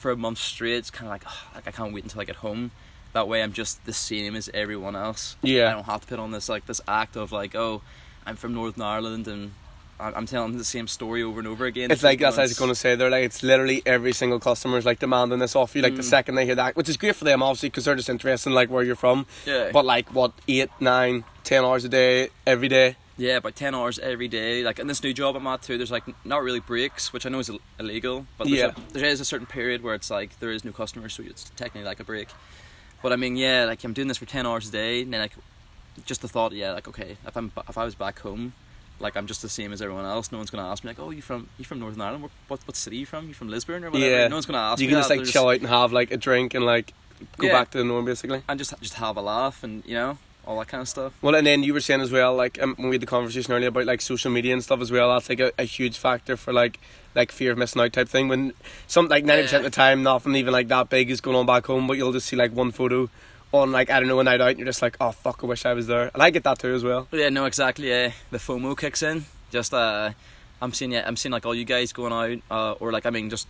for 0.00 0.10
a 0.10 0.16
month 0.16 0.38
straight, 0.38 0.74
it's 0.76 0.90
kind 0.90 1.06
of 1.06 1.10
like 1.12 1.26
"Ugh, 1.26 1.54
like 1.54 1.68
I 1.68 1.70
can't 1.70 1.92
wait 1.92 2.04
until 2.04 2.20
I 2.20 2.24
get 2.24 2.36
home. 2.36 2.70
That 3.12 3.26
way, 3.28 3.42
I'm 3.42 3.52
just 3.52 3.84
the 3.86 3.92
same 3.92 4.34
as 4.36 4.48
everyone 4.54 4.94
else. 4.96 5.36
Yeah. 5.42 5.68
I 5.70 5.72
don't 5.74 5.84
have 5.84 6.00
to 6.02 6.06
put 6.06 6.18
on 6.18 6.30
this 6.30 6.48
like 6.48 6.66
this 6.66 6.80
act 6.88 7.16
of 7.16 7.32
like, 7.32 7.54
oh, 7.54 7.82
I'm 8.26 8.36
from 8.36 8.54
Northern 8.54 8.82
Ireland 8.82 9.26
and 9.28 9.52
I'm 9.98 10.24
telling 10.26 10.56
the 10.56 10.64
same 10.64 10.86
story 10.88 11.22
over 11.22 11.40
and 11.40 11.46
over 11.48 11.66
again. 11.66 11.90
It's 11.90 12.02
like 12.02 12.20
that's 12.20 12.36
what 12.38 12.42
I 12.42 12.44
was 12.44 12.58
going 12.58 12.70
to 12.70 12.74
say. 12.74 12.94
They're 12.94 13.10
like 13.10 13.24
it's 13.24 13.42
literally 13.42 13.82
every 13.84 14.12
single 14.12 14.40
customer 14.40 14.78
is 14.78 14.86
like 14.86 14.98
demanding 15.00 15.40
this 15.40 15.54
off 15.54 15.74
you. 15.76 15.82
Like 15.82 15.92
Mm. 15.92 15.96
the 15.98 16.02
second 16.04 16.34
they 16.36 16.46
hear 16.46 16.54
that, 16.54 16.74
which 16.76 16.88
is 16.88 16.96
great 16.96 17.16
for 17.16 17.24
them 17.24 17.42
obviously 17.42 17.68
because 17.68 17.84
they're 17.84 17.96
just 17.96 18.08
interested 18.08 18.48
in 18.50 18.54
like 18.54 18.70
where 18.70 18.82
you're 18.82 18.96
from. 18.96 19.26
Yeah. 19.44 19.70
But 19.72 19.84
like 19.84 20.14
what 20.14 20.32
eight, 20.48 20.70
nine, 20.80 21.24
ten 21.44 21.64
hours 21.64 21.84
a 21.84 21.88
day 21.90 22.30
every 22.46 22.68
day. 22.68 22.96
Yeah, 23.20 23.36
about 23.36 23.54
ten 23.54 23.74
hours 23.74 23.98
every 23.98 24.28
day. 24.28 24.64
Like 24.64 24.78
in 24.78 24.86
this 24.86 25.02
new 25.02 25.12
job 25.12 25.36
I'm 25.36 25.46
at 25.46 25.60
too, 25.60 25.76
there's 25.76 25.90
like 25.90 26.04
not 26.24 26.42
really 26.42 26.60
breaks, 26.60 27.12
which 27.12 27.26
I 27.26 27.28
know 27.28 27.38
is 27.38 27.50
Ill- 27.50 27.60
illegal, 27.78 28.26
but 28.38 28.46
there's 28.48 28.58
Yeah. 28.60 28.72
a, 28.74 28.92
there 28.94 29.04
is 29.04 29.20
a 29.20 29.24
certain 29.26 29.46
period 29.46 29.82
where 29.82 29.94
it's 29.94 30.10
like 30.10 30.38
there 30.40 30.50
is 30.50 30.64
no 30.64 30.72
customers, 30.72 31.12
so 31.14 31.22
it's 31.22 31.50
technically 31.56 31.84
like 31.84 32.00
a 32.00 32.04
break. 32.04 32.28
But 33.02 33.12
I 33.12 33.16
mean, 33.16 33.36
yeah, 33.36 33.64
like 33.64 33.84
I'm 33.84 33.92
doing 33.92 34.08
this 34.08 34.16
for 34.16 34.24
ten 34.24 34.46
hours 34.46 34.68
a 34.68 34.72
day, 34.72 35.02
and 35.02 35.12
then 35.12 35.20
like 35.20 35.32
just 36.06 36.22
the 36.22 36.28
thought, 36.28 36.52
yeah, 36.52 36.72
like 36.72 36.88
okay, 36.88 37.18
if 37.26 37.36
I'm 37.36 37.52
if 37.68 37.76
I 37.76 37.84
was 37.84 37.94
back 37.94 38.20
home, 38.20 38.54
like 39.00 39.16
I'm 39.18 39.26
just 39.26 39.42
the 39.42 39.50
same 39.50 39.70
as 39.74 39.82
everyone 39.82 40.06
else. 40.06 40.32
No 40.32 40.38
one's 40.38 40.48
gonna 40.50 40.66
ask 40.70 40.82
me 40.82 40.88
like, 40.90 40.98
oh, 41.00 41.10
you 41.10 41.20
from 41.20 41.48
you 41.58 41.66
from 41.66 41.78
Northern 41.78 42.00
Ireland? 42.00 42.22
What 42.48 42.60
what, 42.66 42.74
city 42.76 42.96
you 42.96 43.06
from? 43.06 43.28
You 43.28 43.34
from 43.34 43.48
Lisburn 43.50 43.84
or 43.84 43.90
whatever? 43.90 44.10
Yeah. 44.10 44.28
No 44.28 44.36
one's 44.36 44.46
gonna 44.46 44.58
ask 44.58 44.80
you 44.80 44.86
me 44.86 44.92
can 44.92 44.98
just 45.00 45.08
that. 45.10 45.14
like 45.16 45.18
There's- 45.24 45.32
chill 45.32 45.48
out 45.48 45.58
and 45.60 45.66
have 45.68 45.92
like 45.92 46.10
a 46.10 46.16
drink 46.16 46.54
and 46.54 46.64
like 46.64 46.94
go 47.36 47.48
Yeah. 47.48 47.52
back 47.52 47.70
to 47.72 47.78
the 47.78 47.84
norm 47.84 48.06
basically. 48.06 48.42
and 48.48 48.58
just 48.58 48.72
just 48.80 48.94
have 48.94 49.18
a 49.18 49.20
laugh 49.22 49.62
and 49.62 49.82
you 49.84 49.92
know 49.94 50.16
all 50.46 50.58
that 50.58 50.68
kind 50.68 50.80
of 50.80 50.88
stuff. 50.88 51.12
Well, 51.22 51.34
and 51.34 51.46
then 51.46 51.62
you 51.62 51.72
were 51.72 51.80
saying 51.80 52.00
as 52.00 52.10
well, 52.10 52.34
like 52.34 52.60
um, 52.62 52.74
when 52.76 52.88
we 52.88 52.94
had 52.94 53.02
the 53.02 53.06
conversation 53.06 53.52
earlier 53.52 53.68
about 53.68 53.86
like 53.86 54.00
social 54.00 54.30
media 54.30 54.52
and 54.52 54.62
stuff 54.62 54.80
as 54.80 54.90
well. 54.90 55.12
That's 55.12 55.28
like 55.28 55.40
a, 55.40 55.52
a 55.58 55.64
huge 55.64 55.96
factor 55.98 56.36
for 56.36 56.52
like 56.52 56.78
like 57.14 57.32
fear 57.32 57.52
of 57.52 57.58
missing 57.58 57.82
out 57.82 57.92
type 57.92 58.08
thing. 58.08 58.28
When 58.28 58.52
some 58.86 59.08
like 59.08 59.24
ninety 59.24 59.42
percent 59.42 59.64
of 59.64 59.72
the 59.72 59.76
time, 59.76 60.02
nothing 60.02 60.34
even 60.36 60.52
like 60.52 60.68
that 60.68 60.88
big 60.88 61.10
is 61.10 61.20
going 61.20 61.36
on 61.36 61.46
back 61.46 61.66
home, 61.66 61.86
but 61.86 61.96
you'll 61.96 62.12
just 62.12 62.26
see 62.26 62.36
like 62.36 62.52
one 62.52 62.70
photo 62.70 63.08
on 63.52 63.72
like 63.72 63.90
I 63.90 63.98
don't 63.98 64.08
know 64.08 64.20
a 64.20 64.24
night 64.24 64.40
out, 64.40 64.50
and 64.50 64.58
you're 64.58 64.66
just 64.66 64.82
like, 64.82 64.96
oh 65.00 65.12
fuck, 65.12 65.40
I 65.42 65.46
wish 65.46 65.66
I 65.66 65.74
was 65.74 65.86
there. 65.86 66.10
And 66.12 66.22
I 66.22 66.30
get 66.30 66.44
that 66.44 66.58
too 66.58 66.74
as 66.74 66.84
well. 66.84 67.08
Yeah, 67.12 67.28
no, 67.28 67.44
exactly. 67.44 67.88
Yeah, 67.88 68.12
the 68.30 68.38
FOMO 68.38 68.78
kicks 68.78 69.02
in. 69.02 69.24
Just 69.50 69.74
uh, 69.74 70.12
I'm 70.62 70.72
seeing 70.72 70.92
yeah, 70.92 71.04
I'm 71.06 71.16
seeing 71.16 71.32
like 71.32 71.46
all 71.46 71.54
you 71.54 71.64
guys 71.64 71.92
going 71.92 72.12
out, 72.12 72.38
uh, 72.50 72.72
or 72.80 72.92
like 72.92 73.06
I 73.06 73.10
mean, 73.10 73.30
just 73.30 73.46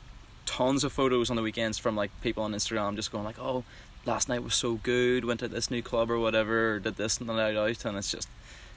tons 0.46 0.84
of 0.84 0.92
photos 0.92 1.30
on 1.30 1.36
the 1.36 1.42
weekends 1.42 1.78
from 1.78 1.96
like 1.96 2.10
people 2.22 2.42
on 2.42 2.52
Instagram, 2.52 2.96
just 2.96 3.12
going 3.12 3.24
like, 3.24 3.38
oh, 3.38 3.64
last 4.06 4.28
night 4.28 4.42
was 4.42 4.54
so 4.54 4.74
good. 4.82 5.24
Went 5.24 5.40
to 5.40 5.48
this 5.48 5.70
new 5.70 5.82
club 5.82 6.10
or 6.10 6.18
whatever, 6.18 6.74
or 6.74 6.78
did 6.80 6.96
this 6.96 7.18
and 7.18 7.26
night 7.28 7.56
out, 7.56 7.84
and 7.84 7.96
it's 7.96 8.10
just. 8.10 8.28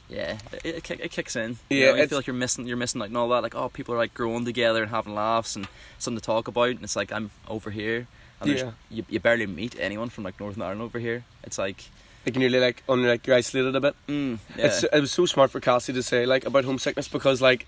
Yeah, 0.09 0.37
it, 0.51 0.65
it, 0.65 0.83
kick- 0.83 0.99
it 0.99 1.11
kicks 1.11 1.35
in. 1.35 1.57
You 1.69 1.77
Yeah, 1.77 1.91
know, 1.91 1.95
you 1.95 2.07
feel 2.07 2.17
like 2.17 2.27
you're 2.27 2.35
missing, 2.35 2.67
you're 2.67 2.77
missing 2.77 2.99
like 2.99 3.07
and 3.07 3.17
all 3.17 3.29
that. 3.29 3.41
Like, 3.41 3.55
oh, 3.55 3.69
people 3.69 3.95
are 3.95 3.97
like 3.97 4.13
growing 4.13 4.43
together 4.45 4.81
and 4.83 4.91
having 4.91 5.15
laughs 5.15 5.55
and 5.55 5.65
something 5.97 6.19
to 6.19 6.25
talk 6.25 6.47
about. 6.49 6.69
And 6.71 6.83
it's 6.83 6.95
like 6.97 7.11
I'm 7.11 7.31
over 7.47 7.71
here, 7.71 8.07
and 8.41 8.51
Yeah. 8.51 8.71
you, 8.91 9.05
you 9.09 9.19
barely 9.21 9.47
meet 9.47 9.75
anyone 9.79 10.09
from 10.09 10.25
like 10.25 10.39
Northern 10.39 10.61
Ireland 10.61 10.81
over 10.81 10.99
here. 10.99 11.23
It's 11.43 11.57
like, 11.57 11.85
Like 12.25 12.35
you're 12.35 12.41
nearly 12.41 12.59
like 12.59 12.83
on 12.89 13.01
like 13.07 13.25
you're 13.25 13.37
isolated 13.37 13.75
a 13.75 13.79
bit. 13.81 13.95
mm, 14.07 14.39
yeah. 14.57 14.65
It's 14.65 14.83
it 14.83 14.99
was 14.99 15.11
so 15.11 15.25
smart 15.25 15.51
for 15.51 15.61
Cassie 15.61 15.93
to 15.93 16.03
say 16.03 16.25
like 16.25 16.45
about 16.45 16.65
homesickness 16.65 17.07
because 17.07 17.41
like 17.41 17.65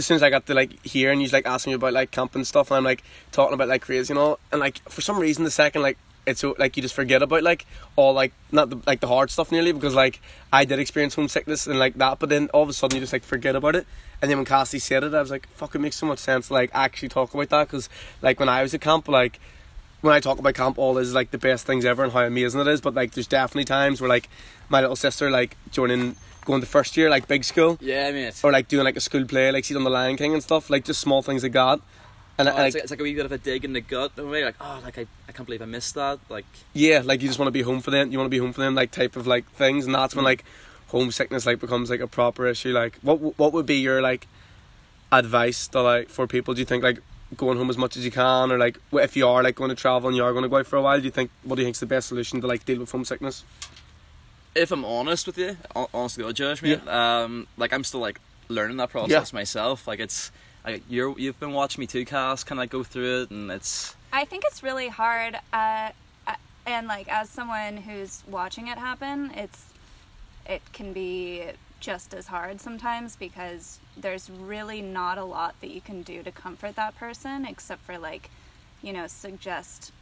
as 0.00 0.06
soon 0.06 0.16
as 0.16 0.22
I 0.24 0.30
got 0.30 0.46
to 0.46 0.54
like 0.54 0.84
here 0.84 1.10
and 1.12 1.20
he's 1.20 1.32
like 1.32 1.46
asking 1.46 1.70
me 1.70 1.74
about 1.76 1.92
like 1.92 2.10
camp 2.10 2.34
and 2.34 2.46
stuff 2.46 2.70
and 2.72 2.78
I'm 2.78 2.84
like 2.84 3.02
talking 3.32 3.54
about 3.54 3.68
like 3.68 3.82
crazy 3.82 4.12
and 4.12 4.18
all 4.18 4.40
and 4.52 4.60
like 4.60 4.78
for 4.90 5.00
some 5.00 5.18
reason 5.18 5.44
the 5.44 5.50
second 5.50 5.82
like 5.82 5.96
it's 6.28 6.40
so 6.40 6.54
like 6.58 6.76
you 6.76 6.82
just 6.82 6.94
forget 6.94 7.22
about 7.22 7.42
like 7.42 7.66
all 7.96 8.12
like 8.12 8.32
not 8.52 8.70
the 8.70 8.78
like 8.86 9.00
the 9.00 9.08
hard 9.08 9.30
stuff 9.30 9.50
nearly 9.50 9.72
because 9.72 9.94
like 9.94 10.20
I 10.52 10.64
did 10.64 10.78
experience 10.78 11.14
homesickness 11.14 11.66
and 11.66 11.78
like 11.78 11.94
that 11.94 12.18
but 12.18 12.28
then 12.28 12.48
all 12.54 12.62
of 12.62 12.68
a 12.68 12.72
sudden 12.72 12.96
you 12.96 13.00
just 13.00 13.12
like 13.12 13.24
forget 13.24 13.56
about 13.56 13.76
it 13.76 13.86
and 14.20 14.30
then 14.30 14.38
when 14.38 14.44
Cassie 14.44 14.78
said 14.78 15.04
it 15.04 15.14
I 15.14 15.20
was 15.20 15.30
like 15.30 15.48
fuck 15.48 15.74
it 15.74 15.80
makes 15.80 15.96
so 15.96 16.06
much 16.06 16.18
sense 16.18 16.50
like 16.50 16.70
actually 16.74 17.08
talk 17.08 17.34
about 17.34 17.48
that 17.50 17.66
because 17.66 17.88
like 18.22 18.38
when 18.38 18.48
I 18.48 18.62
was 18.62 18.74
at 18.74 18.80
camp 18.80 19.08
like 19.08 19.40
when 20.00 20.14
I 20.14 20.20
talk 20.20 20.38
about 20.38 20.54
camp, 20.54 20.78
all 20.78 20.98
is 20.98 21.14
like 21.14 21.30
the 21.30 21.38
best 21.38 21.66
things 21.66 21.84
ever 21.84 22.04
and 22.04 22.12
how 22.12 22.22
amazing 22.22 22.60
it 22.60 22.68
is. 22.68 22.80
But 22.80 22.94
like, 22.94 23.12
there's 23.12 23.26
definitely 23.26 23.64
times 23.64 24.00
where 24.00 24.08
like 24.08 24.28
my 24.68 24.80
little 24.80 24.96
sister 24.96 25.30
like 25.30 25.56
joining, 25.70 26.16
going 26.44 26.60
to 26.60 26.66
first 26.66 26.96
year 26.96 27.10
like 27.10 27.26
big 27.26 27.44
school, 27.44 27.78
yeah, 27.80 28.10
mate. 28.10 28.40
or 28.42 28.52
like 28.52 28.68
doing 28.68 28.84
like 28.84 28.96
a 28.96 29.00
school 29.00 29.24
play, 29.24 29.50
like 29.50 29.64
she's 29.64 29.76
on 29.76 29.84
the 29.84 29.90
Lion 29.90 30.16
King 30.16 30.34
and 30.34 30.42
stuff, 30.42 30.70
like 30.70 30.84
just 30.84 31.00
small 31.00 31.22
things 31.22 31.42
like 31.42 31.52
that. 31.52 31.80
And 32.38 32.48
Oh, 32.48 32.52
like, 32.52 32.66
it's, 32.68 32.74
like, 32.74 32.82
it's 32.84 32.90
like 32.92 33.00
a 33.00 33.02
wee 33.02 33.14
bit 33.14 33.26
of 33.26 33.32
a 33.32 33.38
dig 33.38 33.64
in 33.64 33.72
the 33.72 33.80
gut 33.80 34.12
in 34.16 34.24
a 34.24 34.26
way, 34.28 34.44
like 34.44 34.54
oh, 34.60 34.80
like 34.84 34.96
I, 34.96 35.06
I 35.28 35.32
can't 35.32 35.44
believe 35.46 35.60
I 35.60 35.64
missed 35.66 35.94
that. 35.96 36.20
Like 36.28 36.46
yeah, 36.72 37.02
like 37.04 37.20
you 37.20 37.26
just 37.28 37.38
want 37.38 37.48
to 37.48 37.52
be 37.52 37.62
home 37.62 37.80
for 37.80 37.90
them. 37.90 38.12
You 38.12 38.18
want 38.18 38.26
to 38.26 38.30
be 38.30 38.38
home 38.38 38.52
for 38.52 38.60
them, 38.60 38.74
like 38.76 38.92
type 38.92 39.16
of 39.16 39.26
like 39.26 39.48
things, 39.52 39.86
and 39.86 39.94
that's 39.94 40.14
when 40.14 40.24
like 40.24 40.44
homesickness 40.88 41.46
like 41.46 41.58
becomes 41.60 41.90
like 41.90 42.00
a 42.00 42.06
proper 42.06 42.46
issue. 42.46 42.72
Like, 42.72 42.96
what 43.02 43.16
what 43.38 43.52
would 43.52 43.66
be 43.66 43.76
your 43.78 44.00
like 44.00 44.26
advice 45.10 45.68
to 45.68 45.82
like 45.82 46.08
for 46.10 46.26
people? 46.26 46.54
Do 46.54 46.60
you 46.60 46.64
think 46.66 46.84
like 46.84 47.00
going 47.36 47.58
home 47.58 47.70
as 47.70 47.76
much 47.76 47.96
as 47.96 48.04
you 48.04 48.10
can, 48.10 48.52
or 48.52 48.58
like 48.58 48.78
if 48.92 49.16
you 49.16 49.26
are 49.26 49.42
like 49.42 49.56
going 49.56 49.70
to 49.70 49.76
travel 49.76 50.08
and 50.08 50.16
you 50.16 50.22
are 50.24 50.32
going 50.32 50.44
to 50.44 50.48
go 50.48 50.58
out 50.58 50.66
for 50.66 50.76
a 50.76 50.82
while, 50.82 50.98
do 50.98 51.04
you 51.04 51.10
think 51.10 51.30
what 51.42 51.56
do 51.56 51.62
you 51.62 51.66
think's 51.66 51.80
the 51.80 51.86
best 51.86 52.08
solution 52.08 52.40
to 52.40 52.46
like 52.46 52.64
deal 52.64 52.78
with 52.78 52.90
homesickness? 52.90 53.44
if 54.54 54.72
I'm 54.72 54.84
honest 54.84 55.26
with 55.26 55.38
you, 55.38 55.56
hon- 55.76 55.86
honestly, 55.94 56.24
God, 56.24 56.34
Josh, 56.34 56.62
mate, 56.62 56.84
um, 56.88 57.46
like 57.56 57.72
I'm 57.72 57.84
still 57.84 58.00
like 58.00 58.18
learning 58.48 58.78
that 58.78 58.90
process 58.90 59.32
myself. 59.32 59.86
Like 59.86 60.00
it's, 60.00 60.32
like 60.72 60.82
you're 60.88 61.18
you've 61.18 61.40
been 61.40 61.52
watching 61.52 61.80
me 61.80 61.86
too, 61.86 62.04
Cass. 62.04 62.44
Can 62.44 62.58
I 62.58 62.66
go 62.66 62.82
through 62.82 63.22
it, 63.22 63.30
and 63.30 63.50
it's 63.50 63.96
I 64.12 64.24
think 64.24 64.44
it's 64.46 64.62
really 64.62 64.88
hard, 64.88 65.36
uh, 65.52 65.90
uh, 66.26 66.34
and 66.66 66.86
like 66.86 67.08
as 67.08 67.30
someone 67.30 67.78
who's 67.78 68.22
watching 68.28 68.68
it 68.68 68.78
happen, 68.78 69.30
it's 69.34 69.66
it 70.46 70.62
can 70.72 70.92
be 70.92 71.44
just 71.80 72.12
as 72.12 72.26
hard 72.26 72.60
sometimes 72.60 73.16
because 73.16 73.78
there's 73.96 74.28
really 74.28 74.82
not 74.82 75.16
a 75.16 75.24
lot 75.24 75.54
that 75.60 75.70
you 75.70 75.80
can 75.80 76.02
do 76.02 76.22
to 76.22 76.32
comfort 76.32 76.74
that 76.74 76.96
person 76.96 77.44
except 77.44 77.82
for 77.82 77.96
like, 77.98 78.30
you 78.82 78.92
know, 78.92 79.06
suggest 79.06 79.92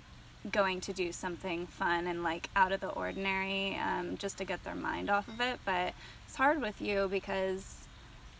going 0.50 0.80
to 0.80 0.92
do 0.92 1.12
something 1.12 1.66
fun 1.66 2.06
and 2.06 2.22
like 2.22 2.48
out 2.56 2.72
of 2.72 2.80
the 2.80 2.88
ordinary 2.88 3.76
um, 3.76 4.16
just 4.16 4.38
to 4.38 4.44
get 4.44 4.64
their 4.64 4.74
mind 4.74 5.10
off 5.10 5.28
of 5.28 5.40
it. 5.40 5.58
But 5.64 5.92
it's 6.26 6.36
hard 6.36 6.62
with 6.62 6.80
you 6.80 7.08
because 7.10 7.86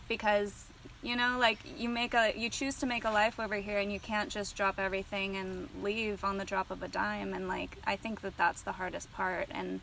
because 0.07 0.66
you 1.03 1.15
know 1.15 1.37
like 1.39 1.59
you 1.77 1.89
make 1.89 2.13
a 2.13 2.33
you 2.35 2.49
choose 2.49 2.75
to 2.77 2.85
make 2.85 3.05
a 3.05 3.09
life 3.11 3.39
over 3.39 3.55
here 3.55 3.77
and 3.77 3.91
you 3.91 3.99
can't 3.99 4.29
just 4.29 4.55
drop 4.55 4.79
everything 4.79 5.35
and 5.35 5.69
leave 5.81 6.23
on 6.23 6.37
the 6.37 6.45
drop 6.45 6.71
of 6.71 6.81
a 6.81 6.87
dime. 6.87 7.33
And 7.33 7.47
like 7.47 7.77
i 7.85 7.95
think 7.95 8.21
that 8.21 8.37
that's 8.37 8.61
the 8.61 8.73
hardest 8.73 9.11
part. 9.13 9.47
And 9.51 9.81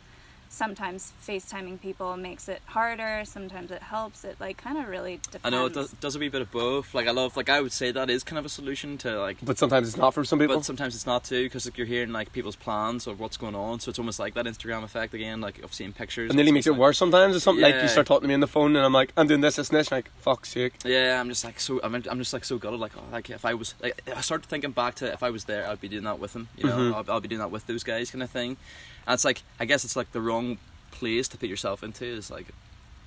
sometimes 0.48 1.12
facetiming 1.26 1.80
people 1.80 2.16
makes 2.16 2.48
it 2.48 2.62
harder 2.66 3.22
sometimes 3.24 3.70
it 3.72 3.82
helps 3.82 4.24
it 4.24 4.36
like 4.38 4.56
kind 4.56 4.78
of 4.78 4.86
really 4.86 5.16
depends 5.30 5.44
I 5.44 5.50
know 5.50 5.66
it 5.66 5.74
does, 5.74 5.90
does 6.00 6.14
a 6.14 6.18
wee 6.18 6.28
bit 6.28 6.42
of 6.42 6.50
both. 6.52 6.94
Like 6.94 7.08
I 7.08 7.10
love, 7.10 7.36
like 7.36 7.48
I 7.48 7.60
would 7.60 7.72
say 7.72 7.90
that 7.90 8.08
is 8.10 8.22
kind 8.22 8.38
of 8.38 8.44
a 8.44 8.48
solution 8.48 8.96
to 8.98 9.20
like. 9.20 9.38
But 9.42 9.58
sometimes 9.58 9.88
it's 9.88 9.96
not 9.96 10.14
for 10.14 10.24
some 10.24 10.38
people. 10.38 10.56
But 10.56 10.64
sometimes 10.64 10.94
it's 10.94 11.06
not 11.06 11.24
too, 11.24 11.44
because 11.44 11.66
like 11.66 11.76
you're 11.76 11.86
hearing 11.86 12.12
like 12.12 12.32
people's 12.32 12.56
plans 12.56 13.06
of 13.06 13.18
what's 13.20 13.36
going 13.36 13.54
on, 13.54 13.80
so 13.80 13.88
it's 13.90 13.98
almost 13.98 14.18
like 14.18 14.34
that 14.34 14.46
Instagram 14.46 14.84
effect 14.84 15.12
again, 15.14 15.40
like 15.40 15.58
of 15.62 15.74
seeing 15.74 15.92
pictures. 15.92 16.30
it 16.30 16.34
nearly 16.36 16.52
makes 16.52 16.66
it 16.66 16.76
worse 16.76 16.98
sometimes. 16.98 17.34
Or 17.36 17.40
something 17.40 17.62
like 17.62 17.80
you 17.82 17.88
start 17.88 18.06
talking 18.06 18.22
to 18.22 18.28
me 18.28 18.34
on 18.34 18.40
the 18.40 18.46
phone, 18.46 18.76
and 18.76 18.84
I'm 18.84 18.92
like, 18.92 19.12
I'm 19.16 19.26
doing 19.26 19.40
this, 19.40 19.56
this, 19.56 19.70
and 19.70 19.78
this. 19.78 19.88
And 19.88 19.98
like, 19.98 20.10
fuck's 20.20 20.50
sake. 20.50 20.74
Yeah, 20.84 21.20
I'm 21.20 21.28
just 21.28 21.44
like 21.44 21.58
so. 21.58 21.80
I'm, 21.82 21.94
I'm 21.94 22.18
just 22.18 22.32
like 22.32 22.44
so 22.44 22.58
gutted. 22.58 22.78
Like, 22.80 22.92
oh, 22.96 23.02
like 23.12 23.30
if 23.30 23.44
I 23.44 23.54
was, 23.54 23.74
like, 23.82 24.00
I 24.14 24.20
started 24.20 24.46
thinking 24.48 24.70
back 24.72 24.94
to 24.96 25.12
if 25.12 25.22
I 25.22 25.30
was 25.30 25.44
there, 25.44 25.68
I'd 25.68 25.80
be 25.80 25.88
doing 25.88 26.04
that 26.04 26.18
with 26.18 26.32
them. 26.32 26.48
You 26.56 26.64
know, 26.66 26.76
Mhm. 26.76 26.94
I'll, 26.94 27.14
I'll 27.14 27.20
be 27.20 27.28
doing 27.28 27.40
that 27.40 27.50
with 27.50 27.66
those 27.66 27.82
guys, 27.82 28.10
kind 28.10 28.22
of 28.22 28.30
thing. 28.30 28.56
And 29.06 29.14
it's 29.14 29.24
like, 29.24 29.42
I 29.60 29.64
guess 29.64 29.84
it's 29.84 29.96
like 29.96 30.12
the 30.12 30.20
wrong 30.20 30.58
place 30.90 31.28
to 31.28 31.36
put 31.38 31.48
yourself 31.48 31.82
into. 31.82 32.04
Is 32.04 32.30
like, 32.30 32.46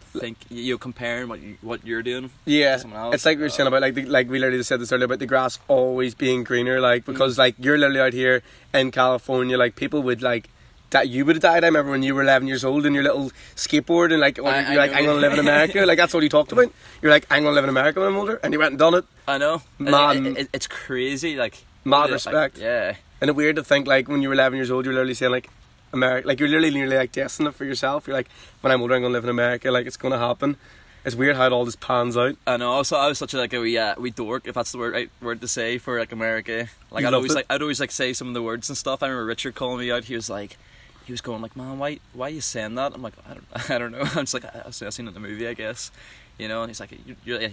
think 0.01 0.37
you're 0.49 0.77
comparing 0.77 1.27
what 1.29 1.39
you, 1.41 1.57
what 1.61 1.85
you're 1.85 2.01
doing. 2.03 2.29
Yeah, 2.45 2.75
to 2.75 2.81
someone 2.81 2.99
else. 2.99 3.15
it's 3.15 3.25
like 3.25 3.37
we 3.37 3.43
were 3.43 3.49
saying 3.49 3.67
about 3.67 3.81
like 3.81 3.93
the, 3.93 4.05
like 4.05 4.29
we 4.29 4.39
literally 4.39 4.63
said 4.63 4.79
this 4.79 4.91
earlier 4.91 5.05
about 5.05 5.19
the 5.19 5.25
grass 5.25 5.59
always 5.67 6.15
being 6.15 6.43
greener. 6.43 6.79
Like 6.79 7.03
Mm. 7.03 7.13
because 7.13 7.37
like 7.37 7.55
you're 7.59 7.77
literally 7.77 7.99
out 7.99 8.13
here 8.13 8.41
in 8.73 8.91
California, 8.91 9.57
like 9.57 9.75
people 9.75 10.01
would 10.03 10.21
like. 10.21 10.49
That 10.91 11.09
you 11.09 11.25
would 11.25 11.35
have 11.35 11.41
died. 11.43 11.65
I 11.65 11.67
remember 11.67 11.91
when 11.91 12.01
you 12.01 12.15
were 12.15 12.21
11 12.21 12.47
years 12.47 12.63
old 12.63 12.85
and 12.85 12.95
your 12.95 13.03
little 13.03 13.29
skateboard, 13.57 14.13
and 14.13 14.21
like, 14.21 14.39
I- 14.39 14.71
you're 14.71 14.81
I 14.81 14.85
like, 14.85 14.91
know. 14.93 14.97
I'm 14.99 15.05
gonna 15.05 15.19
live 15.19 15.33
in 15.33 15.39
America. 15.39 15.85
like 15.85 15.97
that's 15.97 16.15
all 16.15 16.23
you 16.23 16.29
talked 16.29 16.53
about. 16.53 16.71
You're 17.01 17.11
like, 17.11 17.25
I'm 17.29 17.43
gonna 17.43 17.55
live 17.55 17.65
in 17.65 17.69
America 17.69 17.99
when 17.99 18.07
I'm 18.07 18.15
older, 18.15 18.39
and 18.41 18.53
you 18.53 18.59
went 18.59 18.71
and 18.71 18.79
done 18.79 18.93
it. 18.93 19.03
I 19.27 19.37
know. 19.37 19.61
Man. 19.79 20.25
It- 20.27 20.37
it- 20.37 20.49
it's 20.53 20.65
crazy. 20.67 21.35
Like 21.35 21.65
Mad 21.83 22.03
like, 22.03 22.11
respect. 22.11 22.57
yeah. 22.57 22.95
And 23.19 23.29
it's 23.29 23.35
weird 23.35 23.57
to 23.57 23.65
think 23.65 23.85
like 23.85 24.07
when 24.07 24.21
you 24.21 24.29
were 24.29 24.33
11 24.35 24.55
years 24.55 24.71
old, 24.71 24.85
you're 24.85 24.93
literally 24.93 25.13
saying 25.13 25.33
like, 25.33 25.49
America, 25.93 26.27
like 26.27 26.39
you're 26.39 26.49
literally 26.49 26.71
nearly 26.71 26.97
like 26.97 27.11
destined 27.11 27.47
it 27.47 27.55
for 27.55 27.65
yourself. 27.65 28.07
You're 28.07 28.15
like, 28.15 28.27
when 28.61 28.71
I'm 28.71 28.81
older, 28.81 28.95
I'm 28.95 29.01
gonna 29.01 29.13
live 29.13 29.23
in 29.23 29.29
America. 29.29 29.71
Like 29.71 29.85
it's 29.85 29.97
gonna 29.97 30.19
happen. 30.19 30.57
It's 31.05 31.15
weird 31.15 31.37
how 31.37 31.45
it 31.45 31.53
all 31.53 31.63
just 31.63 31.79
pans 31.79 32.17
out. 32.17 32.35
I 32.45 32.57
know. 32.57 32.71
Also, 32.71 32.97
I 32.97 33.07
was 33.07 33.17
such 33.17 33.33
a 33.33 33.37
like 33.37 33.53
a 33.53 33.59
wee, 33.61 33.77
uh, 33.77 33.95
wee 33.97 34.09
dork, 34.09 34.45
if 34.45 34.55
that's 34.55 34.73
the 34.73 34.77
word 34.77 34.93
right 34.93 35.09
word 35.21 35.39
to 35.41 35.47
say 35.47 35.77
for 35.77 35.97
like 35.99 36.11
America. 36.11 36.67
Like 36.91 37.03
You 37.03 37.07
I'd 37.07 37.13
always 37.13 37.31
it? 37.31 37.35
like 37.35 37.45
I'd 37.49 37.61
always 37.61 37.79
like 37.79 37.91
say 37.91 38.11
some 38.11 38.27
of 38.27 38.33
the 38.33 38.41
words 38.43 38.67
and 38.69 38.77
stuff. 38.77 39.01
I 39.01 39.07
remember 39.07 39.25
Richard 39.25 39.55
calling 39.55 39.79
me 39.79 39.89
out. 39.91 40.03
He 40.05 40.15
was 40.15 40.29
like, 40.29 40.57
he 41.05 41.13
was 41.13 41.21
going 41.21 41.41
like, 41.41 41.55
"Man, 41.55 41.79
why 41.79 41.99
why 42.11 42.27
are 42.27 42.31
you 42.31 42.41
saying 42.41 42.75
that?" 42.75 42.93
I'm 42.93 43.01
like, 43.01 43.13
I 43.29 43.33
don't 43.35 43.45
I 43.69 43.77
don't 43.77 43.91
know. 43.93 43.99
I'm 44.15 44.25
just 44.25 44.33
like 44.33 44.43
I, 44.45 44.63
I've 44.65 44.75
seen 44.75 45.05
it 45.05 45.09
in 45.09 45.13
the 45.13 45.19
movie, 45.21 45.47
I 45.47 45.53
guess. 45.53 45.91
You 46.37 46.49
know. 46.49 46.61
And 46.63 46.69
he's 46.69 46.81
like, 46.81 46.91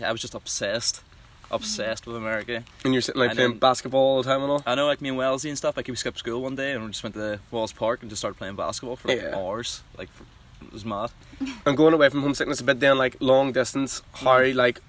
I 0.03 0.11
was 0.11 0.21
just 0.21 0.35
obsessed, 0.35 1.03
obsessed 1.51 2.07
with 2.07 2.17
America. 2.17 2.65
And 2.85 2.93
you're 2.95 3.01
sitting 3.03 3.21
like 3.21 3.31
And 3.31 3.37
playing 3.37 3.51
then- 3.53 3.59
basketball 3.59 4.01
all 4.01 4.23
the 4.23 4.29
time 4.29 4.43
and 4.43 4.51
all. 4.51 4.63
I 4.67 4.75
know, 4.75 4.87
like 4.87 5.01
me 5.01 5.11
and 5.11 5.19
Wellesley 5.19 5.51
and 5.51 5.59
stuff. 5.59 5.77
Like 5.77 5.89
we 5.89 5.97
skipped 5.97 6.19
school 6.19 6.43
one 6.43 6.57
day 6.57 6.73
and 6.73 6.83
we 6.85 6.91
just 6.91 7.03
went 7.03 7.15
to 7.15 7.41
Wallace 7.51 7.73
Park 7.73 8.01
and 8.03 8.11
just 8.11 8.21
started 8.21 8.37
playing 8.39 8.57
basketball 8.57 8.97
for 8.97 9.09
like 9.09 9.21
Yeah. 9.23 9.37
hours. 9.37 9.83
Like 9.99 10.09
for, 10.11 10.25
it 10.65 10.73
was 10.73 10.85
mad. 10.85 11.11
And 11.67 11.77
going 11.77 11.95
away 11.95 12.09
from 12.09 12.23
homesickness 12.23 12.61
a 12.61 12.65
bit 12.65 12.81
then, 12.81 12.99
like 12.99 13.17
long 13.21 13.53
distance, 13.53 14.03
how 14.15 14.39
Mm. 14.41 14.55
like 14.55 14.81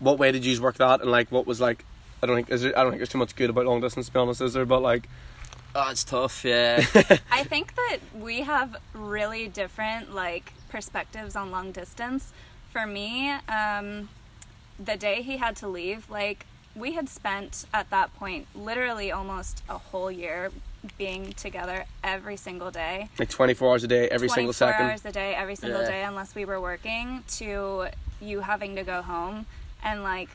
what 0.00 0.18
way 0.18 0.32
did 0.32 0.44
you 0.44 0.60
work 0.60 0.76
that 0.76 1.00
and 1.00 1.10
like 1.10 1.30
what 1.32 1.46
was 1.46 1.60
like 1.60 1.84
I 2.22 2.26
don't 2.26 2.36
think 2.36 2.50
is 2.50 2.62
there, 2.62 2.76
I 2.78 2.82
don't 2.82 2.92
think 2.92 3.00
there's 3.00 3.08
too 3.10 3.18
much 3.18 3.34
good 3.36 3.50
about 3.50 3.66
long 3.66 3.80
distance 3.80 4.06
to 4.06 4.12
be 4.12 4.18
honest, 4.18 4.40
is 4.40 4.52
there? 4.54 4.64
But 4.66 4.82
like 4.82 5.08
Oh, 5.76 5.90
it's 5.90 6.04
tough. 6.04 6.44
Yeah. 6.44 6.84
I 7.32 7.42
think 7.42 7.74
that 7.74 7.98
we 8.16 8.42
have 8.42 8.76
really 8.94 9.48
different 9.48 10.14
like 10.14 10.52
perspectives 10.68 11.34
on 11.34 11.50
long 11.50 11.72
distance. 11.72 12.32
For 12.70 12.86
me, 12.86 13.30
um, 13.48 14.08
the 14.78 14.96
day 14.96 15.22
he 15.22 15.36
had 15.38 15.56
to 15.56 15.68
leave, 15.68 16.08
like 16.10 16.46
we 16.74 16.92
had 16.94 17.08
spent 17.08 17.64
at 17.72 17.90
that 17.90 18.12
point 18.16 18.46
literally 18.54 19.12
almost 19.12 19.62
a 19.68 19.78
whole 19.78 20.10
year 20.10 20.50
being 20.98 21.32
together 21.34 21.84
every 22.02 22.36
single 22.36 22.70
day. 22.70 23.08
like 23.18 23.28
twenty 23.30 23.54
four 23.54 23.70
hours 23.70 23.84
a 23.84 23.88
day, 23.88 24.08
every 24.08 24.28
single 24.28 24.52
24 24.52 24.68
second. 24.68 24.86
hours 24.90 25.04
a 25.06 25.12
day, 25.12 25.34
every 25.34 25.54
single 25.56 25.80
Yeah. 25.82 25.88
day, 25.88 26.02
unless 26.04 26.34
we 26.34 26.44
were 26.44 26.60
working. 26.60 27.22
To 27.38 27.88
you 28.20 28.40
having 28.40 28.76
to 28.76 28.82
go 28.82 29.02
home 29.02 29.46
and 29.82 30.02
like, 30.02 30.28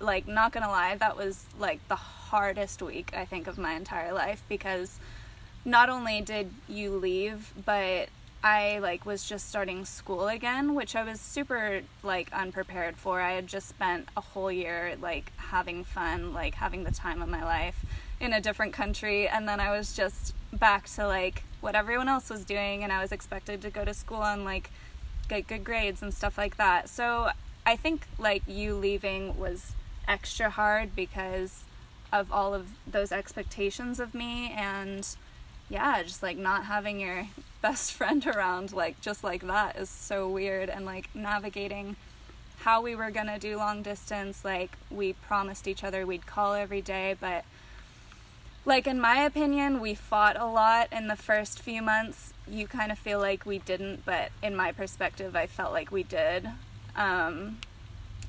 like 0.00 0.26
not 0.28 0.52
gonna 0.52 0.68
lie, 0.68 0.96
that 0.96 1.16
was 1.16 1.46
like 1.58 1.80
the 1.88 1.96
hardest 1.96 2.82
week 2.82 3.10
I 3.16 3.24
think 3.24 3.46
of 3.46 3.56
my 3.58 3.72
entire 3.74 4.12
life 4.12 4.42
because 4.48 4.98
not 5.64 5.88
only 5.88 6.20
did 6.20 6.52
you 6.68 6.90
leave, 6.96 7.52
but 7.64 8.08
I 8.44 8.78
like 8.80 9.06
was 9.06 9.26
just 9.26 9.48
starting 9.48 9.86
school 9.86 10.28
again, 10.28 10.74
which 10.74 10.94
I 10.94 11.02
was 11.02 11.18
super 11.18 11.80
like 12.02 12.30
unprepared 12.30 12.98
for. 12.98 13.22
I 13.22 13.32
had 13.32 13.46
just 13.46 13.66
spent 13.66 14.10
a 14.18 14.20
whole 14.20 14.52
year 14.52 14.96
like 15.00 15.32
having 15.38 15.82
fun, 15.82 16.34
like 16.34 16.54
having 16.54 16.84
the 16.84 16.90
time 16.90 17.22
of 17.22 17.28
my 17.30 17.42
life 17.42 17.86
in 18.20 18.34
a 18.34 18.42
different 18.42 18.74
country 18.74 19.26
and 19.26 19.48
then 19.48 19.60
I 19.60 19.70
was 19.70 19.96
just 19.96 20.34
back 20.52 20.86
to 20.90 21.06
like 21.06 21.44
what 21.62 21.74
everyone 21.74 22.06
else 22.06 22.28
was 22.28 22.44
doing 22.44 22.84
and 22.84 22.92
I 22.92 23.00
was 23.00 23.12
expected 23.12 23.62
to 23.62 23.70
go 23.70 23.82
to 23.82 23.94
school 23.94 24.22
and 24.22 24.44
like 24.44 24.70
get 25.26 25.46
good 25.46 25.64
grades 25.64 26.02
and 26.02 26.12
stuff 26.12 26.36
like 26.36 26.58
that. 26.58 26.90
So 26.90 27.30
I 27.64 27.76
think 27.76 28.06
like 28.18 28.42
you 28.46 28.74
leaving 28.74 29.38
was 29.38 29.72
extra 30.06 30.50
hard 30.50 30.94
because 30.94 31.64
of 32.12 32.30
all 32.30 32.52
of 32.52 32.68
those 32.86 33.10
expectations 33.10 33.98
of 33.98 34.14
me 34.14 34.52
and 34.54 35.08
yeah, 35.70 36.02
just 36.02 36.22
like 36.22 36.36
not 36.36 36.66
having 36.66 37.00
your 37.00 37.26
best 37.64 37.94
friend 37.94 38.26
around 38.26 38.74
like 38.74 39.00
just 39.00 39.24
like 39.24 39.46
that 39.46 39.76
is 39.76 39.88
so 39.88 40.28
weird. 40.28 40.68
And 40.68 40.84
like 40.84 41.08
navigating 41.14 41.96
how 42.58 42.82
we 42.82 42.94
were 42.94 43.10
going 43.10 43.26
to 43.26 43.38
do 43.38 43.56
long 43.56 43.82
distance 43.82 44.44
like 44.44 44.72
we 44.90 45.12
promised 45.12 45.66
each 45.66 45.82
other 45.82 46.06
we'd 46.06 46.24
call 46.24 46.54
every 46.54 46.80
day 46.80 47.14
but 47.20 47.44
like 48.64 48.86
in 48.86 48.98
my 48.98 49.18
opinion 49.22 49.80
we 49.80 49.94
fought 49.94 50.36
a 50.38 50.46
lot 50.46 50.88
in 50.92 51.08
the 51.08 51.16
first 51.16 51.60
few 51.60 51.82
months. 51.82 52.32
You 52.48 52.66
kind 52.66 52.92
of 52.92 52.98
feel 52.98 53.18
like 53.18 53.44
we 53.46 53.58
didn't 53.58 54.04
but 54.04 54.30
in 54.42 54.54
my 54.54 54.70
perspective 54.70 55.34
i 55.34 55.46
felt 55.46 55.72
like 55.72 55.90
we 55.90 56.02
did. 56.02 56.48
Um, 56.94 57.58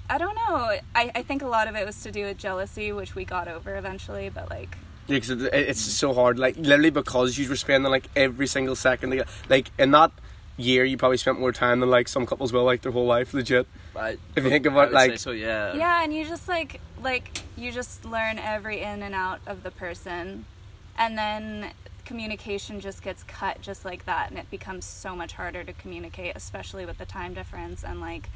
i 0.09 0.17
don't 0.17 0.35
know. 0.35 0.77
I, 0.95 1.11
I 1.13 1.23
think 1.23 1.41
a 1.41 1.47
lot 1.47 1.67
of 1.67 1.75
it 1.75 1.85
was 1.85 2.01
to 2.03 2.11
do 2.11 2.23
with 2.23 2.37
jealousy 2.37 2.93
which 2.93 3.15
we 3.15 3.25
got 3.25 3.49
over 3.49 3.75
eventually 3.75 4.29
but 4.29 4.49
like 4.49 4.77
Yeah, 5.07 5.19
'cause 5.19 5.29
it, 5.29 5.53
it's 5.53 5.79
so 5.81 6.13
hard. 6.13 6.39
Like 6.39 6.55
literally 6.57 6.89
because 6.89 7.37
you 7.37 7.47
were 7.49 7.55
spending 7.55 7.91
like 7.91 8.09
every 8.15 8.47
single 8.47 8.75
second. 8.75 9.11
together. 9.11 9.29
Like 9.49 9.69
in 9.77 9.91
that 9.91 10.11
year, 10.57 10.83
you 10.85 10.97
probably 10.97 11.17
spent 11.17 11.39
more 11.39 11.51
time 11.51 11.79
than 11.81 11.89
like 11.89 12.07
some 12.07 12.25
couples 12.25 12.51
will 12.53 12.63
like 12.63 12.81
their 12.81 12.91
whole 12.91 13.05
life. 13.05 13.33
Legit. 13.33 13.67
I, 13.95 14.17
If 14.35 14.43
you 14.43 14.49
think 14.49 14.65
about, 14.65 14.87
would 14.89 14.93
like- 14.95 15.19
so, 15.19 15.31
yeah. 15.31 15.73
yeah 15.75 16.03
and 16.03 16.13
you 16.13 16.25
just 16.25 16.47
like 16.47 16.81
like 17.01 17.39
you 17.57 17.71
just 17.71 18.03
learn 18.05 18.39
every 18.39 18.81
in 18.81 19.03
and 19.03 19.13
out 19.15 19.39
of 19.47 19.63
the 19.63 19.71
person 19.71 20.45
and 20.97 21.17
then 21.17 21.71
communication 22.05 22.79
just 22.79 23.01
gets 23.01 23.23
cut 23.23 23.61
just 23.61 23.83
like 23.85 24.05
that 24.05 24.29
and 24.29 24.37
it 24.39 24.49
becomes 24.51 24.85
so 24.85 25.15
much 25.15 25.33
harder 25.33 25.63
to 25.63 25.73
communicate 25.73 26.33
especially 26.35 26.85
with 26.85 26.97
the 26.97 27.05
time 27.05 27.33
difference 27.33 27.83
and 27.83 27.99
like 27.99 28.29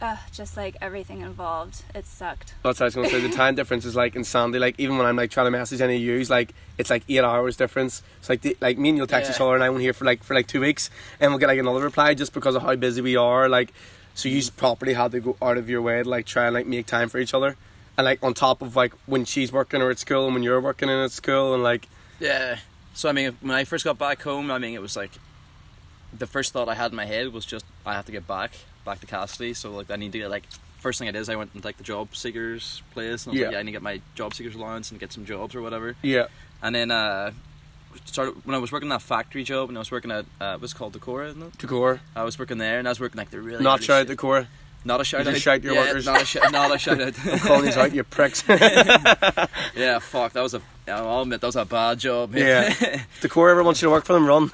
uh, 0.00 0.16
just 0.32 0.56
like 0.56 0.76
everything 0.80 1.20
involved 1.22 1.82
it 1.94 2.06
sucked 2.06 2.54
That's 2.62 2.78
what 2.78 2.82
I 2.82 2.84
was 2.86 2.94
gonna 2.94 3.08
say. 3.10 3.20
The 3.20 3.34
time 3.34 3.54
difference 3.60 3.84
is 3.84 3.96
like 3.96 4.14
insanity. 4.16 4.58
Like 4.60 4.76
even 4.78 4.96
when 4.96 5.06
I'm 5.06 5.16
like 5.16 5.30
trying 5.30 5.46
to 5.46 5.50
message 5.50 5.80
any 5.80 5.96
of 5.96 6.00
you, 6.02 6.22
like 6.24 6.54
it's 6.78 6.90
like 6.90 7.02
eight 7.08 7.24
hours 7.24 7.56
difference. 7.56 8.02
It's 8.18 8.28
like 8.28 8.42
the, 8.42 8.56
like 8.60 8.78
me 8.78 8.90
and 8.90 8.98
you'll 8.98 9.06
text 9.08 9.28
Yeah. 9.30 9.34
each 9.36 9.40
other 9.40 9.54
and 9.54 9.64
I 9.64 9.70
won't 9.70 9.82
hear 9.82 9.92
for 9.92 10.04
like 10.04 10.22
for 10.22 10.34
like 10.34 10.46
two 10.46 10.60
weeks, 10.60 10.88
and 11.20 11.30
we'll 11.32 11.38
get 11.38 11.48
like 11.48 11.58
another 11.58 11.82
reply 11.82 12.14
just 12.14 12.32
because 12.32 12.54
of 12.54 12.62
how 12.62 12.74
busy 12.76 13.00
we 13.00 13.16
are. 13.16 13.48
Like 13.48 13.72
so, 14.14 14.28
you 14.28 14.42
properly 14.56 14.94
had 14.94 15.12
to 15.12 15.20
go 15.20 15.36
out 15.42 15.58
of 15.58 15.68
your 15.68 15.80
way 15.82 16.02
to 16.02 16.08
like 16.08 16.26
try 16.26 16.46
and 16.46 16.54
like 16.54 16.66
make 16.66 16.86
time 16.86 17.08
for 17.08 17.18
each 17.18 17.34
other. 17.34 17.56
and 17.96 18.04
like 18.04 18.22
on 18.22 18.34
top 18.34 18.62
of 18.62 18.76
like 18.76 18.92
when 19.06 19.24
she's 19.24 19.50
working 19.52 19.82
or 19.82 19.90
at 19.90 19.98
school 19.98 20.24
and 20.26 20.34
when 20.34 20.42
you're 20.44 20.60
working 20.60 20.88
in 20.88 20.96
at 20.98 21.10
school 21.12 21.54
and 21.54 21.62
like 21.62 21.88
Yeah. 22.20 22.58
So 22.94 23.08
I 23.08 23.12
mean, 23.12 23.36
when 23.40 23.52
I 23.56 23.64
first 23.64 23.84
got 23.84 23.98
back 23.98 24.22
home, 24.22 24.50
I 24.50 24.58
mean, 24.58 24.74
it 24.74 24.82
was 24.82 24.96
like 24.96 25.12
the 26.16 26.26
first 26.26 26.52
thought 26.52 26.68
I 26.68 26.74
had 26.74 26.90
in 26.92 26.96
my 26.96 27.04
head 27.04 27.32
was 27.32 27.44
just 27.44 27.64
I 27.84 27.94
have 27.94 28.06
to 28.06 28.12
get 28.12 28.26
back, 28.26 28.52
back 28.88 29.00
to 29.00 29.06
Cassidy. 29.06 29.54
So 29.54 29.70
like 29.72 29.90
I 29.90 29.96
need 29.96 30.12
to 30.12 30.18
get 30.18 30.30
like 30.30 30.44
first 30.80 30.98
thing 30.98 31.08
I 31.08 31.12
did 31.12 31.20
is 31.20 31.28
I 31.28 31.36
went 31.36 31.50
into 31.54 31.66
like 31.66 31.76
the 31.76 31.84
job 31.84 32.14
seekers 32.14 32.82
place 32.92 33.26
and 33.26 33.30
I 33.30 33.32
was 33.32 33.40
Yeah. 33.40 33.46
like, 33.46 33.52
yeah, 33.54 33.58
I 33.58 33.62
need 33.62 33.72
to 33.72 33.76
get 33.76 33.82
my 33.82 34.00
job 34.14 34.34
seekers 34.34 34.54
allowance 34.54 34.90
and 34.90 34.98
get 35.00 35.12
some 35.12 35.24
jobs 35.24 35.54
or 35.54 35.60
whatever. 35.62 35.96
yeah, 36.02 36.26
And 36.62 36.74
then 36.74 36.90
uh, 36.90 37.32
started 38.04 38.34
when 38.46 38.54
I 38.54 38.58
was 38.58 38.70
working 38.72 38.88
that 38.90 39.02
factory 39.02 39.42
job 39.44 39.68
and 39.68 39.76
I 39.76 39.80
was 39.80 39.90
working 39.90 40.10
at 40.10 40.24
uh, 40.40 40.56
what's 40.58 40.72
it 40.72 40.76
called 40.76 40.92
Decora, 40.94 41.28
isn't 41.30 41.42
it? 41.42 41.58
Decor, 41.58 42.00
I 42.16 42.22
was 42.24 42.38
working 42.38 42.58
there 42.58 42.78
and 42.78 42.86
I 42.86 42.90
was 42.92 43.00
working 43.00 43.18
like 43.18 43.30
the 43.30 43.40
really 43.40 43.62
not 43.64 43.80
really 43.80 43.86
shout 43.86 44.00
shit- 44.02 44.08
Decor. 44.08 44.46
not 44.84 45.00
a 45.00 45.04
shout 45.04 45.24
You 45.26 45.32
out 45.32 45.36
shout 45.38 45.64
your 45.64 45.74
yeah, 45.74 45.80
workers. 45.86 46.06
not 46.06 46.22
a 46.22 46.24
shout 46.24 46.52
not 46.52 46.72
a 46.74 46.78
shout 46.78 47.00
out 47.00 47.14
Calling 47.40 47.64
these 47.64 47.76
out, 47.76 47.92
you 47.92 48.04
pricks. 48.04 48.44
yeah 48.48 49.98
fuck 49.98 50.32
that 50.32 50.42
was 50.42 50.54
a 50.54 50.62
I'll 50.86 51.22
admit 51.22 51.40
that 51.40 51.46
was 51.48 51.56
a 51.56 51.64
bad 51.64 51.98
job 51.98 52.30
mate. 52.30 52.46
Yeah. 52.46 53.02
Decor 53.20 53.50
ever 53.50 53.62
wants 53.64 53.82
you 53.82 53.86
to 53.88 53.90
work 53.90 54.04
for 54.04 54.12
them, 54.14 54.24
run. 54.26 54.50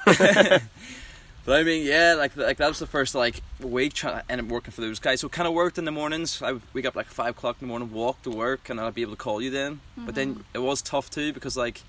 But 1.45 1.59
I 1.59 1.63
mean, 1.63 1.85
yeah, 1.85 2.15
like 2.17 2.35
like 2.35 2.57
that 2.57 2.67
was 2.67 2.79
the 2.79 2.87
first 2.87 3.13
like 3.13 3.41
week 3.59 3.93
trying 3.93 4.19
to 4.19 4.31
end 4.31 4.41
up 4.41 4.47
working 4.47 4.71
for 4.71 4.81
those 4.81 4.99
guys. 4.99 5.21
So 5.21 5.29
kind 5.29 5.47
of 5.47 5.53
worked 5.53 5.77
in 5.77 5.85
the 5.85 5.91
mornings. 5.91 6.41
I 6.41 6.53
would 6.53 6.61
wake 6.73 6.85
up 6.85 6.95
like 6.95 7.05
five 7.05 7.29
o'clock 7.37 7.57
in 7.61 7.67
the 7.67 7.69
morning, 7.69 7.91
walk 7.91 8.21
to 8.23 8.31
work, 8.31 8.67
and 8.69 8.79
I'd 8.81 8.95
be 8.95 9.03
able 9.03 9.11
to 9.13 9.17
call 9.17 9.41
you 9.41 9.51
then. 9.51 9.79
But 9.95 10.15
then 10.15 10.43
it 10.55 10.59
was 10.59 10.81
tough 10.81 11.09
too 11.11 11.33
because 11.33 11.55
like 11.55 11.81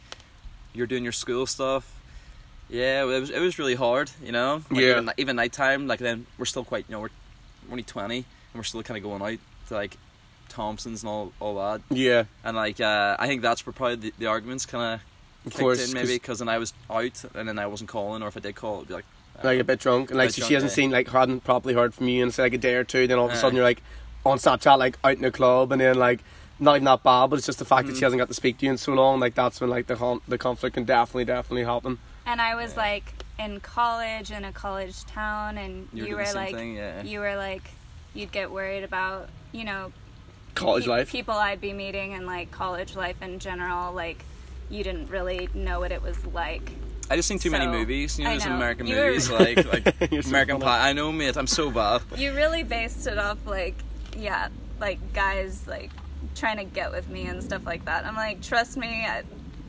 you're 0.74 0.86
doing 0.86 1.02
your 1.04 1.12
school 1.12 1.46
stuff. 1.46 1.90
Yeah, 2.68 3.02
it 3.04 3.06
was 3.06 3.30
it 3.30 3.40
was 3.40 3.58
really 3.58 3.76
hard, 3.76 4.10
you 4.22 4.32
know. 4.32 4.62
Like, 4.70 4.80
Yeah. 4.80 4.90
Even, 4.90 5.10
even 5.16 5.36
nighttime, 5.36 5.86
like 5.86 6.00
then 6.00 6.26
we're 6.36 6.44
still 6.44 6.64
quite, 6.64 6.84
you 6.88 6.92
know, 6.92 7.00
we're, 7.00 7.08
we're 7.66 7.72
only 7.72 7.82
twenty, 7.84 8.16
and 8.18 8.24
we're 8.54 8.62
still 8.64 8.82
kind 8.82 8.98
of 8.98 9.04
going 9.04 9.22
out 9.22 9.38
to 9.68 9.74
like 9.74 9.96
Thompsons 10.50 11.02
and 11.02 11.08
all 11.08 11.32
all 11.40 11.54
that. 11.56 11.80
yeah, 11.96 12.24
And 12.44 12.56
like 12.56 12.78
uh, 12.80 13.16
I 13.18 13.26
think 13.26 13.40
that's 13.40 13.64
where 13.64 13.72
probably 13.72 13.96
the, 13.96 14.12
the 14.18 14.26
arguments 14.26 14.66
kind 14.66 15.00
of 15.00 15.46
of 15.46 15.54
course. 15.58 15.78
kicked 15.78 15.88
in 15.90 15.94
maybe 15.94 16.14
because 16.16 16.40
then 16.40 16.48
I 16.50 16.58
was 16.58 16.74
out 16.90 17.24
and 17.34 17.48
then 17.48 17.58
I 17.58 17.68
wasn't 17.68 17.88
calling, 17.88 18.22
or 18.22 18.28
if 18.28 18.36
I 18.36 18.40
did 18.40 18.54
call, 18.54 18.76
it'd 18.76 18.88
be 18.88 18.94
like. 18.94 19.04
Like 19.44 19.60
a 19.60 19.64
bit 19.64 19.78
drunk, 19.80 20.10
and 20.10 20.18
like 20.18 20.30
so 20.30 20.38
drunk, 20.40 20.48
she 20.48 20.54
hasn't 20.54 20.72
yeah. 20.72 20.74
seen 20.76 20.90
like 20.90 21.08
hadn't 21.10 21.44
properly 21.44 21.74
heard 21.74 21.94
from 21.94 22.08
you 22.08 22.22
in 22.22 22.30
say 22.30 22.42
like 22.44 22.54
a 22.54 22.58
day 22.58 22.74
or 22.74 22.84
two. 22.84 23.06
Then 23.06 23.18
all 23.18 23.26
of 23.26 23.32
a 23.32 23.36
sudden 23.36 23.56
you're 23.56 23.64
like 23.64 23.82
on 24.24 24.38
Snapchat, 24.38 24.78
like 24.78 24.98
out 25.04 25.16
in 25.18 25.24
a 25.24 25.30
club, 25.30 25.72
and 25.72 25.80
then 25.80 25.96
like 25.96 26.20
not 26.58 26.76
even 26.76 26.84
that 26.84 27.02
bad, 27.02 27.28
but 27.30 27.36
it's 27.36 27.46
just 27.46 27.58
the 27.58 27.64
fact 27.64 27.86
that 27.86 27.94
Mm. 27.94 27.98
she 27.98 28.04
hasn't 28.04 28.18
got 28.18 28.28
to 28.28 28.34
speak 28.34 28.58
to 28.58 28.64
you 28.66 28.72
in 28.72 28.78
so 28.78 28.92
long. 28.94 29.20
Like 29.20 29.34
that's 29.34 29.60
when 29.60 29.70
like 29.70 29.86
the 29.86 29.96
con- 29.96 30.20
the 30.26 30.38
conflict 30.38 30.74
can 30.74 30.84
definitely 30.84 31.24
definitely 31.26 31.64
happen. 31.64 31.98
And 32.24 32.40
I 32.40 32.54
was 32.54 32.72
Yeah. 32.72 32.78
like 32.80 33.12
in 33.38 33.60
college 33.60 34.30
in 34.30 34.44
a 34.44 34.52
college 34.52 35.04
town, 35.04 35.58
and 35.58 35.88
You 35.92 36.02
were 36.04 36.08
you 36.08 36.16
were 36.16 36.32
like, 36.34 36.54
thing, 36.54 36.74
yeah. 36.76 37.02
you 37.02 37.20
were 37.20 37.36
like, 37.36 37.62
you'd 38.14 38.32
get 38.32 38.50
worried 38.50 38.82
about, 38.84 39.28
you 39.52 39.64
know, 39.64 39.92
College 40.54 40.84
pe- 40.84 40.90
life. 40.90 41.12
people 41.12 41.34
I'd 41.34 41.60
be 41.60 41.74
meeting, 41.74 42.14
and 42.14 42.26
like 42.26 42.50
college 42.50 42.96
life 42.96 43.20
in 43.20 43.38
general. 43.38 43.92
Like, 43.92 44.24
you 44.70 44.82
didn't 44.82 45.10
really 45.10 45.50
know 45.52 45.78
what 45.80 45.92
it 45.92 46.02
was 46.02 46.24
like. 46.26 46.72
I 47.10 47.16
just 47.16 47.28
seen 47.28 47.38
too 47.38 47.50
many 47.50 47.66
movies. 47.66 48.18
You 48.18 48.24
know, 48.24 48.30
I 48.30 48.32
there's 48.34 48.46
know. 48.46 48.56
American 48.56 48.86
You 48.86 48.96
were- 48.96 49.06
movies 49.06 49.30
like 49.40 49.64
like 49.72 50.10
You're 50.12 50.22
so 50.22 50.28
American. 50.30 50.60
Pie. 50.60 50.88
I 50.90 50.92
know, 50.92 51.12
mate. 51.12 51.36
I'm 51.36 51.46
so 51.46 51.70
bad. 51.70 52.02
You 52.16 52.32
really 52.34 52.62
based 52.62 53.06
it 53.06 53.18
off 53.18 53.38
like, 53.46 53.76
yeah, 54.16 54.48
like 54.80 55.12
guys 55.12 55.66
like 55.68 55.90
trying 56.34 56.56
to 56.58 56.64
get 56.64 56.90
with 56.90 57.08
me 57.08 57.26
and 57.26 57.42
stuff 57.42 57.64
like 57.64 57.84
that. 57.86 58.04
I'm 58.04 58.14
like, 58.16 58.42
trust 58.42 58.76
me, 58.76 59.06
I, 59.06 59.22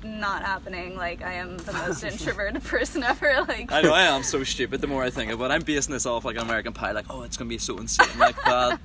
not 0.04 0.42
happening. 0.44 0.96
Like, 0.96 1.22
I 1.22 1.34
am 1.34 1.58
the 1.58 1.74
most 1.74 2.04
introverted 2.04 2.64
person 2.64 3.04
ever. 3.04 3.46
Like, 3.48 3.72
I 3.72 3.82
know 3.82 3.94
I 3.94 4.04
am 4.04 4.24
so 4.24 4.44
stupid. 4.44 4.82
The 4.82 4.88
more 4.88 5.04
I 5.04 5.10
think 5.10 5.32
about, 5.32 5.52
it. 5.52 5.54
I'm 5.54 5.62
basing 5.62 5.94
this 5.94 6.06
off 6.06 6.26
like 6.26 6.36
an 6.36 6.44
American 6.44 6.74
Pie. 6.74 6.92
Like, 6.92 7.06
oh, 7.10 7.24
it's 7.24 7.36
gonna 7.38 7.50
be 7.50 7.58
so 7.58 7.78
insane 7.78 8.18
like 8.20 8.36
that. 8.46 8.80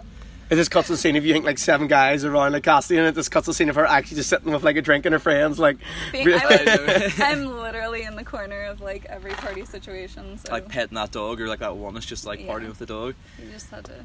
It 0.53 0.57
just 0.57 0.71
cuts 0.71 0.89
the 0.89 0.99
scene 0.99 1.17
if 1.17 1.25
you 1.25 1.33
think 1.33 1.47
like 1.47 1.57
seven 1.57 1.87
guys 1.89 2.25
around 2.27 2.53
like 2.53 2.63
Cassidy, 2.65 2.99
and 2.99 3.09
it 3.09 3.15
just 3.15 3.31
cuts 3.31 3.47
the 3.47 3.55
scene 3.55 3.71
of 3.71 3.77
her 3.77 3.87
actually 3.87 4.19
just 4.19 4.29
sitting 4.29 4.53
with 4.53 4.63
like 4.63 4.77
a 4.77 4.83
drink 4.83 5.07
and 5.07 5.15
her 5.15 5.19
friends, 5.19 5.59
like 5.59 5.79
being, 6.13 6.29
I 6.35 6.45
was, 7.07 7.15
I'm 7.21 7.47
literally 7.59 8.03
in 8.03 8.17
the 8.17 8.25
corner 8.25 8.65
of 8.65 8.83
like 8.83 9.07
every 9.07 9.31
party 9.33 9.65
situation. 9.65 10.37
So 10.39 10.53
like 10.53 10.69
petting 10.69 10.95
that 10.97 11.11
dog, 11.11 11.41
or 11.41 11.49
like 11.49 11.61
that 11.61 11.75
one 11.77 11.97
is 11.97 12.05
just 12.05 12.27
like 12.27 12.41
Yeah. 12.41 12.49
partying 12.49 12.69
with 12.69 12.79
the 12.79 12.85
dog. 12.87 13.15
you 13.43 13.51
just 13.51 13.71
had 13.71 13.85
to. 13.87 14.05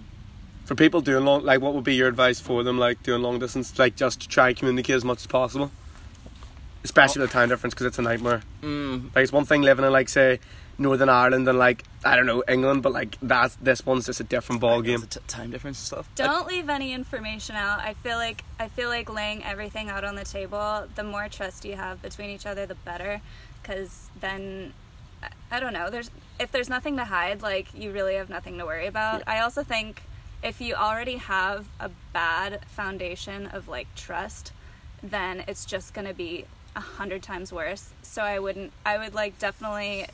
for 0.63 0.75
people 0.75 1.01
doing 1.01 1.25
long, 1.25 1.43
like 1.43 1.59
what 1.59 1.73
would 1.73 1.83
be 1.83 1.95
your 1.95 2.07
advice 2.07 2.39
for 2.39 2.63
them, 2.63 2.77
like 2.77 3.03
doing 3.03 3.21
long 3.21 3.39
distance, 3.39 3.77
like 3.77 3.97
just 3.97 4.21
to 4.21 4.27
try 4.29 4.47
and 4.47 4.57
communicate 4.57 4.95
as 4.95 5.03
much 5.03 5.17
as 5.19 5.27
possible, 5.27 5.69
especially 6.85 7.21
with 7.21 7.29
the 7.29 7.33
time 7.33 7.49
difference 7.49 7.73
because 7.73 7.87
it's 7.87 7.99
a 7.99 8.01
nightmare. 8.01 8.41
Mm, 8.61 9.13
Like 9.15 9.23
it's 9.23 9.33
one 9.33 9.43
thing 9.45 9.63
living 9.63 9.83
in 9.83 9.91
like 9.91 10.07
say 10.07 10.39
Northern 10.79 11.09
Ireland 11.09 11.47
and 11.49 11.57
like 11.57 11.83
I 12.05 12.15
don't 12.15 12.25
know 12.27 12.43
England, 12.47 12.83
but 12.83 12.91
like 12.93 13.17
that's 13.21 13.55
this 13.55 13.85
one's 13.85 14.05
just 14.05 14.19
a 14.19 14.23
different 14.23 14.61
ball 14.61 14.81
game. 14.81 15.01
T- 15.01 15.19
time 15.27 15.51
difference 15.51 15.79
and 15.79 15.85
stuff. 15.87 16.09
Don't 16.15 16.47
leave 16.47 16.69
any 16.69 16.93
information 16.93 17.55
out. 17.55 17.79
I 17.79 17.93
feel 17.95 18.17
like 18.17 18.43
I 18.59 18.67
feel 18.67 18.89
like 18.89 19.11
laying 19.11 19.43
everything 19.43 19.89
out 19.89 20.03
on 20.03 20.15
the 20.15 20.23
table. 20.25 20.87
The 20.95 21.03
more 21.03 21.27
trust 21.29 21.65
you 21.65 21.75
have 21.75 22.01
between 22.01 22.29
each 22.29 22.45
other, 22.45 22.65
the 22.65 22.75
better. 22.75 23.21
Because 23.61 24.09
then, 24.21 24.73
I- 25.23 25.29
I 25.51 25.59
don't 25.59 25.73
know. 25.73 25.89
There's 25.89 26.11
if 26.39 26.51
there's 26.51 26.69
nothing 26.69 26.97
to 26.97 27.05
hide, 27.05 27.41
like 27.41 27.73
you 27.73 27.91
really 27.91 28.15
have 28.15 28.29
nothing 28.29 28.57
to 28.59 28.65
worry 28.65 28.85
about. 28.87 29.23
I 29.27 29.39
also 29.39 29.63
think 29.63 30.03
if 30.43 30.61
you 30.61 30.75
already 30.75 31.15
have 31.17 31.65
a 31.79 31.89
bad 32.13 32.59
foundation 32.67 33.47
of 33.47 33.67
like 33.67 33.87
trust, 33.95 34.51
then 35.01 35.43
it's 35.47 35.65
just 35.65 35.95
gonna 35.95 36.13
be 36.13 36.45
a 36.75 36.79
hundred 36.79 37.23
times 37.23 37.51
worse. 37.51 37.89
So 38.03 38.21
I 38.21 38.37
wouldn't. 38.37 38.71
I 38.85 38.99
would 38.99 39.15
like 39.15 39.39
definitely 39.39 40.05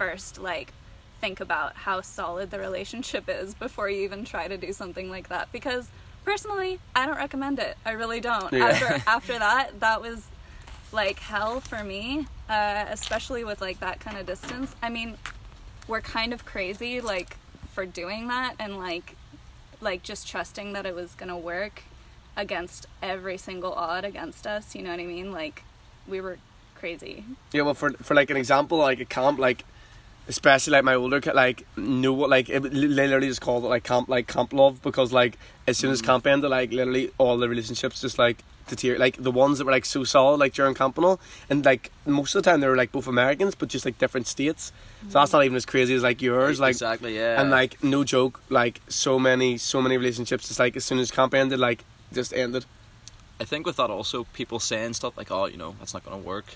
first 0.00 0.40
like 0.40 0.72
think 1.20 1.40
about 1.40 1.76
how 1.76 2.00
solid 2.00 2.50
the 2.50 2.58
relationship 2.58 3.24
is 3.28 3.52
before 3.54 3.90
you 3.90 4.02
even 4.02 4.24
try 4.24 4.48
to 4.48 4.56
do 4.56 4.72
something 4.72 5.10
like 5.10 5.28
that. 5.28 5.52
Because 5.52 5.90
personally 6.24 6.80
I 6.96 7.04
don't 7.04 7.18
recommend 7.18 7.58
it. 7.58 7.76
I 7.84 7.90
really 7.90 8.18
don't. 8.18 8.50
Yeah. 8.50 8.68
after 8.68 9.02
after 9.06 9.38
that 9.38 9.80
that 9.80 10.00
was 10.00 10.28
like 10.90 11.18
hell 11.18 11.60
for 11.60 11.84
me 11.84 12.26
uh, 12.48 12.86
especially 12.88 13.44
with 13.44 13.60
like 13.60 13.78
that 13.80 14.00
kind 14.00 14.16
of 14.16 14.24
distance. 14.24 14.74
I 14.82 14.88
mean 14.88 15.18
we're 15.86 16.00
kind 16.00 16.32
of 16.32 16.46
crazy 16.46 17.02
like 17.02 17.36
for 17.74 17.84
doing 17.84 18.28
that 18.28 18.54
and 18.58 18.78
like 18.78 19.16
like 19.82 20.02
just 20.02 20.26
trusting 20.26 20.72
that 20.72 20.86
it 20.86 20.94
was 20.94 21.14
gonna 21.14 21.36
work 21.36 21.82
against 22.38 22.86
every 23.02 23.36
single 23.36 23.74
odd 23.74 24.06
against 24.06 24.46
us 24.46 24.74
you 24.74 24.80
know 24.82 24.92
what 24.92 25.00
I 25.00 25.04
mean? 25.04 25.30
Like 25.30 25.62
we 26.08 26.22
were 26.22 26.38
crazy. 26.80 27.24
Yeah, 27.52 27.62
well, 27.62 27.74
for 27.74 27.90
for 28.02 28.14
like 28.14 28.30
an 28.30 28.36
example, 28.36 28.78
like 28.78 29.00
a 29.00 29.04
camp, 29.04 29.38
like 29.38 29.64
especially 30.30 30.70
like 30.70 30.84
my 30.84 30.94
older 30.94 31.20
kid, 31.20 31.34
like 31.34 31.66
knew 31.76 32.12
what 32.12 32.30
like 32.30 32.48
it, 32.48 32.62
literally 32.72 33.26
just 33.26 33.40
called 33.40 33.64
it 33.64 33.66
like 33.66 33.82
camp, 33.82 34.08
like 34.08 34.28
camp 34.28 34.52
love 34.52 34.80
because 34.80 35.12
like 35.12 35.36
as 35.66 35.76
soon 35.76 35.90
as 35.90 36.00
mm. 36.00 36.06
camp 36.06 36.26
ended, 36.26 36.48
like 36.50 36.72
literally 36.72 37.10
all 37.18 37.36
the 37.36 37.48
relationships 37.48 38.00
just 38.00 38.16
like 38.16 38.44
deteriorate. 38.68 39.00
Like 39.00 39.16
the 39.16 39.32
ones 39.32 39.58
that 39.58 39.64
were 39.64 39.72
like 39.72 39.84
so 39.84 40.04
solid, 40.04 40.38
like 40.38 40.54
during 40.54 40.74
camp 40.74 40.96
and 40.98 41.04
all, 41.04 41.20
and 41.50 41.64
like 41.64 41.90
most 42.06 42.36
of 42.36 42.44
the 42.44 42.48
time 42.48 42.60
they 42.60 42.68
were 42.68 42.76
like 42.76 42.92
both 42.92 43.08
Americans, 43.08 43.56
but 43.56 43.68
just 43.68 43.84
like 43.84 43.98
different 43.98 44.28
states. 44.28 44.72
So 45.08 45.18
that's 45.18 45.30
mm. 45.30 45.34
not 45.34 45.44
even 45.44 45.56
as 45.56 45.66
crazy 45.66 45.94
as 45.94 46.04
like 46.04 46.22
yours, 46.22 46.60
like. 46.60 46.70
exactly, 46.70 47.16
yeah. 47.16 47.40
And 47.40 47.50
like 47.50 47.82
no 47.82 48.04
joke, 48.04 48.40
like 48.48 48.80
so 48.88 49.18
many, 49.18 49.58
so 49.58 49.82
many 49.82 49.98
relationships. 49.98 50.46
Just 50.46 50.60
like 50.60 50.76
as 50.76 50.84
soon 50.84 51.00
as 51.00 51.10
camp 51.10 51.34
ended, 51.34 51.58
like 51.58 51.84
just 52.12 52.32
ended. 52.32 52.66
I 53.40 53.44
think 53.44 53.66
with 53.66 53.76
that 53.78 53.90
also 53.90 54.24
people 54.32 54.60
saying 54.60 54.92
stuff 54.94 55.16
like, 55.16 55.32
oh, 55.32 55.46
you 55.46 55.56
know, 55.56 55.74
that's 55.80 55.92
not 55.92 56.04
gonna 56.04 56.18
work. 56.18 56.54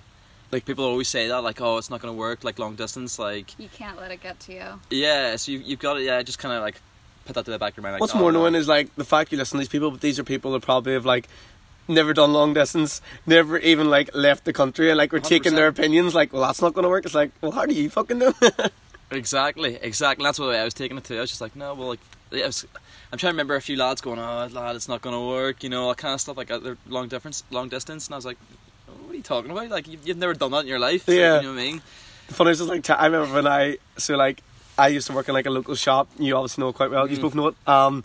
Like 0.55 0.67
people 0.67 0.85
always 0.85 1.09
say 1.09 1.27
that, 1.27 1.43
like, 1.43 1.61
oh, 1.61 1.79
it's 1.79 1.91
not 1.91 2.01
gonna 2.01 2.13
work, 2.13 2.45
like 2.45 2.61
long 2.61 2.77
distance, 2.77 3.19
like, 3.19 3.59
you 3.59 3.69
can't 3.69 4.01
let 4.01 4.13
it 4.13 4.23
get 4.23 4.39
to 4.41 4.53
you 4.55 4.81
yeah. 4.89 5.35
So 5.35 5.51
you 5.51 5.59
you've 5.59 5.81
got 5.81 5.95
to, 5.95 6.01
yeah, 6.01 6.23
just 6.23 6.39
kind 6.39 6.55
of 6.55 6.63
like 6.63 6.81
put 7.25 7.35
that 7.35 7.45
to 7.47 7.51
the 7.51 7.59
back 7.59 7.73
of 7.73 7.79
your 7.79 7.83
mind. 7.83 7.95
Like, 7.95 8.01
What's 8.03 8.15
oh, 8.15 8.19
more 8.21 8.31
no. 8.31 8.47
is 8.47 8.69
like 8.69 8.95
the 8.95 9.05
fact 9.05 9.33
you 9.33 9.39
listen 9.39 9.59
to 9.59 9.63
these 9.63 9.69
people, 9.69 9.91
but 9.91 10.01
these 10.01 10.21
are 10.21 10.23
people 10.23 10.53
that 10.53 10.63
probably 10.63 10.93
have 10.93 11.05
like 11.05 11.29
never 11.89 12.15
done 12.15 12.33
long 12.33 12.55
distance, 12.55 13.01
never 13.27 13.59
even 13.59 13.91
like 13.91 14.15
left 14.15 14.45
the 14.45 14.53
country, 14.53 14.91
and 14.91 14.97
like 14.97 15.13
we're 15.13 15.19
taking 15.19 15.57
their 15.57 15.67
opinions. 15.67 16.15
Like, 16.15 16.33
well, 16.33 16.43
that's 16.43 16.63
not 16.63 16.73
going 16.73 16.85
to 16.85 16.89
work. 16.89 17.05
It's 17.05 17.17
like, 17.17 17.33
well, 17.41 17.51
how 17.51 17.67
do 17.67 17.75
you 17.75 17.91
fucking 17.91 18.19
know? 18.19 18.33
Exactly, 19.11 19.79
exactly. 19.81 20.25
That's 20.25 20.39
what 20.39 20.55
I 20.55 20.65
was 20.65 20.75
taking 20.75 20.97
it 20.97 21.05
to. 21.05 21.17
I 21.17 21.21
was 21.21 21.31
just 21.31 21.41
like, 21.41 21.55
no, 21.55 21.75
well, 21.75 21.89
like, 21.89 22.01
yeah, 22.33 22.45
I 22.45 22.47
was, 22.47 22.67
I'm 23.13 23.19
trying 23.19 23.31
to 23.31 23.35
remember 23.35 23.55
a 23.55 23.61
few 23.61 23.77
lads 23.77 24.01
going, 24.01 24.19
oh, 24.19 24.49
lad, 24.51 24.75
it's 24.75 24.89
not 24.89 25.03
gonna 25.03 25.25
work, 25.25 25.63
you 25.63 25.69
know, 25.69 25.89
all 25.89 25.95
kind 25.95 26.15
of 26.15 26.21
stuff 26.21 26.37
like 26.37 26.51
uh, 26.51 26.59
that. 26.59 26.79
Long 26.89 27.09
difference, 27.09 27.45
long 27.51 27.69
distance, 27.69 28.07
and 28.09 28.15
I 28.15 28.17
was 28.17 28.25
like, 28.25 28.39
what 29.03 29.13
are 29.13 29.17
you 29.17 29.23
talking 29.23 29.51
about? 29.51 29.69
Like, 29.71 29.89
you've, 29.89 30.07
you've 30.07 30.17
never 30.19 30.35
done 30.35 30.51
that 30.53 30.61
in 30.61 30.67
your 30.67 30.79
life. 30.79 31.07
so, 31.07 31.13
Yeah. 31.13 31.37
you 31.41 31.43
know 31.49 31.55
what 31.55 31.61
I 31.61 31.65
mean. 31.65 31.83
the 32.29 32.35
funniest 32.35 32.61
is 32.61 32.69
like 32.69 32.83
t- 32.85 32.93
I 32.93 33.07
remember 33.07 33.35
when 33.35 33.47
I 33.47 33.79
so 33.99 34.17
like 34.17 34.43
I 34.79 34.89
used 34.89 35.07
to 35.09 35.13
work 35.13 35.29
in 35.29 35.35
like 35.35 35.47
a 35.47 35.51
local 35.51 35.75
shop. 35.75 36.09
You 36.19 36.37
obviously 36.37 36.63
know 36.65 36.73
quite 36.73 36.91
well. 36.91 37.09
You 37.09 37.19
Mm. 37.19 37.23
both 37.23 37.35
know 37.35 37.47
it. 37.49 37.55
Um, 37.67 38.03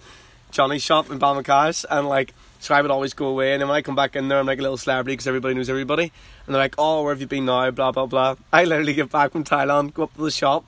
Johnny's 0.52 0.82
shop 0.84 1.10
in 1.12 1.20
Ballymacash, 1.20 1.86
and 1.90 2.08
like 2.10 2.34
so 2.60 2.76
I 2.76 2.82
would 2.82 2.92
always 2.92 3.14
go 3.14 3.28
away, 3.28 3.54
and 3.54 3.62
then 3.62 3.70
when 3.70 3.78
I 3.78 3.82
come 3.82 3.96
back 3.96 4.16
in 4.16 4.28
there, 4.28 4.40
I'm 4.40 4.46
like 4.46 4.60
a 4.60 4.62
little 4.62 4.78
celebrity 4.78 5.14
because 5.14 5.28
everybody 5.28 5.54
knows 5.56 5.70
everybody, 5.70 6.12
and 6.46 6.54
they're 6.56 6.62
like, 6.62 6.76
"Oh, 6.78 7.04
where 7.04 7.14
have 7.14 7.22
you 7.22 7.28
been 7.28 7.46
now?" 7.46 7.70
Blah 7.72 7.92
blah 7.92 8.06
blah. 8.08 8.36
I 8.52 8.66
literally 8.66 8.94
get 8.94 9.10
back 9.12 9.32
from 9.32 9.44
Thailand, 9.44 9.94
go 9.94 10.04
up 10.04 10.16
to 10.16 10.22
the 10.24 10.32
shop, 10.32 10.66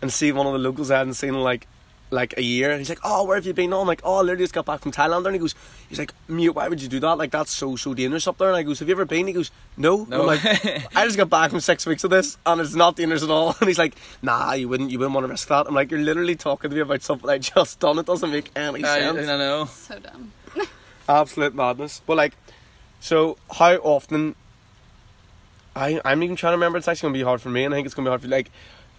and 0.00 0.12
see 0.12 0.32
one 0.32 0.46
of 0.46 0.52
the 0.54 0.58
locals 0.58 0.90
I 0.90 0.98
hadn't 0.98 1.14
seen 1.14 1.30
in 1.34 1.40
like 1.42 1.66
like 2.14 2.34
a 2.38 2.42
year. 2.42 2.70
And 2.70 2.78
he's 2.78 2.88
like, 2.88 3.00
"Oh, 3.04 3.24
where 3.24 3.36
have 3.36 3.44
you 3.46 3.52
been?" 3.52 3.72
Oh, 3.72 3.80
I'm 3.80 3.86
like, 3.86 4.00
"Oh, 4.04 4.16
I 4.16 4.20
literally 4.20 4.44
just 4.44 4.54
got 4.54 4.64
back 4.64 4.80
from 4.80 4.92
Thailand." 4.92 5.26
And 5.26 5.34
he 5.34 5.38
goes, 5.38 5.54
"He's 5.88 5.98
like, 5.98 6.12
mute. 6.28 6.54
Why 6.54 6.68
would 6.68 6.80
you 6.80 6.88
do 6.88 7.00
that? 7.00 7.18
Like 7.18 7.30
that's 7.30 7.50
so 7.50 7.76
so 7.76 7.92
dangerous 7.92 8.26
up 8.26 8.38
there." 8.38 8.48
And 8.48 8.56
I 8.56 8.62
goes, 8.62 8.78
"Have 8.78 8.88
you 8.88 8.94
ever 8.94 9.04
been?" 9.04 9.26
He 9.26 9.32
goes, 9.32 9.50
"No." 9.76 10.04
No. 10.08 10.20
I'm 10.22 10.26
like, 10.26 10.44
I 10.96 11.04
just 11.04 11.16
got 11.16 11.28
back 11.28 11.50
from 11.50 11.60
six 11.60 11.84
weeks 11.86 12.04
of 12.04 12.10
this, 12.10 12.38
and 12.46 12.60
it's 12.60 12.74
not 12.74 12.96
dangerous 12.96 13.22
at 13.22 13.30
all. 13.30 13.54
And 13.60 13.68
he's 13.68 13.78
like, 13.78 13.96
"Nah, 14.22 14.52
you 14.52 14.68
wouldn't. 14.68 14.90
You 14.90 14.98
wouldn't 14.98 15.14
want 15.14 15.24
to 15.26 15.30
risk 15.30 15.48
that." 15.48 15.66
I'm 15.66 15.74
like, 15.74 15.90
"You're 15.90 16.00
literally 16.00 16.36
talking 16.36 16.70
to 16.70 16.74
me 16.76 16.82
about 16.82 17.02
something 17.02 17.28
I 17.28 17.38
just 17.38 17.80
done. 17.80 17.98
It 17.98 18.06
doesn't 18.06 18.30
make 18.30 18.50
any 18.56 18.82
sense. 18.82 19.28
I, 19.28 19.34
I 19.34 19.36
know. 19.36 19.64
so 19.66 19.98
dumb 19.98 20.32
Absolute 21.08 21.54
madness. 21.54 22.00
But 22.06 22.16
like, 22.16 22.34
so 23.00 23.36
how 23.50 23.74
often? 23.76 24.36
I 25.76 26.00
I'm 26.04 26.22
even 26.22 26.36
trying 26.36 26.52
to 26.52 26.56
remember. 26.56 26.78
It's 26.78 26.88
actually 26.88 27.08
gonna 27.08 27.18
be 27.18 27.24
hard 27.24 27.40
for 27.40 27.50
me, 27.50 27.64
and 27.64 27.74
I 27.74 27.78
think 27.78 27.86
it's 27.86 27.94
gonna 27.94 28.06
be 28.06 28.10
hard 28.10 28.20
for 28.20 28.28
you. 28.28 28.32
like 28.32 28.50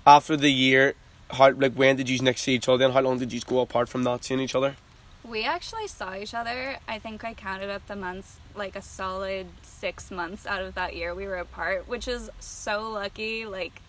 after 0.05 0.35
the 0.37 0.51
year. 0.51 0.95
How 1.35 1.51
like 1.51 1.73
when 1.73 1.95
did 1.95 2.09
you 2.09 2.19
next 2.19 2.41
see 2.41 2.55
each 2.55 2.69
other, 2.69 2.85
and 2.85 2.93
how 2.93 3.01
long 3.01 3.19
did 3.19 3.31
you 3.31 3.41
go 3.41 3.59
apart 3.59 3.89
from 3.89 4.03
not 4.03 4.23
seeing 4.23 4.39
each 4.39 4.55
other? 4.55 4.75
We 5.23 5.43
actually 5.43 5.87
saw 5.87 6.15
each 6.15 6.33
other. 6.33 6.77
I 6.87 6.99
think 6.99 7.23
I 7.23 7.33
counted 7.33 7.69
up 7.69 7.87
the 7.87 7.95
months, 7.95 8.39
like 8.55 8.75
a 8.75 8.81
solid 8.81 9.47
six 9.63 10.11
months 10.11 10.45
out 10.45 10.61
of 10.61 10.75
that 10.75 10.95
year 10.95 11.15
we 11.15 11.25
were 11.25 11.37
apart, 11.37 11.87
which 11.87 12.07
is 12.07 12.29
so 12.39 12.91
lucky. 12.91 13.45
Like 13.45 13.81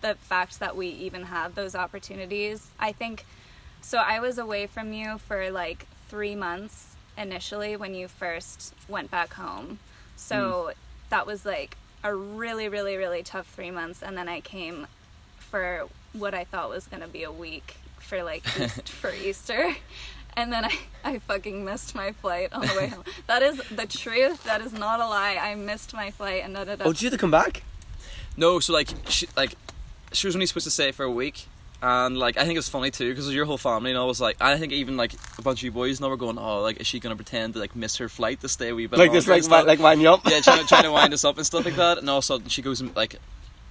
the 0.00 0.14
fact 0.14 0.60
that 0.60 0.76
we 0.76 0.88
even 0.88 1.24
had 1.24 1.54
those 1.54 1.74
opportunities. 1.74 2.70
I 2.78 2.92
think 2.92 3.26
so. 3.80 3.98
I 3.98 4.20
was 4.20 4.38
away 4.38 4.66
from 4.66 4.92
you 4.92 5.18
for 5.18 5.50
like 5.50 5.86
three 6.08 6.34
months 6.34 6.96
initially 7.18 7.76
when 7.76 7.94
you 7.94 8.08
first 8.08 8.74
went 8.88 9.10
back 9.10 9.34
home. 9.34 9.78
So 10.16 10.70
mm. 10.70 10.74
that 11.10 11.26
was 11.26 11.44
like 11.44 11.76
a 12.02 12.14
really, 12.14 12.68
really, 12.68 12.96
really 12.96 13.22
tough 13.22 13.46
three 13.48 13.70
months. 13.70 14.02
And 14.02 14.16
then 14.16 14.28
I 14.28 14.40
came 14.40 14.86
for 15.50 15.86
what 16.12 16.34
I 16.34 16.44
thought 16.44 16.70
was 16.70 16.86
going 16.86 17.02
to 17.02 17.08
be 17.08 17.22
a 17.24 17.32
week 17.32 17.76
for 17.98 18.22
like 18.22 18.44
East, 18.60 18.88
for 18.88 19.12
Easter. 19.12 19.74
And 20.36 20.52
then 20.52 20.64
I, 20.64 20.78
I 21.04 21.18
fucking 21.18 21.64
missed 21.64 21.94
my 21.94 22.12
flight 22.12 22.52
on 22.52 22.62
the 22.62 22.74
way 22.76 22.86
home. 22.88 23.04
That 23.26 23.42
is 23.42 23.56
the 23.68 23.86
truth. 23.86 24.44
That 24.44 24.60
is 24.60 24.72
not 24.72 25.00
a 25.00 25.06
lie. 25.06 25.36
I 25.40 25.54
missed 25.56 25.92
my 25.92 26.10
flight 26.12 26.42
and 26.44 26.56
ended 26.56 26.80
up. 26.80 26.86
Oh, 26.86 26.92
did 26.92 27.02
you 27.02 27.06
have 27.10 27.12
to 27.12 27.18
come 27.20 27.30
back? 27.30 27.62
No, 28.36 28.60
so 28.60 28.72
like 28.72 28.88
she 29.08 29.26
like 29.36 29.54
she 30.12 30.26
was 30.26 30.34
only 30.36 30.46
supposed 30.46 30.64
to 30.64 30.70
stay 30.70 30.92
for 30.92 31.04
a 31.04 31.10
week. 31.10 31.46
And 31.82 32.16
like 32.18 32.36
I 32.36 32.44
think 32.44 32.58
it's 32.58 32.68
funny 32.68 32.90
too 32.90 33.08
because 33.10 33.32
your 33.32 33.44
whole 33.46 33.58
family 33.58 33.90
and 33.90 33.98
I 33.98 34.04
was 34.04 34.20
like 34.20 34.36
I 34.40 34.56
think 34.58 34.72
even 34.72 34.96
like 34.96 35.14
a 35.38 35.42
bunch 35.42 35.60
of 35.60 35.64
you 35.64 35.72
boys 35.72 35.98
now 36.00 36.08
were 36.08 36.16
going 36.16 36.38
oh 36.38 36.60
like 36.60 36.78
is 36.80 36.86
she 36.86 37.00
gonna 37.00 37.16
pretend 37.16 37.54
to 37.54 37.58
like 37.58 37.74
miss 37.74 37.96
her 37.96 38.08
flight 38.08 38.40
to 38.42 38.48
stay 38.50 38.68
a 38.68 38.74
wee 38.74 38.86
bit 38.86 38.98
Like 38.98 39.12
this, 39.12 39.26
longer 39.26 39.30
like 39.32 39.38
and 39.38 39.44
stuff? 39.46 39.58
wi- 39.62 39.72
like 39.72 39.80
wind 39.82 40.02
you 40.02 40.10
up. 40.10 40.20
yeah 40.28 40.40
trying 40.40 40.60
to, 40.60 40.66
trying 40.66 40.82
to 40.82 40.92
wind 40.92 41.14
us 41.14 41.24
up 41.24 41.38
and 41.38 41.46
stuff 41.46 41.64
like 41.64 41.76
that 41.84 41.96
and 41.96 42.08
all 42.10 42.18
of 42.18 42.24
a 42.24 42.26
sudden 42.26 42.48
she 42.48 42.60
goes 42.60 42.82
and 42.82 42.94
like 42.94 43.16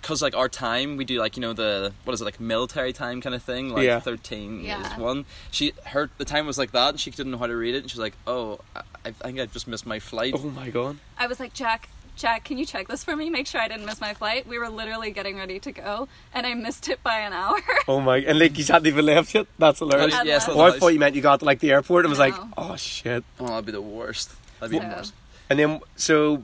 because 0.01 0.21
like 0.21 0.35
our 0.35 0.49
time 0.49 0.97
we 0.97 1.05
do 1.05 1.19
like 1.19 1.35
you 1.37 1.41
know 1.41 1.53
the 1.53 1.91
what 2.03 2.13
is 2.13 2.21
it 2.21 2.25
like 2.25 2.39
military 2.39 2.93
time 2.93 3.21
kind 3.21 3.35
of 3.35 3.43
thing 3.43 3.69
like 3.69 3.83
Yeah. 3.83 3.99
13 3.99 4.61
Yeah. 4.63 4.93
is 4.93 4.97
one 4.97 5.25
she 5.51 5.73
her 5.87 6.09
the 6.17 6.25
time 6.25 6.45
was 6.47 6.57
like 6.57 6.71
that 6.71 6.89
and 6.89 6.99
she 6.99 7.11
didn't 7.11 7.31
know 7.31 7.37
how 7.37 7.47
to 7.47 7.55
read 7.55 7.75
it 7.75 7.79
and 7.83 7.89
she 7.91 7.95
was 7.95 8.01
like 8.01 8.15
oh 8.27 8.59
I, 8.75 8.81
I 9.05 9.11
think 9.11 9.39
I 9.39 9.45
just 9.45 9.67
missed 9.67 9.85
my 9.85 9.99
flight 9.99 10.33
Oh 10.35 10.49
my 10.49 10.69
god. 10.69 10.97
I 11.17 11.27
was 11.27 11.39
like, 11.39 11.53
Jack, 11.53 11.89
Jack, 12.15 12.43
can 12.43 12.57
you 12.57 12.65
check 12.65 12.87
this 12.89 13.03
for 13.03 13.15
me? 13.15 13.29
Make 13.29 13.47
sure 13.47 13.61
I 13.61 13.67
didn't 13.69 13.85
miss 13.85 14.01
my 14.01 14.13
flight. 14.13 14.45
We 14.45 14.57
were 14.59 14.69
literally 14.69 15.11
getting 15.11 15.37
ready 15.37 15.57
to 15.59 15.71
go, 15.71 16.09
and 16.33 16.45
I 16.45 16.53
missed 16.53 16.89
it 16.89 17.01
by 17.01 17.19
an 17.19 17.31
hour. 17.31 17.59
Oh 17.87 18.01
my! 18.01 18.17
And 18.17 18.37
like 18.37 18.57
you 18.57 18.65
hadn't 18.65 18.87
even 18.87 19.05
left 19.05 19.33
yet. 19.33 19.47
That's 19.57 19.79
hilarious. 19.79 20.13
yeah, 20.25 20.35
it's 20.35 20.47
not 20.47 20.57
Oh, 20.57 20.61
I 20.61 20.71
thought 20.77 20.89
you 20.89 20.99
meant 20.99 21.15
you 21.15 21.21
got 21.21 21.39
to 21.39 21.45
like 21.45 21.59
the 21.59 21.71
airport 21.71 22.03
and 22.05 22.09
was 22.09 22.19
like, 22.19 22.35
oh 22.57 22.75
shit. 22.75 23.23
oh 23.39 23.47
that'd 23.47 23.65
be 23.65 23.71
the 23.71 23.81
worst 23.81 24.31
that'd 24.59 24.71
be 24.71 24.79
the 24.79 24.85
worst 24.95 25.13
And 25.49 25.57
then 25.59 25.79
so 25.95 26.43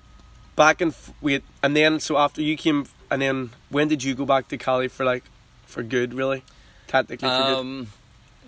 back 0.56 0.80
and 0.80 0.91
f- 0.93 1.12
wait, 1.22 1.43
and 1.62 1.76
then 1.76 1.99
so 1.99 2.18
after 2.18 2.41
you 2.41 2.56
came, 2.56 2.88
and 3.12 3.22
then 3.22 3.49
when 3.70 3.88
did 3.88 4.03
you 4.03 4.16
go 4.16 4.26
back 4.26 4.47
to 4.49 4.58
Cali 4.58 4.88
for 4.88 5.06
like 5.06 5.24
for 5.66 5.84
good? 5.84 6.14
Really, 6.14 6.43
technically 6.88 7.30
for 7.30 7.43
good. 7.43 7.58
um 7.60 7.88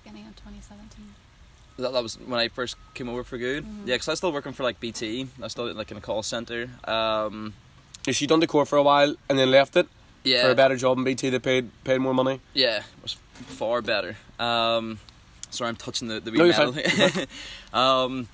Beginning 0.03 0.27
of 0.27 0.35
2017. 0.35 1.13
that, 1.77 1.91
that 1.93 2.03
was 2.03 2.15
when 2.19 2.39
I 2.39 2.47
first 2.47 2.75
came 2.93 3.09
over 3.09 3.23
for 3.23 3.37
good 3.37 3.63
Mm-hmm. 3.63 3.87
yeah 3.87 3.95
because 3.95 4.07
I 4.07 4.11
was 4.13 4.19
still 4.19 4.31
working 4.31 4.53
for 4.53 4.63
like 4.63 4.79
BT 4.79 5.27
I 5.39 5.43
was 5.43 5.51
still 5.51 5.71
like 5.73 5.91
in 5.91 5.97
a 5.97 6.01
call 6.01 6.23
center 6.23 6.69
um 6.85 7.53
Yeah, 8.05 8.13
she 8.13 8.25
done 8.27 8.39
the 8.39 8.47
core 8.47 8.65
for 8.65 8.77
a 8.77 8.83
while 8.83 9.15
and 9.29 9.37
then 9.39 9.51
left 9.51 9.75
it 9.75 9.87
yeah 10.23 10.43
for 10.43 10.51
a 10.51 10.55
better 10.55 10.75
job 10.75 10.97
in 10.97 11.03
BT. 11.03 11.29
They 11.29 11.39
paid 11.39 11.69
paid 11.83 11.99
more 11.99 12.13
money. 12.13 12.39
Yeah, 12.53 12.77
it 12.79 13.03
was 13.03 13.13
far 13.59 13.81
better. 13.81 14.17
Um, 14.39 14.99
sorry, 15.49 15.69
I'm 15.69 15.75
touching 15.77 16.07
the 16.09 16.19
the 16.19 16.31
wee 16.31 16.37
No, 16.39 16.45
you're 16.45 16.57
metal. 16.57 16.73
fine. 16.73 17.27
um, 17.83 18.27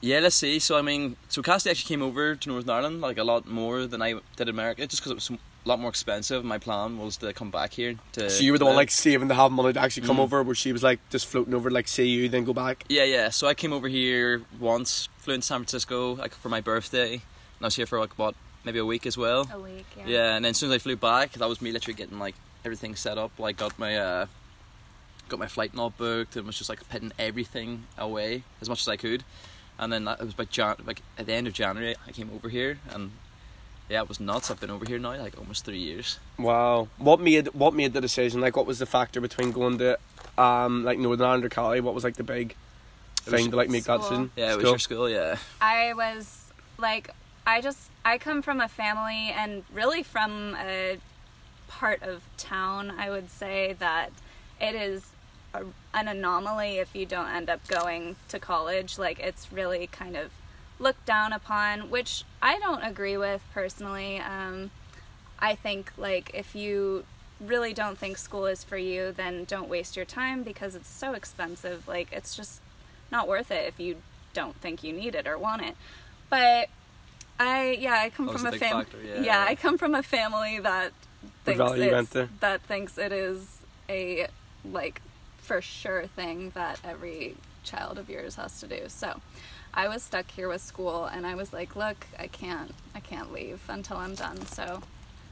yeah, 0.00 0.20
let's 0.20 0.36
see. 0.36 0.58
So 0.58 0.78
I 0.78 0.82
mean, 0.82 1.16
so 1.28 1.42
Cassidy 1.42 1.70
actually 1.70 1.88
came 1.88 2.02
over 2.02 2.34
to 2.34 2.48
Northern 2.48 2.70
Ireland 2.70 3.00
like 3.00 3.18
a 3.18 3.24
lot 3.24 3.46
more 3.46 3.86
than 3.86 4.00
I 4.02 4.12
did 4.36 4.48
in 4.48 4.48
America, 4.48 4.86
just 4.86 5.02
because 5.02 5.12
it 5.12 5.14
was 5.14 5.30
a 5.30 5.68
lot 5.68 5.78
more 5.78 5.90
expensive. 5.90 6.42
My 6.44 6.58
plan 6.58 6.98
was 6.98 7.16
to 7.18 7.32
come 7.34 7.50
back 7.50 7.72
here 7.74 7.96
to. 8.12 8.30
So 8.30 8.42
you 8.42 8.52
were 8.52 8.58
the 8.58 8.64
one 8.66 8.76
like 8.76 8.90
saving 8.90 9.28
to 9.28 9.34
have 9.34 9.52
money 9.52 9.72
to 9.74 9.80
actually 9.80 10.06
come 10.06 10.16
Mm. 10.16 10.20
over, 10.20 10.42
where 10.42 10.54
she 10.54 10.72
was 10.72 10.82
like 10.82 11.00
just 11.10 11.26
floating 11.26 11.52
over, 11.54 11.70
like 11.70 11.86
see 11.88 12.06
you, 12.08 12.28
then 12.28 12.44
go 12.44 12.52
back. 12.54 12.84
Yeah, 12.88 13.04
yeah. 13.04 13.28
So 13.30 13.46
I 13.46 13.54
came 13.54 13.72
over 13.72 13.88
here 13.88 14.42
once, 14.58 15.08
flew 15.18 15.34
into 15.34 15.46
San 15.46 15.58
Francisco 15.60 16.14
like 16.14 16.34
for 16.34 16.48
my 16.48 16.60
birthday, 16.60 17.12
and 17.14 17.22
I 17.62 17.66
was 17.66 17.76
here 17.76 17.86
for 17.86 17.98
like 18.00 18.18
what 18.18 18.34
maybe 18.64 18.78
a 18.78 18.86
week 18.86 19.04
as 19.06 19.16
well. 19.18 19.48
A 19.52 19.58
week, 19.58 19.86
yeah. 19.98 20.04
Yeah, 20.06 20.34
and 20.36 20.44
then 20.44 20.50
as 20.50 20.56
soon 20.56 20.70
as 20.70 20.76
I 20.76 20.78
flew 20.78 20.96
back, 20.96 21.32
that 21.32 21.48
was 21.48 21.60
me 21.60 21.72
literally 21.72 21.94
getting 21.96 22.18
like 22.18 22.34
everything 22.64 22.96
set 22.96 23.18
up. 23.18 23.32
Like 23.38 23.58
got 23.58 23.78
my 23.78 23.96
uh, 23.98 24.26
got 25.28 25.38
my 25.38 25.46
flight 25.46 25.74
not 25.74 25.96
booked, 25.98 26.36
and 26.36 26.46
was 26.46 26.56
just 26.56 26.70
like 26.70 26.88
putting 26.88 27.12
everything 27.18 27.84
away 27.98 28.42
as 28.62 28.68
much 28.70 28.80
as 28.80 28.88
I 28.88 28.96
could. 28.96 29.24
And 29.80 29.90
then 29.90 30.04
that, 30.04 30.20
it 30.20 30.24
was 30.24 30.34
by 30.34 30.44
Jan- 30.44 30.76
like 30.86 31.00
at 31.18 31.24
the 31.26 31.32
end 31.32 31.46
of 31.46 31.54
January, 31.54 31.96
I 32.06 32.12
came 32.12 32.30
over 32.34 32.50
here, 32.50 32.78
and 32.90 33.12
yeah, 33.88 34.02
it 34.02 34.08
was 34.08 34.20
nuts. 34.20 34.50
I've 34.50 34.60
been 34.60 34.70
over 34.70 34.84
here 34.84 34.98
now 34.98 35.16
like 35.16 35.38
almost 35.38 35.64
three 35.64 35.78
years. 35.78 36.18
Wow. 36.38 36.88
What 36.98 37.18
made 37.18 37.48
what 37.54 37.72
made 37.74 37.94
the 37.94 38.00
decision? 38.00 38.42
Like, 38.42 38.56
what 38.56 38.66
was 38.66 38.78
the 38.78 38.86
factor 38.86 39.20
between 39.22 39.52
going 39.52 39.78
to 39.78 39.98
um 40.36 40.84
like 40.84 40.98
Northern 40.98 41.26
Ireland 41.26 41.44
or 41.46 41.48
Cali? 41.48 41.80
What 41.80 41.94
was 41.94 42.04
like 42.04 42.16
the 42.16 42.22
big 42.22 42.50
It 42.50 43.32
was 43.32 43.34
thing 43.34 43.50
to 43.50 43.56
like 43.56 43.70
make 43.70 43.84
that 43.84 44.00
decision? 44.00 44.30
Yeah, 44.36 44.52
it 44.52 44.56
was 44.56 44.64
your 44.64 44.78
school. 44.78 45.08
Yeah, 45.08 45.38
I 45.62 45.94
was 45.94 46.52
like, 46.78 47.10
I 47.46 47.62
just, 47.62 47.90
I 48.04 48.18
come 48.18 48.42
from 48.42 48.60
a 48.60 48.68
family 48.68 49.30
and 49.30 49.64
really 49.72 50.02
from 50.02 50.56
a 50.60 50.98
part 51.68 52.02
of 52.02 52.22
town, 52.36 52.92
I 52.98 53.08
would 53.08 53.30
say 53.30 53.76
that 53.78 54.10
it 54.60 54.74
is 54.74 55.12
a, 55.54 55.64
an 55.94 56.08
anomaly 56.08 56.78
if 56.78 56.94
you 56.94 57.06
don't 57.06 57.28
end 57.28 57.50
up 57.50 57.66
going 57.68 58.16
to 58.28 58.38
college. 58.38 58.98
Like, 58.98 59.20
it's 59.20 59.52
really 59.52 59.86
kind 59.86 60.16
of 60.16 60.30
looked 60.78 61.06
down 61.06 61.32
upon, 61.32 61.90
which 61.90 62.24
I 62.40 62.58
don't 62.58 62.82
agree 62.82 63.16
with 63.16 63.42
personally. 63.52 64.18
Um, 64.18 64.70
I 65.38 65.54
think, 65.54 65.92
like, 65.96 66.30
if 66.34 66.54
you 66.54 67.04
really 67.40 67.72
don't 67.72 67.96
think 67.96 68.18
school 68.18 68.46
is 68.46 68.62
for 68.62 68.76
you, 68.76 69.12
then 69.12 69.44
don't 69.44 69.68
waste 69.68 69.96
your 69.96 70.04
time 70.04 70.42
because 70.42 70.74
it's 70.74 70.88
so 70.90 71.14
expensive. 71.14 71.88
Like, 71.88 72.08
it's 72.12 72.36
just 72.36 72.60
not 73.10 73.26
worth 73.26 73.50
it 73.50 73.66
if 73.66 73.80
you 73.80 73.96
don't 74.32 74.56
think 74.56 74.84
you 74.84 74.92
need 74.92 75.14
it 75.14 75.26
or 75.26 75.38
want 75.38 75.62
it. 75.62 75.76
But 76.28 76.68
I, 77.38 77.76
yeah, 77.80 77.94
I 77.94 78.10
come 78.10 78.28
from 78.28 78.46
a 78.46 78.50
a 78.50 78.52
family. 78.52 78.84
factor, 78.84 78.98
yeah. 79.02 79.22
yeah, 79.22 79.44
I 79.48 79.54
come 79.54 79.78
from 79.78 79.94
a 79.94 80.02
family 80.02 80.60
that 80.60 80.92
thinks 81.44 81.58
value 81.58 81.84
you 81.84 81.90
went 81.92 82.14
it's, 82.14 82.30
that 82.40 82.62
thinks 82.62 82.98
it 82.98 83.12
is 83.12 83.62
a 83.88 84.28
like 84.64 85.00
for 85.50 85.60
sure 85.60 86.06
thing 86.06 86.52
that 86.54 86.78
every 86.84 87.34
child 87.64 87.98
of 87.98 88.08
yours 88.08 88.36
has 88.36 88.60
to 88.60 88.68
do. 88.68 88.82
So 88.86 89.20
I 89.74 89.88
was 89.88 90.00
stuck 90.00 90.30
here 90.30 90.48
with 90.48 90.60
school 90.60 91.06
and 91.06 91.26
I 91.26 91.34
was 91.34 91.52
like, 91.52 91.74
look, 91.74 92.06
I 92.20 92.28
can't 92.28 92.70
I 92.94 93.00
can't 93.00 93.32
leave 93.32 93.60
until 93.68 93.96
I'm 93.96 94.14
done. 94.14 94.46
So 94.46 94.80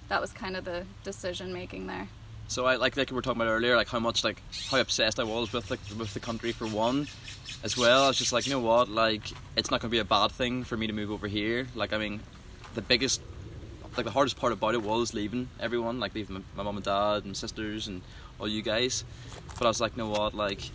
that 0.08 0.20
was 0.20 0.32
kind 0.32 0.56
of 0.56 0.64
the 0.64 0.84
decision 1.04 1.52
making 1.52 1.86
there. 1.86 2.08
So 2.48 2.66
I 2.66 2.74
like 2.74 2.96
like 2.96 3.10
we 3.10 3.14
were 3.14 3.22
talking 3.22 3.40
about 3.40 3.52
earlier, 3.52 3.76
like 3.76 3.86
how 3.86 4.00
much 4.00 4.24
like 4.24 4.42
how 4.72 4.80
obsessed 4.80 5.20
I 5.20 5.22
was 5.22 5.52
with 5.52 5.70
like 5.70 5.78
with 5.96 6.12
the 6.14 6.20
country 6.20 6.50
for 6.50 6.66
one, 6.66 7.06
as 7.62 7.76
well. 7.76 8.02
I 8.02 8.08
was 8.08 8.18
just 8.18 8.32
like, 8.32 8.44
you 8.44 8.52
know 8.52 8.58
what, 8.58 8.88
like 8.88 9.22
it's 9.54 9.70
not 9.70 9.80
gonna 9.80 9.92
be 9.92 10.00
a 10.00 10.04
bad 10.04 10.32
thing 10.32 10.64
for 10.64 10.76
me 10.76 10.88
to 10.88 10.92
move 10.92 11.12
over 11.12 11.28
here. 11.28 11.68
Like 11.76 11.92
I 11.92 11.98
mean, 11.98 12.18
the 12.74 12.82
biggest, 12.82 13.20
like 13.96 14.04
the 14.04 14.10
hardest 14.10 14.36
part 14.36 14.52
about 14.52 14.74
it 14.74 14.82
was 14.82 15.14
leaving 15.14 15.48
everyone, 15.60 16.00
like 16.00 16.12
leaving 16.12 16.34
my, 16.34 16.42
my 16.56 16.62
mum 16.64 16.74
and 16.74 16.84
dad 16.84 17.24
and 17.24 17.36
sisters 17.36 17.86
and 17.86 18.02
all 18.38 18.48
you 18.48 18.62
guys. 18.62 19.04
But 19.58 19.64
I 19.66 19.68
was 19.68 19.80
like, 19.80 19.96
you 19.96 20.02
know 20.04 20.10
what, 20.10 20.34
like 20.34 20.70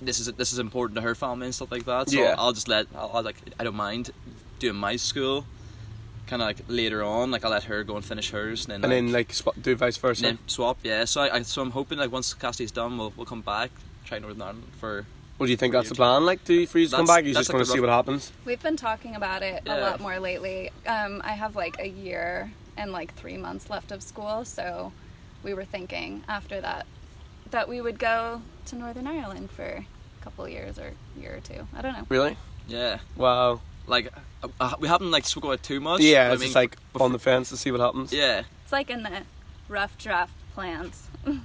this 0.00 0.20
is 0.20 0.26
this 0.34 0.52
is 0.52 0.58
important 0.58 0.94
to 0.96 1.02
her 1.02 1.14
family 1.14 1.46
and 1.46 1.54
stuff 1.54 1.72
like 1.72 1.84
that. 1.86 2.10
So 2.10 2.18
Yeah. 2.18 2.34
I'll 2.38 2.52
just 2.52 2.68
let 2.68 2.86
I'll, 2.94 3.10
I'll 3.14 3.22
like 3.22 3.36
I 3.58 3.64
don't 3.64 3.74
mind 3.76 4.10
doing 4.58 4.76
my 4.76 4.96
school. 4.96 5.44
Kind 6.28 6.40
of 6.40 6.46
like 6.46 6.58
later 6.68 7.02
on, 7.02 7.30
like 7.32 7.44
I'll 7.44 7.50
let 7.50 7.64
her 7.64 7.82
go 7.84 7.96
and 7.96 8.04
finish 8.04 8.30
hers, 8.30 8.64
and 8.66 8.82
then 8.84 8.90
And 8.92 9.12
like, 9.12 9.36
then 9.36 9.44
like 9.44 9.54
sw- 9.56 9.60
do 9.60 9.74
vice 9.74 9.96
versa. 9.96 10.26
and 10.26 10.38
then 10.38 10.48
swap, 10.48 10.78
yeah. 10.82 11.04
So 11.04 11.20
I, 11.20 11.36
I 11.36 11.42
so 11.42 11.60
I'm 11.60 11.72
hoping 11.72 11.98
like 11.98 12.12
once 12.12 12.32
Cassidy's 12.32 12.70
done, 12.70 12.96
we'll 12.96 13.12
we'll 13.16 13.26
come 13.26 13.42
back, 13.42 13.70
try 14.06 14.18
Northern 14.20 14.40
Ireland 14.40 14.64
for. 14.78 15.04
What 15.38 15.46
do 15.46 15.50
you 15.50 15.56
think 15.56 15.72
that's 15.72 15.88
the 15.88 15.96
plan? 15.96 16.24
Like, 16.24 16.44
do 16.44 16.64
for 16.68 16.78
you 16.78 16.86
to 16.86 16.96
come 16.96 17.06
back? 17.06 17.24
You're 17.24 17.34
that's 17.34 17.48
just 17.48 17.50
like 17.50 17.54
going 17.54 17.64
to 17.64 17.70
see 17.72 17.80
what 17.80 17.88
happens. 17.88 18.30
We've 18.44 18.62
been 18.62 18.76
talking 18.76 19.16
about 19.16 19.42
it 19.42 19.64
a 19.66 19.80
lot 19.80 19.98
more 19.98 20.20
lately. 20.20 20.70
Um, 20.86 21.20
I 21.24 21.32
have 21.32 21.56
like 21.56 21.80
a 21.80 21.88
year 21.88 22.52
and 22.76 22.92
like 22.92 23.12
three 23.16 23.36
months 23.36 23.68
left 23.68 23.90
of 23.90 24.02
school, 24.02 24.44
so 24.44 24.92
we 25.42 25.54
were 25.54 25.64
thinking 25.64 26.22
after 26.28 26.60
that 26.60 26.86
that 27.50 27.68
we 27.68 27.80
would 27.80 27.98
go 27.98 28.42
to 28.66 28.76
Northern 28.76 29.06
Ireland 29.06 29.50
for 29.50 29.64
a 29.64 29.86
couple 30.24 30.48
years 30.48 30.78
or 30.78 30.92
year 31.20 31.36
or 31.36 31.40
two. 31.40 31.66
I 31.76 31.82
don't 31.82 31.92
know. 31.92 32.06
Really? 32.08 32.36
Yeah, 32.68 32.98
Wow. 33.16 33.60
like 33.86 34.12
uh, 34.42 34.48
uh, 34.60 34.74
we 34.78 34.88
haven't 34.88 35.10
like 35.10 35.24
spoken 35.26 35.48
about 35.50 35.58
it 35.60 35.62
too 35.64 35.80
much. 35.80 36.00
Yeah, 36.00 36.32
it's 36.32 36.40
I 36.42 36.44
just 36.44 36.54
like 36.56 36.76
before- 36.92 37.06
on 37.06 37.12
the 37.12 37.18
fence 37.18 37.48
to 37.50 37.56
see 37.56 37.70
what 37.70 37.80
happens. 37.80 38.12
Yeah, 38.12 38.42
It's 38.64 38.72
like 38.72 38.88
in 38.90 39.02
the 39.02 39.22
rough 39.68 39.96
draft 39.98 40.34
plans. 40.54 41.08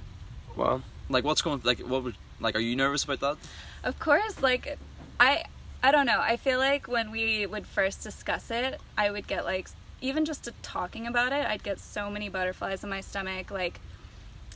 Wow. 0.56 0.82
like 1.08 1.24
what's 1.24 1.40
going 1.42 1.60
like 1.64 1.78
what 1.80 2.02
would 2.02 2.16
like 2.40 2.56
are 2.56 2.60
you 2.60 2.74
nervous 2.76 3.04
about 3.04 3.20
that? 3.20 3.36
Of 3.84 3.98
course, 3.98 4.42
like 4.42 4.78
I 5.20 5.44
I 5.82 5.92
don't 5.92 6.06
know. 6.06 6.20
I 6.20 6.36
feel 6.36 6.58
like 6.58 6.88
when 6.88 7.10
we 7.12 7.46
would 7.46 7.66
first 7.66 8.02
discuss 8.02 8.50
it, 8.50 8.80
I 8.96 9.10
would 9.10 9.26
get 9.28 9.44
like 9.44 9.68
even 10.00 10.24
just 10.24 10.44
to 10.44 10.52
talking 10.62 11.06
about 11.06 11.32
it, 11.32 11.46
I'd 11.46 11.62
get 11.62 11.78
so 11.78 12.10
many 12.10 12.28
butterflies 12.28 12.82
in 12.82 12.90
my 12.90 13.00
stomach. 13.00 13.50
Like 13.50 13.80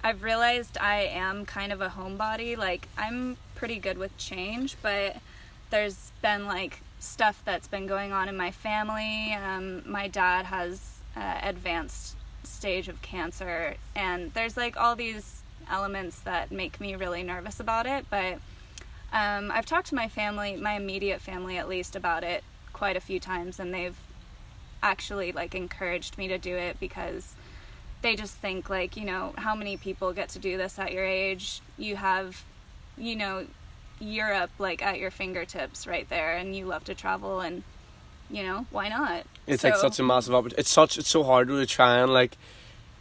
I've 0.05 0.23
realized 0.23 0.77
I 0.79 1.03
am 1.03 1.47
kind 1.47 1.73
of 1.73 1.81
a 1.81 1.91
homebody. 1.91 2.57
Like 2.57 2.89
I'm 2.99 3.37
pretty 3.55 3.79
good 3.79 3.99
with 3.99 4.17
change, 4.19 4.77
but 4.83 5.17
there's 5.71 6.13
been 6.21 6.47
like 6.47 6.81
stuff 6.99 7.43
that's 7.45 7.69
been 7.69 7.87
going 7.87 8.13
on 8.13 8.29
in 8.29 8.37
my 8.37 8.51
family. 8.51 9.33
Um, 9.35 9.83
my 9.91 10.09
dad 10.09 10.47
has 10.47 10.99
uh, 11.17 11.41
advanced 11.43 12.17
stage 12.43 12.89
of 12.89 13.01
cancer, 13.03 13.77
and 13.95 14.33
there's 14.35 14.57
like 14.57 14.77
all 14.77 14.97
these 14.97 15.43
elements 15.71 16.19
that 16.21 16.51
make 16.51 16.81
me 16.81 16.97
really 16.97 17.23
nervous 17.23 17.61
about 17.61 17.87
it. 17.87 18.07
But 18.11 18.39
um, 19.13 19.51
I've 19.53 19.67
talked 19.67 19.89
to 19.89 19.95
my 19.95 20.09
family, 20.09 20.57
my 20.57 20.75
immediate 20.75 21.21
family 21.21 21.57
at 21.59 21.69
least, 21.69 21.95
about 21.95 22.25
it 22.25 22.43
quite 22.73 22.97
a 22.97 23.01
few 23.01 23.21
times, 23.21 23.61
and 23.61 23.73
they've 23.73 23.97
actually 24.83 25.31
like 25.31 25.55
encouraged 25.55 26.19
me 26.19 26.27
to 26.27 26.39
do 26.39 26.57
it 26.57 26.81
because 26.81 27.37
they 28.03 28.17
just 28.17 28.35
think 28.37 28.69
like 28.69 28.97
you 28.97 29.05
know 29.05 29.33
how 29.39 29.55
many 29.55 29.77
people 29.77 30.13
get 30.13 30.29
to 30.29 30.39
do 30.39 30.57
this 30.57 30.79
at 30.79 30.93
your 30.93 31.05
age 31.05 31.61
you 31.79 31.97
have 31.97 32.45
you 32.99 33.17
know 33.17 33.47
europe 34.01 34.51
like 34.59 34.83
at 34.83 34.99
your 34.99 35.11
fingertips 35.11 35.87
right 35.87 36.09
there 36.09 36.37
and 36.37 36.55
you 36.55 36.67
love 36.67 36.85
to 36.85 36.95
travel 36.95 37.41
and 37.41 37.63
you 38.33 38.43
know 38.43 38.67
why 38.71 38.89
not 38.89 39.25
It's 39.47 39.63
like 39.63 39.77
such 39.77 39.99
a 40.01 40.03
massive 40.03 40.35
opportunity. 40.35 40.61
It's 40.61 40.71
such 40.71 40.99
it's 40.99 41.09
so 41.09 41.23
hard 41.23 41.49
to 41.49 41.67
try 41.67 41.99
and 41.99 42.13
like 42.13 42.37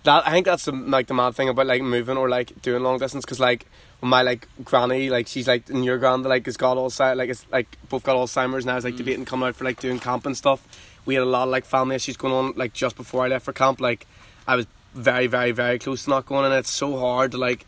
that. 0.03 0.27
I 0.27 0.31
think 0.31 0.45
that's 0.45 0.65
the 0.65 0.73
like 0.73 1.07
the 1.07 1.13
mad 1.13 1.35
thing 1.35 1.49
about 1.49 1.67
like 1.67 1.81
moving 1.81 2.17
or 2.17 2.29
like 2.29 2.61
doing 2.61 2.83
long 2.83 2.99
distance 2.99 3.25
because 3.25 3.39
like 3.39 3.65
my 4.01 4.21
like 4.23 4.47
granny 4.63 5.09
like 5.09 5.27
she's 5.27 5.47
like 5.47 5.69
in 5.69 5.83
your 5.83 5.97
grand 5.99 6.23
like 6.23 6.45
has 6.45 6.57
got 6.57 6.75
Alzheimer's 6.75 7.17
like 7.17 7.29
it's 7.29 7.45
like 7.51 7.77
both 7.89 8.03
got 8.03 8.15
Alzheimer's 8.15 8.65
now. 8.65 8.77
Is 8.77 8.83
like 8.83 8.95
mm. 8.95 8.97
debating 8.97 9.25
coming 9.25 9.47
out 9.47 9.55
for 9.55 9.63
like 9.63 9.79
doing 9.79 9.99
camp 9.99 10.25
and 10.25 10.35
stuff. 10.35 10.67
We 11.05 11.15
had 11.15 11.23
a 11.23 11.25
lot 11.25 11.43
of 11.43 11.49
like 11.49 11.65
family 11.65 11.95
issues 11.95 12.17
going 12.17 12.33
on 12.33 12.53
like 12.55 12.73
just 12.73 12.95
before 12.95 13.23
I 13.23 13.27
left 13.29 13.45
for 13.45 13.53
camp. 13.53 13.79
Like 13.79 14.05
I 14.47 14.55
was 14.55 14.67
very 14.93 15.27
very 15.27 15.51
very 15.51 15.79
close 15.79 16.03
to 16.03 16.09
not 16.09 16.25
going 16.25 16.45
and 16.45 16.53
it's 16.53 16.69
so 16.69 16.97
hard 16.99 17.31
to 17.31 17.37
like 17.37 17.65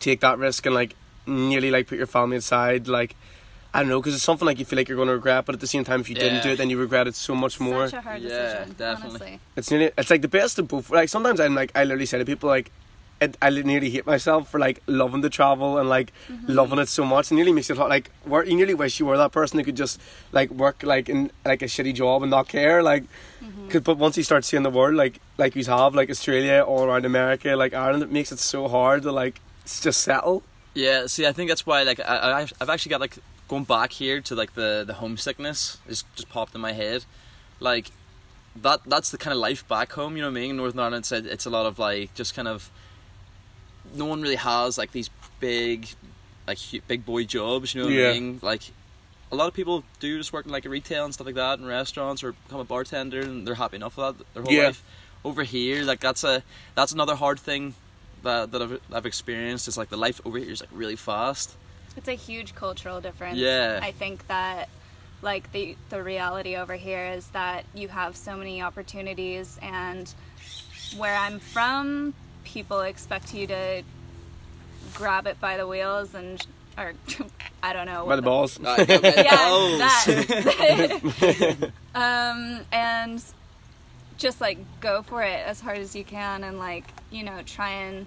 take 0.00 0.20
that 0.20 0.38
risk 0.38 0.66
and 0.66 0.74
like 0.74 0.94
nearly 1.26 1.70
like 1.70 1.86
put 1.86 1.98
your 1.98 2.06
family 2.06 2.36
aside 2.36 2.88
like. 2.88 3.16
I 3.74 3.80
don't 3.80 3.90
know 3.90 4.00
because 4.00 4.14
it's 4.14 4.24
something 4.24 4.46
like 4.46 4.58
you 4.58 4.64
feel 4.64 4.78
like 4.78 4.88
you're 4.88 4.96
going 4.96 5.08
to 5.08 5.14
regret, 5.14 5.44
but 5.44 5.54
at 5.54 5.60
the 5.60 5.66
same 5.66 5.84
time, 5.84 6.00
if 6.00 6.08
you 6.08 6.14
didn't 6.14 6.42
do 6.42 6.48
it, 6.50 6.56
then 6.56 6.70
you 6.70 6.78
regret 6.78 7.06
it 7.08 7.14
so 7.14 7.34
much 7.34 7.60
more. 7.60 7.88
such 7.88 7.98
a 7.98 8.00
hard 8.00 8.22
Yeah, 8.22 8.28
decision 8.30 8.74
definitely. 8.78 9.10
honestly 9.10 9.40
It's 9.54 9.70
nearly 9.70 9.90
it's 9.98 10.08
like 10.08 10.22
the 10.22 10.28
best 10.28 10.58
of 10.58 10.66
both. 10.68 10.88
Like 10.88 11.10
sometimes 11.10 11.40
I'm 11.40 11.54
like 11.54 11.72
I 11.74 11.84
literally 11.84 12.06
say 12.06 12.16
to 12.16 12.24
people 12.24 12.48
like 12.48 12.70
it, 13.20 13.36
I 13.40 13.50
nearly 13.50 13.90
hate 13.90 14.06
myself 14.06 14.50
for 14.50 14.58
like 14.58 14.82
loving 14.86 15.22
to 15.22 15.30
travel 15.30 15.78
and 15.78 15.88
like 15.88 16.12
mm-hmm. 16.28 16.52
loving 16.52 16.78
it 16.78 16.88
so 16.88 17.04
much. 17.04 17.30
It 17.30 17.34
nearly 17.34 17.52
makes 17.52 17.68
it 17.70 17.76
hard. 17.76 17.90
Like 17.90 18.10
where 18.24 18.44
you 18.44 18.56
nearly 18.56 18.74
wish 18.74 18.98
you 19.00 19.06
were 19.06 19.16
that 19.16 19.32
person 19.32 19.58
who 19.58 19.64
could 19.64 19.76
just 19.76 20.00
like 20.32 20.50
work 20.50 20.82
like 20.82 21.08
in 21.08 21.30
like 21.44 21.62
a 21.62 21.66
shitty 21.66 21.94
job 21.94 22.22
and 22.22 22.30
not 22.30 22.48
care. 22.48 22.82
Like, 22.82 23.04
mm-hmm. 23.42 23.55
Cause, 23.68 23.82
but 23.82 23.98
once 23.98 24.16
you 24.16 24.22
start 24.22 24.44
seeing 24.44 24.62
the 24.62 24.70
world 24.70 24.94
like 24.94 25.20
like 25.38 25.54
you 25.56 25.64
have 25.64 25.94
like 25.94 26.10
Australia 26.10 26.62
all 26.66 26.84
around 26.84 27.04
America 27.04 27.54
like 27.56 27.74
Ireland, 27.74 28.02
it 28.02 28.10
makes 28.10 28.32
it 28.32 28.38
so 28.38 28.68
hard 28.68 29.02
to 29.02 29.12
like 29.12 29.40
just 29.64 30.00
settle. 30.00 30.42
Yeah, 30.74 31.06
see, 31.06 31.26
I 31.26 31.32
think 31.32 31.48
that's 31.48 31.64
why 31.66 31.82
like 31.84 32.00
I, 32.00 32.46
I've, 32.60 32.68
actually 32.68 32.90
got 32.90 33.00
like 33.00 33.16
going 33.48 33.64
back 33.64 33.92
here 33.92 34.20
to 34.20 34.34
like 34.34 34.54
the 34.54 34.84
the 34.86 34.94
homesickness 34.94 35.78
is 35.88 36.04
just 36.14 36.28
popped 36.28 36.54
in 36.54 36.60
my 36.60 36.72
head, 36.72 37.04
like 37.60 37.90
that 38.62 38.80
that's 38.86 39.10
the 39.10 39.18
kind 39.18 39.32
of 39.32 39.38
life 39.40 39.66
back 39.68 39.92
home. 39.92 40.16
You 40.16 40.22
know 40.22 40.28
what 40.28 40.38
I 40.38 40.40
mean? 40.40 40.50
In 40.50 40.56
Northern 40.56 40.80
Ireland, 40.80 41.02
it's 41.02 41.12
a, 41.12 41.32
it's 41.32 41.46
a 41.46 41.50
lot 41.50 41.66
of 41.66 41.78
like 41.78 42.14
just 42.14 42.34
kind 42.34 42.48
of 42.48 42.70
no 43.94 44.04
one 44.04 44.20
really 44.20 44.36
has 44.36 44.76
like 44.78 44.92
these 44.92 45.10
big 45.40 45.88
like 46.46 46.58
big 46.86 47.04
boy 47.06 47.24
jobs. 47.24 47.74
You 47.74 47.80
know 47.82 47.86
what 47.86 47.94
Yeah. 47.94 48.10
I 48.10 48.12
mean? 48.14 48.38
Like 48.42 48.62
a 49.32 49.36
lot 49.36 49.48
of 49.48 49.54
people 49.54 49.82
do 50.00 50.18
just 50.18 50.32
work 50.32 50.46
in 50.46 50.52
like 50.52 50.64
retail 50.64 51.04
and 51.04 51.12
stuff 51.12 51.26
like 51.26 51.34
that 51.36 51.58
and 51.58 51.66
restaurants 51.66 52.22
or 52.22 52.32
become 52.32 52.60
a 52.60 52.64
bartender 52.64 53.20
and 53.20 53.46
they're 53.46 53.54
happy 53.56 53.76
enough 53.76 53.96
with 53.96 54.18
that 54.18 54.34
their 54.34 54.42
whole 54.42 54.52
Yeah. 54.52 54.66
life. 54.66 54.82
Over 55.24 55.42
here, 55.42 55.82
like 55.82 55.98
that's 56.00 56.22
a 56.22 56.42
that's 56.76 56.92
another 56.92 57.16
hard 57.16 57.40
thing 57.40 57.74
that 58.22 58.52
that 58.52 58.62
I've, 58.62 58.80
I've 58.92 59.06
experienced. 59.06 59.66
Is 59.66 59.76
like 59.76 59.88
the 59.88 59.96
life 59.96 60.20
over 60.24 60.38
here 60.38 60.50
is 60.52 60.60
like 60.60 60.70
really 60.72 60.94
fast. 60.96 61.56
it's 61.96 62.06
a 62.08 62.12
huge 62.14 62.54
cultural 62.54 63.00
difference 63.00 63.38
Yeah. 63.38 63.80
i 63.82 63.90
think 63.90 64.26
that 64.28 64.68
like 65.22 65.50
the 65.52 65.76
the 65.88 66.02
reality 66.02 66.54
over 66.56 66.74
here 66.74 67.06
is 67.16 67.26
that 67.28 67.64
you 67.74 67.88
have 67.88 68.14
so 68.16 68.36
many 68.36 68.60
opportunities 68.62 69.58
and 69.62 70.12
where 70.98 71.16
i'm 71.16 71.38
from 71.40 72.12
people 72.44 72.82
expect 72.82 73.32
you 73.34 73.46
to 73.46 73.82
grab 74.94 75.26
it 75.26 75.40
by 75.40 75.56
the 75.56 75.66
wheels 75.66 76.14
and 76.14 76.46
or 76.78 76.92
i 77.62 77.72
don't 77.72 77.86
know 77.86 78.02
By 78.02 78.08
what 78.08 78.16
the 78.16 78.22
balls. 78.22 78.58
Uh, 78.64 78.76
yeah, 78.88 79.36
that. 79.78 81.72
um, 81.94 82.60
and 82.72 83.22
just 84.18 84.40
like 84.40 84.58
go 84.80 85.02
for 85.02 85.22
it 85.22 85.46
as 85.46 85.60
hard 85.60 85.78
as 85.78 85.94
you 85.94 86.04
can, 86.04 86.44
and 86.44 86.58
like 86.58 86.84
you 87.10 87.22
know, 87.24 87.40
try 87.44 87.70
and 87.70 88.06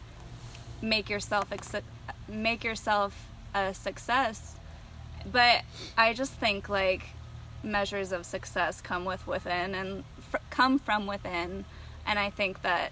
make 0.81 1.09
yourself 1.09 1.49
acce- 1.51 1.83
make 2.27 2.63
yourself 2.63 3.15
a 3.53 3.73
success. 3.73 4.55
But 5.31 5.63
I 5.97 6.13
just 6.13 6.33
think 6.33 6.69
like 6.69 7.03
measures 7.63 8.11
of 8.11 8.25
success 8.25 8.81
come 8.81 9.05
with 9.05 9.27
within 9.27 9.75
and 9.75 10.03
fr- 10.31 10.37
come 10.49 10.79
from 10.79 11.05
within, 11.07 11.65
and 12.05 12.17
I 12.19 12.29
think 12.29 12.61
that 12.63 12.91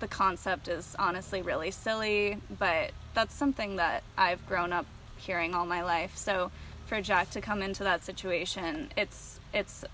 the 0.00 0.08
concept 0.08 0.68
is 0.68 0.94
honestly 0.98 1.42
really 1.42 1.70
silly, 1.70 2.38
but 2.58 2.92
that's 3.14 3.34
something 3.34 3.76
that 3.76 4.02
I've 4.16 4.46
grown 4.46 4.72
up 4.72 4.86
hearing 5.18 5.54
all 5.54 5.66
my 5.66 5.82
life. 5.82 6.16
So 6.16 6.50
for 6.86 7.00
Jack 7.00 7.30
to 7.30 7.40
come 7.40 7.62
into 7.62 7.84
that 7.84 8.04
situation, 8.04 8.90
it's 8.96 9.38
it's 9.52 9.84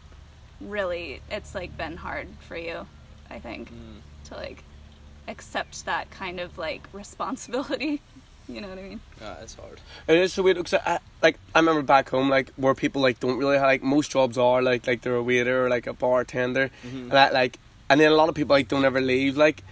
really 0.60 1.20
it's 1.30 1.54
like 1.54 1.76
been 1.76 1.96
hard 1.96 2.28
for 2.46 2.56
you, 2.56 2.86
I 3.30 3.38
think, 3.38 3.72
mm. 3.72 4.28
to 4.28 4.34
like 4.34 4.62
accept 5.26 5.84
that 5.86 6.10
kind 6.10 6.40
of 6.40 6.58
like 6.58 6.88
responsibility. 6.92 8.00
You 8.46 8.60
know 8.60 8.68
what 8.68 8.78
I 8.78 8.82
mean? 8.82 9.00
Yeah, 9.22 9.36
it's 9.40 9.54
hard. 9.54 9.80
It 10.06 10.18
is 10.18 10.34
so 10.34 10.42
weird 10.42 10.58
because 10.58 10.74
I, 10.74 10.98
like 11.22 11.38
I 11.54 11.60
remember 11.60 11.80
back 11.80 12.10
home 12.10 12.28
like 12.28 12.52
where 12.56 12.74
people 12.74 13.00
like 13.00 13.18
don't 13.18 13.38
really 13.38 13.56
have, 13.56 13.66
like 13.66 13.82
most 13.82 14.10
jobs 14.10 14.36
are 14.36 14.60
like 14.60 14.86
like 14.86 15.00
they're 15.00 15.14
a 15.14 15.22
waiter 15.22 15.64
or 15.64 15.70
like 15.70 15.86
a 15.86 15.94
bartender 15.94 16.70
mm-hmm. 16.86 17.04
and 17.04 17.10
that 17.12 17.32
like 17.32 17.58
and 17.88 17.98
then 17.98 18.12
a 18.12 18.14
lot 18.14 18.28
of 18.28 18.34
people 18.34 18.54
like 18.54 18.68
don't 18.68 18.84
ever 18.84 19.00
leave 19.00 19.38
like 19.38 19.64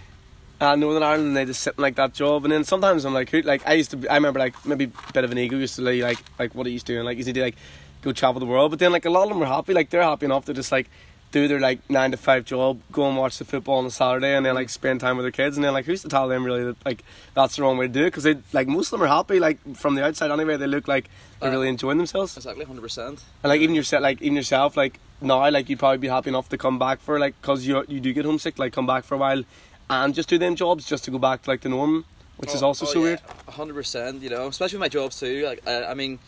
uh, 0.63 0.75
Northern 0.75 1.03
Ireland 1.03 1.27
and 1.29 1.37
they 1.37 1.45
just 1.45 1.61
sit 1.61 1.75
in 1.77 1.81
like 1.81 1.95
that 1.95 2.13
job. 2.13 2.45
And 2.45 2.51
then 2.53 2.63
sometimes 2.63 3.05
I'm 3.05 3.13
like 3.13 3.29
who 3.29 3.41
like 3.41 3.67
I 3.67 3.73
used 3.73 3.91
to 3.91 3.97
I 4.09 4.15
remember 4.15 4.39
like 4.39 4.55
maybe 4.65 4.85
a 4.85 5.11
bit 5.13 5.23
of 5.23 5.31
an 5.31 5.37
ego 5.37 5.57
used 5.57 5.75
to 5.75 5.81
like 5.81 6.01
like, 6.01 6.19
like 6.39 6.55
what 6.55 6.65
are 6.67 6.69
you 6.71 6.79
doing? 6.79 7.03
Like 7.05 7.17
you 7.17 7.25
need 7.25 7.35
to 7.35 7.41
like 7.41 7.57
go 8.01 8.11
travel 8.13 8.39
the 8.39 8.45
world. 8.45 8.71
But 8.71 8.79
then 8.79 8.91
like 8.91 9.05
a 9.05 9.09
lot 9.09 9.23
of 9.23 9.29
them 9.29 9.39
were 9.39 9.45
happy. 9.45 9.73
Like 9.73 9.89
they're 9.89 10.01
happy 10.03 10.25
enough 10.25 10.45
to 10.45 10.53
just 10.53 10.71
like 10.71 10.89
do 11.31 11.47
their 11.47 11.59
like 11.59 11.79
nine 11.89 12.11
to 12.11 12.17
five 12.17 12.45
job 12.45 12.79
go 12.91 13.07
and 13.07 13.17
watch 13.17 13.39
the 13.39 13.45
football 13.45 13.79
on 13.79 13.85
a 13.87 13.89
Saturday 13.91 14.35
and 14.35 14.45
then 14.45 14.53
like 14.53 14.69
spend 14.69 14.99
time 15.01 15.17
with 15.17 15.23
their 15.23 15.31
kids. 15.31 15.57
And 15.57 15.63
then 15.65 15.73
like 15.73 15.85
who's 15.85 16.03
to 16.03 16.07
tell 16.09 16.27
them 16.27 16.43
really 16.43 16.63
that 16.63 16.85
like 16.85 17.03
that's 17.33 17.55
the 17.55 17.63
wrong 17.63 17.77
way 17.77 17.87
to 17.87 17.93
do 17.93 18.01
it? 18.03 18.11
Because 18.11 18.23
they 18.23 18.35
like 18.53 18.67
most 18.67 18.87
of 18.93 18.99
them 18.99 19.03
are 19.03 19.15
happy 19.15 19.39
like 19.39 19.57
from 19.75 19.95
the 19.95 20.05
outside 20.05 20.31
anyway. 20.31 20.57
They 20.57 20.67
look 20.67 20.87
like 20.87 21.09
they're 21.39 21.49
Uh, 21.49 21.53
really 21.53 21.69
enjoying 21.69 21.97
themselves. 21.97 22.37
Exactly, 22.37 22.65
hundred 22.65 22.83
percent. 22.83 23.21
and 23.43 23.49
like 23.49 23.61
even 23.61 23.75
yourself 23.75 24.01
like 24.03 24.21
even 24.21 24.35
yourself 24.35 24.77
like 24.77 24.99
now 25.21 25.49
like 25.49 25.69
you'd 25.69 25.79
probably 25.79 25.97
be 25.97 26.07
happy 26.07 26.29
enough 26.29 26.49
to 26.49 26.57
come 26.57 26.77
back 26.77 26.99
for 27.01 27.17
like 27.17 27.33
because 27.41 27.65
you 27.65 27.83
you 27.87 27.99
do 27.99 28.13
get 28.13 28.25
homesick 28.25 28.59
like 28.59 28.71
come 28.73 28.85
back 28.85 29.03
for 29.03 29.15
a 29.15 29.17
while 29.17 29.43
and 29.89 30.15
just 30.15 30.29
do 30.29 30.37
them 30.37 30.55
jobs 30.55 30.85
just 30.87 31.03
to 31.05 31.11
go 31.11 31.19
back 31.19 31.41
to 31.43 31.49
like 31.49 31.61
the 31.61 31.69
norm 31.69 32.05
which 32.37 32.53
is 32.53 32.63
also 32.63 32.85
so 32.85 33.01
weird 33.01 33.21
Hundred 33.47 33.73
percent. 33.75 34.21
You 34.21 34.29
know, 34.29 34.47
especially 34.47 34.77
with 34.77 34.81
my 34.81 34.89
jobs 34.89 35.19
too. 35.19 35.45
Like, 35.45 35.67
I, 35.67 35.85
I 35.85 35.93
mean, 35.93 36.19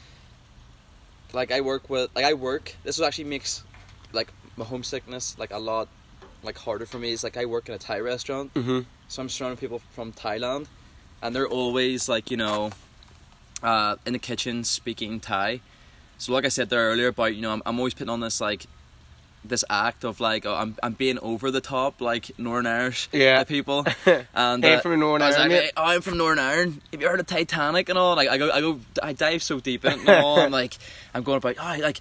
like 1.33 1.51
I 1.51 1.61
work 1.61 1.89
with, 1.89 2.09
like 2.15 2.25
I 2.25 2.33
work. 2.33 2.75
This 2.83 2.99
actually 3.01 3.25
makes 3.25 3.63
like 4.13 4.31
my 4.57 4.65
homesickness 4.65 5.37
like 5.39 5.51
a 5.51 5.57
lot 5.57 5.87
like 6.43 6.57
harder 6.57 6.85
for 6.85 6.99
me. 6.99 7.11
Is 7.11 7.23
like 7.23 7.37
I 7.37 7.45
work 7.45 7.67
in 7.67 7.75
a 7.75 7.77
Thai 7.77 7.99
restaurant, 7.99 8.53
mm-hmm. 8.53 8.81
so 9.07 9.21
I'm 9.21 9.29
surrounded 9.29 9.59
people 9.59 9.81
from 9.91 10.13
Thailand, 10.13 10.67
and 11.21 11.35
they're 11.35 11.47
always 11.47 12.07
like 12.07 12.29
you 12.29 12.37
know, 12.37 12.71
uh, 13.63 13.95
in 14.05 14.13
the 14.13 14.19
kitchen 14.19 14.63
speaking 14.63 15.19
Thai. 15.19 15.61
So 16.17 16.31
like 16.31 16.45
I 16.45 16.49
said 16.49 16.69
there 16.69 16.89
earlier 16.89 17.07
about 17.07 17.35
you 17.35 17.41
know 17.41 17.51
I'm, 17.51 17.63
I'm 17.65 17.79
always 17.79 17.93
putting 17.93 18.09
on 18.09 18.19
this 18.19 18.39
like 18.39 18.67
this 19.47 19.63
act 19.69 20.03
of 20.03 20.19
like 20.19 20.45
oh, 20.45 20.53
I'm 20.53 20.75
I'm 20.83 20.93
being 20.93 21.19
over 21.19 21.51
the 21.51 21.61
top 21.61 22.01
like 22.01 22.31
Northern 22.37 22.67
Irish 22.67 23.09
Yeah. 23.11 23.43
people 23.43 23.85
and 24.33 24.65
uh, 24.65 24.79
from 24.81 24.99
Northern 24.99 25.21
Ireland, 25.21 25.51
like. 25.51 25.61
"Hey, 25.63 25.71
I'm 25.77 26.01
from 26.01 26.17
Northern 26.17 26.39
Ireland. 26.39 26.81
Have 26.91 27.01
you 27.01 27.07
heard 27.07 27.19
of 27.19 27.27
Titanic 27.27 27.89
and 27.89 27.97
all? 27.97 28.15
Like 28.15 28.29
I 28.29 28.37
go 28.37 28.51
I 28.51 28.61
go 28.61 28.79
I 29.01 29.13
dive 29.13 29.43
so 29.43 29.59
deep 29.59 29.85
in 29.85 29.93
it 29.93 29.99
and 29.99 30.09
all. 30.09 30.39
I'm 30.39 30.51
like 30.61 30.77
I'm 31.13 31.23
going 31.23 31.37
about 31.37 31.55
oh 31.59 31.81
like 31.81 31.99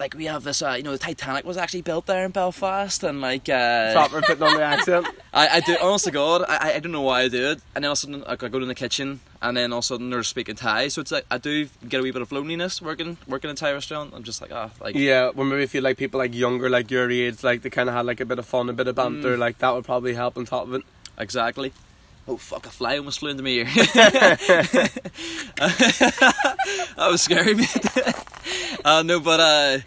like 0.00 0.14
we 0.14 0.24
have 0.24 0.42
this 0.42 0.62
uh, 0.62 0.72
you 0.72 0.82
know 0.82 0.92
the 0.92 0.98
Titanic 0.98 1.44
was 1.44 1.56
actually 1.56 1.82
built 1.82 2.06
there 2.06 2.24
in 2.24 2.30
Belfast 2.32 3.04
and 3.04 3.20
like 3.20 3.48
uh, 3.48 3.92
proper 3.92 4.22
putting 4.22 4.42
on 4.42 4.56
the 4.56 4.62
accent 4.62 5.06
I, 5.32 5.48
I 5.48 5.60
do 5.60 5.76
honest 5.80 6.06
to 6.06 6.10
God 6.10 6.44
I, 6.48 6.72
I 6.74 6.78
don't 6.80 6.90
know 6.90 7.02
why 7.02 7.20
I 7.22 7.28
do 7.28 7.50
it 7.50 7.60
and 7.74 7.84
then 7.84 7.90
all 7.90 7.92
of 7.92 7.98
a 7.98 8.00
sudden 8.00 8.20
like, 8.22 8.42
I 8.42 8.48
go 8.48 8.58
to 8.58 8.66
the 8.66 8.74
kitchen 8.74 9.20
and 9.40 9.56
then 9.56 9.72
all 9.72 9.78
of 9.78 9.84
a 9.84 9.86
sudden 9.86 10.10
they're 10.10 10.22
speaking 10.22 10.56
Thai 10.56 10.88
so 10.88 11.02
it's 11.02 11.12
like 11.12 11.26
I 11.30 11.38
do 11.38 11.68
get 11.88 12.00
a 12.00 12.02
wee 12.02 12.10
bit 12.10 12.22
of 12.22 12.32
loneliness 12.32 12.82
working 12.82 13.18
working 13.28 13.50
in 13.50 13.54
a 13.54 13.56
Thai 13.56 13.72
restaurant 13.72 14.12
I'm 14.16 14.24
just 14.24 14.40
like 14.40 14.50
ah 14.52 14.70
like 14.80 14.96
yeah 14.96 15.30
when 15.30 15.48
maybe 15.48 15.62
if 15.62 15.74
you 15.74 15.82
like 15.82 15.98
people 15.98 16.18
like 16.18 16.34
younger 16.34 16.68
like 16.68 16.90
your 16.90 17.08
age 17.10 17.44
like 17.44 17.62
they 17.62 17.70
kind 17.70 17.88
of 17.88 17.94
had 17.94 18.06
like 18.06 18.20
a 18.20 18.24
bit 18.24 18.38
of 18.38 18.46
fun 18.46 18.68
a 18.68 18.72
bit 18.72 18.88
of 18.88 18.96
banter 18.96 19.36
like 19.36 19.58
that 19.58 19.74
would 19.74 19.84
probably 19.84 20.14
help 20.14 20.36
on 20.36 20.46
top 20.46 20.64
of 20.64 20.74
it 20.74 20.82
Exactly. 21.20 21.72
Oh 22.26 22.36
fuck! 22.38 22.66
A 22.66 22.70
fly 22.70 22.96
almost 22.96 23.20
flew 23.20 23.30
into 23.30 23.42
my 23.42 23.50
ear. 23.50 23.64
that 23.64 24.98
was 26.96 27.22
scary. 27.22 27.54
Uh, 28.84 29.02
no, 29.02 29.20
but 29.20 29.40
uh, 29.40 29.78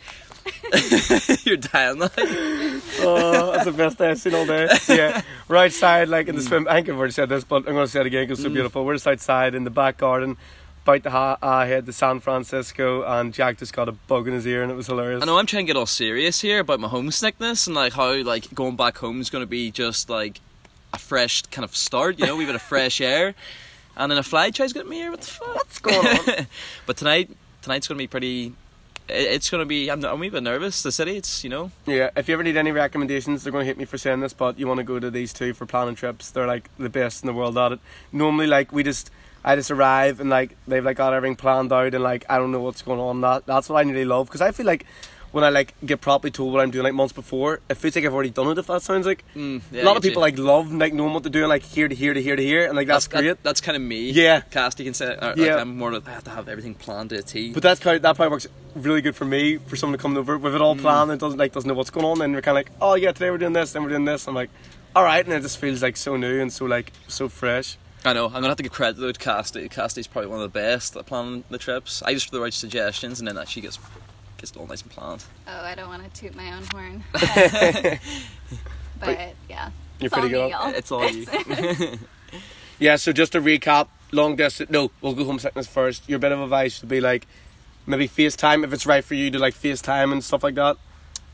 you're 1.43 1.57
dying. 1.57 1.99
Like. 1.99 2.11
oh 2.17 3.51
that's 3.53 3.65
the 3.65 3.73
best 3.75 3.97
day 3.97 4.09
I've 4.11 4.19
seen 4.19 4.35
all 4.35 4.45
day 4.45 4.67
yeah 4.89 5.21
right 5.47 5.71
side 5.71 6.09
like 6.09 6.27
in 6.27 6.35
the 6.35 6.41
swim 6.41 6.67
I 6.67 6.75
think 6.75 6.89
I've 6.89 6.97
already 6.97 7.13
said 7.13 7.29
this 7.29 7.43
but 7.43 7.67
I'm 7.67 7.73
going 7.73 7.85
to 7.85 7.87
say 7.87 8.01
it 8.01 8.05
again 8.05 8.23
because 8.23 8.39
it's 8.39 8.47
so 8.47 8.53
beautiful 8.53 8.85
we're 8.85 8.95
just 8.95 9.07
outside 9.07 9.55
in 9.55 9.63
the 9.63 9.69
back 9.69 9.97
garden 9.97 10.37
about 10.83 11.03
to 11.03 11.09
ha- 11.09 11.37
uh, 11.41 11.65
head 11.65 11.85
to 11.85 11.93
San 11.93 12.19
Francisco, 12.19 13.03
and 13.03 13.33
Jack 13.33 13.57
just 13.57 13.73
got 13.73 13.87
a 13.87 13.93
bug 13.93 14.27
in 14.27 14.33
his 14.33 14.45
ear, 14.45 14.63
and 14.63 14.71
it 14.71 14.75
was 14.75 14.87
hilarious. 14.87 15.21
I 15.21 15.25
know 15.25 15.37
I'm 15.37 15.45
trying 15.45 15.65
to 15.65 15.67
get 15.67 15.77
all 15.77 15.85
serious 15.85 16.41
here 16.41 16.59
about 16.59 16.79
my 16.79 16.89
homesickness 16.89 17.67
and 17.67 17.75
like 17.75 17.93
how 17.93 18.13
like 18.23 18.53
going 18.53 18.75
back 18.75 18.97
home 18.97 19.21
is 19.21 19.29
going 19.29 19.41
to 19.43 19.47
be 19.47 19.71
just 19.71 20.09
like 20.09 20.41
a 20.93 20.99
fresh 20.99 21.41
kind 21.43 21.63
of 21.63 21.75
start. 21.75 22.19
You 22.19 22.25
know, 22.25 22.35
we 22.35 22.45
bit 22.45 22.55
a 22.55 22.59
fresh 22.59 22.99
air, 23.13 23.33
and 23.95 24.11
then 24.11 24.17
a 24.17 24.23
fly 24.23 24.51
tries 24.51 24.73
to 24.73 24.79
get 24.79 24.87
me 24.87 24.97
here. 24.97 25.11
What 25.11 25.21
the 25.21 25.27
fuck? 25.27 25.55
What's 25.55 25.79
going 25.79 26.05
on? 26.05 26.47
but 26.85 26.97
tonight, 26.97 27.31
tonight's 27.61 27.87
going 27.87 27.97
to 27.97 28.03
be 28.03 28.07
pretty. 28.07 28.53
It- 29.09 29.13
It's 29.33 29.49
to 29.61 29.65
be. 29.65 29.89
I'm, 29.89 30.03
I'm 30.05 30.21
a 30.23 30.29
bit 30.29 30.43
nervous. 30.43 30.81
The 30.83 30.91
city, 30.91 31.17
it's 31.17 31.43
you 31.43 31.49
know. 31.49 31.71
Yeah, 31.85 32.09
if 32.15 32.27
you 32.27 32.33
ever 32.33 32.43
need 32.43 32.57
any 32.57 32.71
recommendations, 32.71 33.43
they're 33.43 33.51
to 33.63 33.67
hit 33.67 33.77
me 33.77 33.85
for 33.85 33.97
saying 33.97 34.19
this, 34.21 34.33
but 34.33 34.57
you 34.59 34.67
want 34.67 34.79
to 34.79 34.83
go 34.83 34.99
to 34.99 35.09
these 35.11 35.33
two 35.33 35.53
for 35.53 35.65
planning 35.65 35.95
trips. 35.95 36.31
They're 36.31 36.47
like 36.47 36.69
the 36.77 36.89
best 36.89 37.23
in 37.23 37.27
the 37.27 37.33
world 37.33 37.57
at 37.57 37.73
it. 37.73 37.79
Normally, 38.11 38.47
like 38.47 38.71
we 38.71 38.83
just, 38.83 39.11
I 39.43 39.55
just 39.55 39.71
arrive 39.71 40.19
and 40.19 40.29
like 40.29 40.55
they've 40.67 40.83
like 40.83 40.97
got 40.97 41.13
everything 41.13 41.35
planned 41.35 41.71
out 41.73 41.93
and 41.93 42.03
like 42.03 42.25
I 42.29 42.37
don't 42.37 42.51
know 42.51 42.61
what's 42.61 42.81
going 42.81 42.99
on. 42.99 43.21
That 43.21 43.45
that's 43.45 43.69
what 43.69 43.77
I 43.85 43.89
really 43.89 44.05
love 44.05 44.27
because 44.27 44.41
I 44.41 44.51
feel 44.51 44.65
like 44.65 44.85
when 45.33 45.43
I 45.43 45.49
like 45.49 45.73
get 45.85 45.99
properly 45.99 46.31
told 46.31 46.53
what 46.53 46.61
I'm 46.61 46.71
doing 46.71 46.85
like 46.85 46.93
months 46.93 47.11
before, 47.11 47.59
it 47.69 47.75
feels 47.75 47.95
like 47.95 48.05
I've 48.05 48.13
already 48.13 48.29
done 48.29 48.47
it. 48.47 48.57
If 48.57 48.67
that 48.67 48.81
sounds 48.81 49.05
like 49.05 49.25
Mm, 49.35 49.61
yeah, 49.71 49.83
a 49.83 49.85
lot 49.85 49.97
of 49.97 50.03
people 50.03 50.21
you. 50.21 50.31
like 50.31 50.37
love 50.37 50.71
like 50.71 50.93
knowing 50.93 51.13
what 51.13 51.23
they're 51.23 51.31
doing, 51.31 51.49
like 51.49 51.63
here 51.63 51.87
to 51.89 51.93
here 51.95 52.13
to 52.13 52.21
here 52.21 52.35
to 52.37 52.41
here, 52.43 52.65
and 52.67 52.75
like 52.77 52.87
that's, 52.87 53.07
that- 53.07 53.21
great. 53.21 53.43
that's 53.43 53.59
kind 53.59 53.75
of 53.75 53.81
me. 53.81 54.11
Yeah. 54.11 54.39
cast. 54.41 54.79
You 54.79 54.85
can 54.85 54.93
say. 54.93 55.07
Or, 55.15 55.33
Yeah. 55.35 55.53
Like, 55.55 55.61
I'm 55.63 55.75
more. 55.77 55.91
like 55.91 56.07
I 56.07 56.11
have 56.11 56.23
to 56.23 56.29
have 56.29 56.47
everything 56.47 56.75
planned 56.75 57.09
to 57.09 57.17
a 57.17 57.21
T. 57.21 57.51
But 57.51 57.63
that's 57.63 57.79
kind 57.81 57.97
of, 57.97 58.03
that 58.03 58.15
probably 58.15 58.31
works 58.31 58.47
really 58.75 59.01
good 59.01 59.15
for 59.15 59.25
me 59.25 59.57
for 59.57 59.75
someone 59.75 59.97
to 59.97 60.01
come 60.01 60.15
over 60.17 60.37
with 60.37 60.55
it 60.55 60.61
all 60.61 60.75
planned 60.75 61.11
and 61.11 61.19
doesn't 61.19 61.37
like 61.39 61.51
doesn't 61.51 61.67
know 61.67 61.73
what's 61.73 61.89
going 61.89 62.05
on. 62.05 62.21
And 62.21 62.33
we're 62.33 62.41
kind 62.41 62.57
of 62.57 62.65
like, 62.65 62.71
oh 62.81 62.95
yeah, 62.95 63.11
today 63.11 63.29
we're 63.31 63.37
doing 63.39 63.53
this, 63.53 63.73
then 63.73 63.83
we're 63.83 63.89
doing 63.89 64.05
this. 64.05 64.27
I'm 64.27 64.35
like, 64.35 64.49
all 64.95 65.03
right, 65.03 65.25
and 65.25 65.33
it 65.33 65.41
just 65.41 65.57
feels 65.57 65.81
like 65.81 65.97
so 65.97 66.15
new 66.15 66.39
and 66.39 66.53
so 66.53 66.65
like 66.65 66.91
so 67.07 67.27
fresh. 67.27 67.77
I 68.05 68.11
know. 68.11 68.25
I'm 68.25 68.33
gonna 68.33 68.49
have 68.49 68.57
to 68.57 68.63
give 68.63 68.73
credit 68.73 68.97
to 68.99 69.13
Cassie. 69.19 69.69
Cassie's 69.69 70.07
probably 70.07 70.29
one 70.29 70.39
of 70.41 70.43
the 70.43 70.59
best 70.59 70.95
at 70.97 71.05
planning 71.05 71.45
the 71.49 71.57
trips. 71.57 72.03
I 72.03 72.13
just 72.13 72.29
throw 72.29 72.45
out 72.45 72.51
suggestions 72.51 73.19
and 73.19 73.27
then 73.27 73.35
that 73.35 73.47
she 73.47 73.61
gets 73.61 73.79
gets 74.43 74.51
it 74.51 74.57
all 74.57 74.67
nice 74.67 74.81
and 74.81 74.91
planned. 74.91 75.23
Oh, 75.47 75.63
I 75.63 75.73
don't 75.73 75.87
want 75.87 76.03
to 76.13 76.21
toot 76.21 76.35
my 76.35 76.51
own 76.53 76.63
horn. 76.73 77.03
But, 78.99 79.17
but 79.17 79.33
yeah. 79.49 79.69
You're 79.99 80.05
It's 80.07 80.13
all 80.13 80.19
pretty 80.19 80.33
good. 80.33 80.45
me, 80.45 80.51
y'all. 80.51 80.73
It's 80.73 80.91
all 80.91 81.09
you. 81.09 81.25
Yeah. 82.79 82.95
So 82.97 83.11
just 83.13 83.31
to 83.33 83.41
recap, 83.41 83.87
long 84.11 84.35
distance. 84.35 84.69
No, 84.69 84.91
we'll 85.01 85.13
go 85.13 85.23
homesickness 85.25 85.67
first. 85.67 86.07
Your 86.09 86.19
bit 86.19 86.31
of 86.31 86.39
advice 86.41 86.81
would 86.81 86.89
be 86.89 86.99
like 87.01 87.27
maybe 87.85 88.07
FaceTime 88.07 88.63
if 88.63 88.71
it's 88.73 88.85
right 88.85 89.03
for 89.03 89.13
you 89.13 89.29
to 89.31 89.39
like 89.39 89.53
FaceTime 89.55 90.11
and 90.11 90.23
stuff 90.23 90.43
like 90.43 90.55
that. 90.55 90.77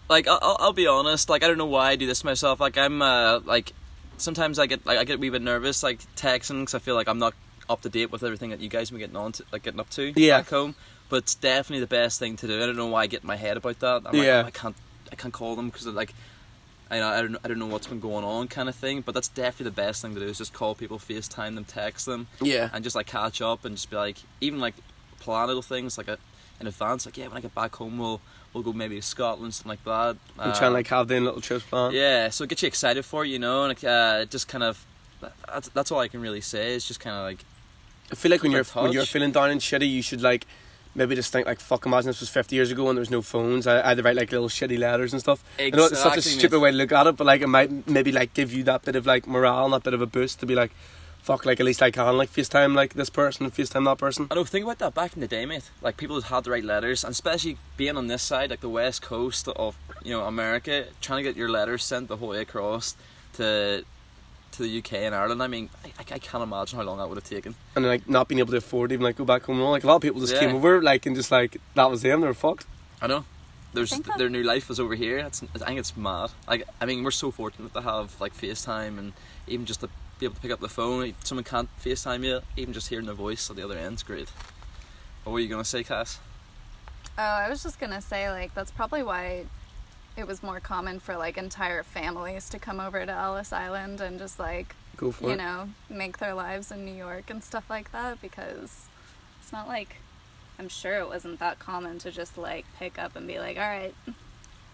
like 0.10 0.28
I'll, 0.28 0.39
I'll- 0.41 0.57
I'll 0.60 0.74
be 0.74 0.88
honest 0.88 1.30
like 1.30 1.43
i 1.43 1.47
don't 1.47 1.60
know 1.60 1.68
why 1.68 1.91
i 1.91 1.95
do 1.95 2.07
this 2.07 2.22
to 2.22 2.26
myself 2.26 2.60
like 2.60 2.76
i'm 2.78 3.01
uh 3.03 3.39
like 3.45 3.74
sometimes 4.18 4.57
i 4.57 4.66
get 4.66 4.84
like 4.84 4.97
i 4.97 5.03
get 5.03 5.18
a 5.18 5.20
wee 5.20 5.30
bit 5.30 5.43
nervous 5.43 5.84
like 5.84 5.99
texting 6.16 6.62
because 6.62 6.74
i 6.74 6.80
feel 6.80 6.95
like 6.95 7.07
i'm 7.07 7.20
not 7.20 7.36
up 7.70 7.82
to 7.82 7.89
date 7.89 8.12
with 8.12 8.24
everything 8.24 8.49
that 8.49 8.60
you 8.60 8.68
guys 8.70 8.89
have 8.89 8.93
been 8.97 9.01
getting 9.01 9.16
on 9.16 9.32
to 9.34 9.43
like 9.51 9.62
getting 9.62 9.80
up 9.80 9.89
to 9.91 10.12
Yeah. 10.16 10.39
back 10.39 10.49
home 10.49 10.74
but 11.10 11.18
it's 11.18 11.36
definitely 11.36 11.80
the 11.82 11.88
best 11.88 12.20
thing 12.20 12.36
to 12.38 12.47
do 12.47 12.62
i 12.62 12.66
don't 12.66 12.76
know 12.78 12.88
why 12.88 13.01
i 13.03 13.07
get 13.07 13.22
in 13.22 13.28
my 13.28 13.36
head 13.36 13.57
about 13.57 13.80
that 13.80 14.01
I'm 14.05 14.16
Yeah. 14.16 14.38
like, 14.43 14.45
i 14.47 14.60
can't 14.62 14.76
i 15.12 15.16
can't 15.16 15.34
call 15.34 15.55
them 15.55 15.70
because 15.70 15.86
like 15.88 16.14
I, 16.91 16.97
know, 16.99 17.07
I 17.07 17.22
don't 17.22 17.38
I 17.43 17.47
don't 17.47 17.60
know 17.60 17.68
what's 17.68 17.86
been 17.88 17.99
going 17.99 18.26
on 18.26 18.47
kind 18.47 18.68
of 18.68 18.76
thing 18.76 19.01
but 19.01 19.14
that's 19.14 19.28
definitely 19.28 19.66
the 19.66 19.76
best 19.86 20.01
thing 20.01 20.14
to 20.16 20.20
do 20.20 20.26
is 20.28 20.38
just 20.39 20.53
call 20.53 20.74
people 20.76 20.97
FaceTime 20.97 21.53
them 21.55 21.66
text 21.66 22.05
them 22.07 22.28
Yeah. 22.41 22.70
and 22.74 22.84
just 22.84 22.95
like 22.95 23.05
catch 23.07 23.41
up 23.41 23.64
and 23.66 23.76
just 23.76 23.89
be 23.91 23.95
like 23.95 24.18
even 24.41 24.60
like 24.60 24.74
plan 25.20 25.47
little 25.47 25.62
things 25.62 25.97
like 25.97 26.07
a, 26.07 26.18
in 26.60 26.66
advance 26.68 27.05
like 27.05 27.16
yeah 27.18 27.28
when 27.28 27.38
I 27.38 27.41
get 27.41 27.53
back 27.53 27.76
home 27.76 27.99
we'll 27.99 28.22
we'll 28.53 28.64
go 28.64 28.74
maybe 28.74 28.95
to 28.95 29.01
Scotland 29.03 29.53
something 29.53 29.70
like 29.70 29.84
that 29.84 30.18
And 30.41 30.51
Uh, 30.51 30.55
trying 30.57 30.72
to 30.72 30.74
like 30.74 30.88
have 30.88 31.07
the 31.07 31.20
little 31.20 31.41
trips 31.41 31.64
planned. 31.66 31.93
yeah 31.93 32.30
so 32.30 32.43
it 32.45 32.49
gets 32.49 32.64
you 32.64 32.68
excited 32.68 33.05
for 33.05 33.24
it 33.24 33.28
you 33.28 33.38
know 33.38 33.66
and 33.66 33.86
uh, 33.86 34.26
just 34.26 34.47
kind 34.47 34.64
of 34.64 34.84
that's, 35.47 35.70
that's 35.70 35.91
all 35.91 35.99
I 35.99 36.07
can 36.07 36.22
really 36.22 36.41
say 36.41 36.74
is 36.74 36.86
just 36.88 36.99
kind 36.99 37.16
of 37.16 37.24
like 37.24 37.45
I 38.12 38.16
feel 38.16 38.32
like 38.32 38.41
when 38.41 38.51
you're 38.51 38.62
in 38.62 38.84
when 38.84 38.93
you're 38.93 39.05
feeling 39.05 39.32
down 39.32 39.51
and 39.51 39.62
shitty, 39.62 39.88
you 39.88 40.01
should 40.01 40.22
like 40.22 40.47
maybe 40.96 41.16
just 41.16 41.32
think 41.32 41.48
like 41.48 41.60
fuck. 41.60 41.86
Imagine 41.86 42.08
this 42.08 42.20
was 42.20 42.30
50 42.30 42.56
years 42.56 42.72
ago 42.72 42.88
and 42.90 42.98
there 42.98 43.02
was 43.02 43.10
no 43.12 43.22
phones. 43.22 43.68
I, 43.68 43.82
I 43.82 43.90
had 43.90 43.98
to 43.98 44.04
write 44.04 44.16
like 44.16 44.32
little 44.32 44.50
shitty 44.50 44.78
letters 44.78 45.14
and 45.14 45.22
stuff. 45.22 45.44
I 45.60 45.70
know 45.70 45.86
it's 45.86 46.02
such 46.02 46.18
a 46.18 46.22
stupid 46.22 46.58
mate. 46.58 46.62
way 46.62 46.72
to 46.72 46.78
look 46.78 46.92
at 46.92 47.08
it, 47.08 47.18
but 47.18 47.28
like 47.28 47.42
it 47.42 47.48
might 47.48 47.88
maybe 47.88 48.12
like 48.12 48.34
give 48.34 48.54
you 48.54 48.64
that 48.64 48.84
bit 48.84 48.96
of 48.96 49.06
like 49.06 49.28
morale 49.28 49.66
and 49.66 49.74
that 49.74 49.84
bit 49.84 49.94
of 49.94 50.02
a 50.02 50.06
boost 50.06 50.40
to 50.42 50.46
be 50.46 50.56
like, 50.56 50.72
fuck. 51.22 51.46
Like 51.46 51.60
at 51.60 51.66
least 51.66 51.82
I 51.82 51.92
can 51.92 52.18
like 52.18 52.32
FaceTime 52.32 52.76
like 52.76 52.94
this 52.94 53.10
person 53.10 53.46
and 53.46 53.54
FaceTime 53.54 53.86
that 53.86 53.98
person. 53.98 54.28
I 54.32 54.36
know 54.36 54.44
think 54.44 54.66
about 54.66 54.80
that 54.80 54.94
back 54.94 55.14
in 55.14 55.22
the 55.22 55.28
day 55.28 55.46
mate 55.46 55.70
like 55.82 55.98
people 55.98 56.20
had 56.20 56.44
to 56.46 56.52
write 56.52 56.64
letters 56.64 57.04
and 57.04 57.12
especially 57.12 57.58
being 57.78 57.98
on 57.98 58.08
this 58.08 58.24
side 58.24 58.50
like 58.50 58.62
the 58.62 58.70
west 58.70 59.02
coast 59.02 59.48
of 59.48 59.78
you 60.04 60.12
know 60.12 60.26
America 60.26 60.86
trying 61.02 61.24
to 61.24 61.24
get 61.24 61.36
your 61.36 61.50
letters 61.50 61.84
sent 61.84 62.08
the 62.08 62.18
whole 62.18 62.30
way 62.30 62.42
across 62.42 62.96
to 63.34 63.84
to 64.54 64.64
the 64.64 64.78
UK 64.80 64.93
and 64.93 65.14
Ireland 65.16 65.41
I 65.43 65.47
mean 65.47 65.70
I, 65.86 65.89
I 66.00 66.18
can't 66.20 66.43
imagine 66.43 66.78
how 66.78 66.84
long 66.84 66.97
that 66.97 67.08
would 67.10 67.18
have 67.18 67.24
taken 67.24 67.56
And 67.76 67.86
like 67.86 68.08
not 68.10 68.28
being 68.28 68.39
able 68.39 68.52
to 68.52 68.58
afford 68.58 68.89
to 68.89 68.93
even 68.93 69.04
like 69.04 69.16
go 69.18 69.26
back 69.26 69.43
home. 69.43 69.58
and 69.58 69.66
all. 69.66 69.72
Like 69.72 69.84
a 69.84 69.88
lot 69.88 69.97
of 69.97 70.02
people 70.02 70.20
just 70.22 70.34
Yeah. 70.34 70.39
came 70.41 70.56
over 70.56 70.82
like 70.82 71.06
and 71.06 71.16
just 71.16 71.32
like 71.32 71.58
that 71.76 71.89
was 71.89 72.02
them. 72.02 72.22
They 72.22 72.28
were 72.28 72.34
fucked. 72.34 72.66
I 73.02 73.08
know. 73.08 73.26
There's 73.74 73.91
think 73.91 74.06
that- 74.08 74.18
their 74.18 74.30
new 74.30 74.43
life 74.43 74.68
was 74.70 74.80
over 74.80 74.95
here. 74.95 75.22
That's 75.22 75.43
I 75.43 75.58
think 75.68 75.80
it's 75.80 75.95
mad. 75.95 76.32
Like 76.47 76.68
I 76.82 76.86
mean, 76.86 77.04
we're 77.04 77.12
so 77.12 77.32
fortunate 77.32 77.74
to 77.74 77.82
have 77.82 78.20
like 78.20 78.34
FaceTime 78.36 78.97
and 78.97 79.14
even 79.47 79.66
just 79.66 79.82
to 79.82 79.89
be 80.20 80.26
able 80.26 80.36
to 80.36 80.41
pick 80.41 80.52
up 80.52 80.60
the 80.60 80.68
phone. 80.70 81.06
If 81.06 81.26
someone 81.26 81.43
can't 81.45 81.70
FaceTime 81.84 82.24
you, 82.26 82.41
even 82.58 82.74
just 82.74 82.89
hearing 82.89 83.06
their 83.06 83.16
voice 83.16 83.50
at 83.50 83.56
the 83.56 83.64
other 83.64 83.78
end's 83.78 84.04
great. 84.04 84.30
What 85.24 85.34
were 85.34 85.39
you 85.39 85.47
gonna 85.47 85.64
say, 85.66 85.84
Cass? 85.84 86.20
Oh, 87.18 87.22
I 87.22 87.50
was 87.50 87.62
just 87.64 87.80
gonna 87.80 88.02
say 88.02 88.30
like 88.32 88.54
that's 88.56 88.72
probably 88.72 89.04
why 89.04 89.45
it 90.20 90.28
was 90.28 90.44
more 90.44 90.60
common 90.60 91.00
for 91.00 91.18
like 91.18 91.38
entire 91.38 91.84
families 91.84 92.50
to 92.50 92.60
come 92.60 92.80
over 92.80 93.06
to 93.06 93.12
Ellis 93.12 93.52
Island 93.52 94.02
and 94.02 94.20
just 94.20 94.40
like 94.40 94.76
Go 94.98 95.12
for 95.12 95.26
you 95.26 95.30
it. 95.32 95.38
know 95.38 95.70
make 95.90 96.18
their 96.18 96.34
lives 96.34 96.72
in 96.72 96.86
New 96.86 96.94
York 96.94 97.30
and 97.30 97.44
stuff 97.44 97.70
like 97.70 97.92
that 97.92 98.22
because 98.22 98.88
it's 99.42 99.52
not 99.52 99.68
like 99.68 99.98
I'm 100.60 100.68
sure 100.68 101.00
it 101.00 101.08
wasn't 101.08 101.40
that 101.40 101.58
common 101.58 102.00
to 102.00 102.12
just 102.12 102.38
like 102.38 102.66
pick 102.78 103.00
up 103.00 103.16
and 103.16 103.26
be 103.26 103.40
like, 103.40 103.58
all 103.58 103.64
right, 103.64 103.96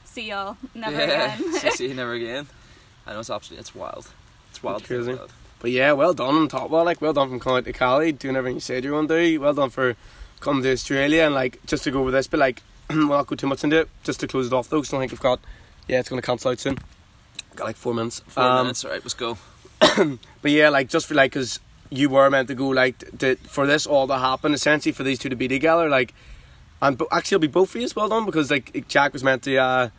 see 0.04 0.30
y'all 0.30 0.58
never 0.74 0.98
yeah. 0.98 1.36
again. 1.36 1.54
see, 1.60 1.70
see 1.72 1.88
you 1.90 1.94
never 1.96 2.14
again. 2.14 2.48
I 3.06 3.14
know 3.14 3.20
it's 3.20 3.30
absolutely 3.30 3.62
it's 3.62 3.76
wild. 3.76 4.12
It's 4.50 4.64
wild. 4.64 4.80
It's 4.80 4.88
crazy. 4.88 5.16
But 5.60 5.72
yeah, 5.72 5.92
well 5.94 6.14
done 6.14 6.36
on 6.36 6.48
top. 6.48 6.72
Well, 6.72 6.84
like 6.84 7.02
well 7.02 7.14
done 7.14 7.30
from 7.30 7.40
coming 7.40 7.60
out 7.60 7.66
to 7.66 7.74
Cali, 7.74 8.12
doing 8.12 8.36
everything 8.36 8.58
you 8.58 8.62
said 8.62 8.84
you 8.84 8.92
were 8.92 8.98
going 8.98 9.08
to 9.08 9.32
do. 9.32 9.40
Well 9.40 9.54
done 9.54 9.70
for 9.70 9.96
coming 10.40 10.64
to 10.64 10.72
Australia 10.72 11.24
and 11.24 11.36
like 11.36 11.64
just 11.68 11.84
to 11.84 11.92
go 11.92 12.02
over 12.02 12.12
this, 12.12 12.28
but 12.28 12.40
like 12.40 12.64
we'll 12.90 13.08
not 13.08 13.28
go 13.28 13.36
too 13.36 13.48
much 13.48 13.64
into 13.64 13.82
it. 13.82 13.90
Just 14.04 14.20
to 14.22 14.28
close 14.28 14.48
it 14.48 14.54
off 14.54 14.70
though, 14.70 14.80
because 14.82 14.94
I 14.94 15.00
think 15.00 15.12
we've 15.12 15.20
got 15.22 15.40
yeah, 15.88 16.00
it's 16.00 16.10
going 16.10 16.22
to 16.22 16.26
cancel 16.26 16.52
out 16.52 16.60
soon. 16.60 16.78
Got 17.56 17.66
like 17.66 17.76
four 17.78 17.94
minutes. 17.94 18.22
Four 18.28 18.44
Um, 18.44 18.66
minutes. 18.66 18.84
All 18.86 18.92
right, 18.92 19.02
let's 19.04 19.14
go. 19.14 19.38
But 20.42 20.52
yeah, 20.52 20.70
like 20.70 20.90
just 20.90 21.06
for 21.08 21.14
like, 21.16 21.32
because 21.32 21.60
you 21.90 22.10
were 22.10 22.30
meant 22.30 22.48
to 22.50 22.56
go 22.56 22.68
like 22.70 23.18
to, 23.20 23.36
for 23.38 23.66
this 23.68 23.86
all 23.86 24.08
to 24.08 24.18
happen, 24.18 24.54
essentially 24.54 24.92
for 24.92 25.04
these 25.04 25.20
two 25.20 25.30
to 25.30 25.36
be 25.36 25.48
together, 25.48 25.88
like, 25.90 26.14
and 26.82 27.02
actually 27.12 27.36
it'll 27.36 27.42
be 27.42 27.48
both 27.48 27.70
of 27.74 27.82
you 27.82 27.86
as 27.86 27.96
well 27.96 28.10
done 28.10 28.26
because 28.26 28.52
like 28.52 28.88
Jack 28.88 29.14
was 29.14 29.24
meant 29.24 29.44
to 29.44 29.56
uh, 29.58 29.90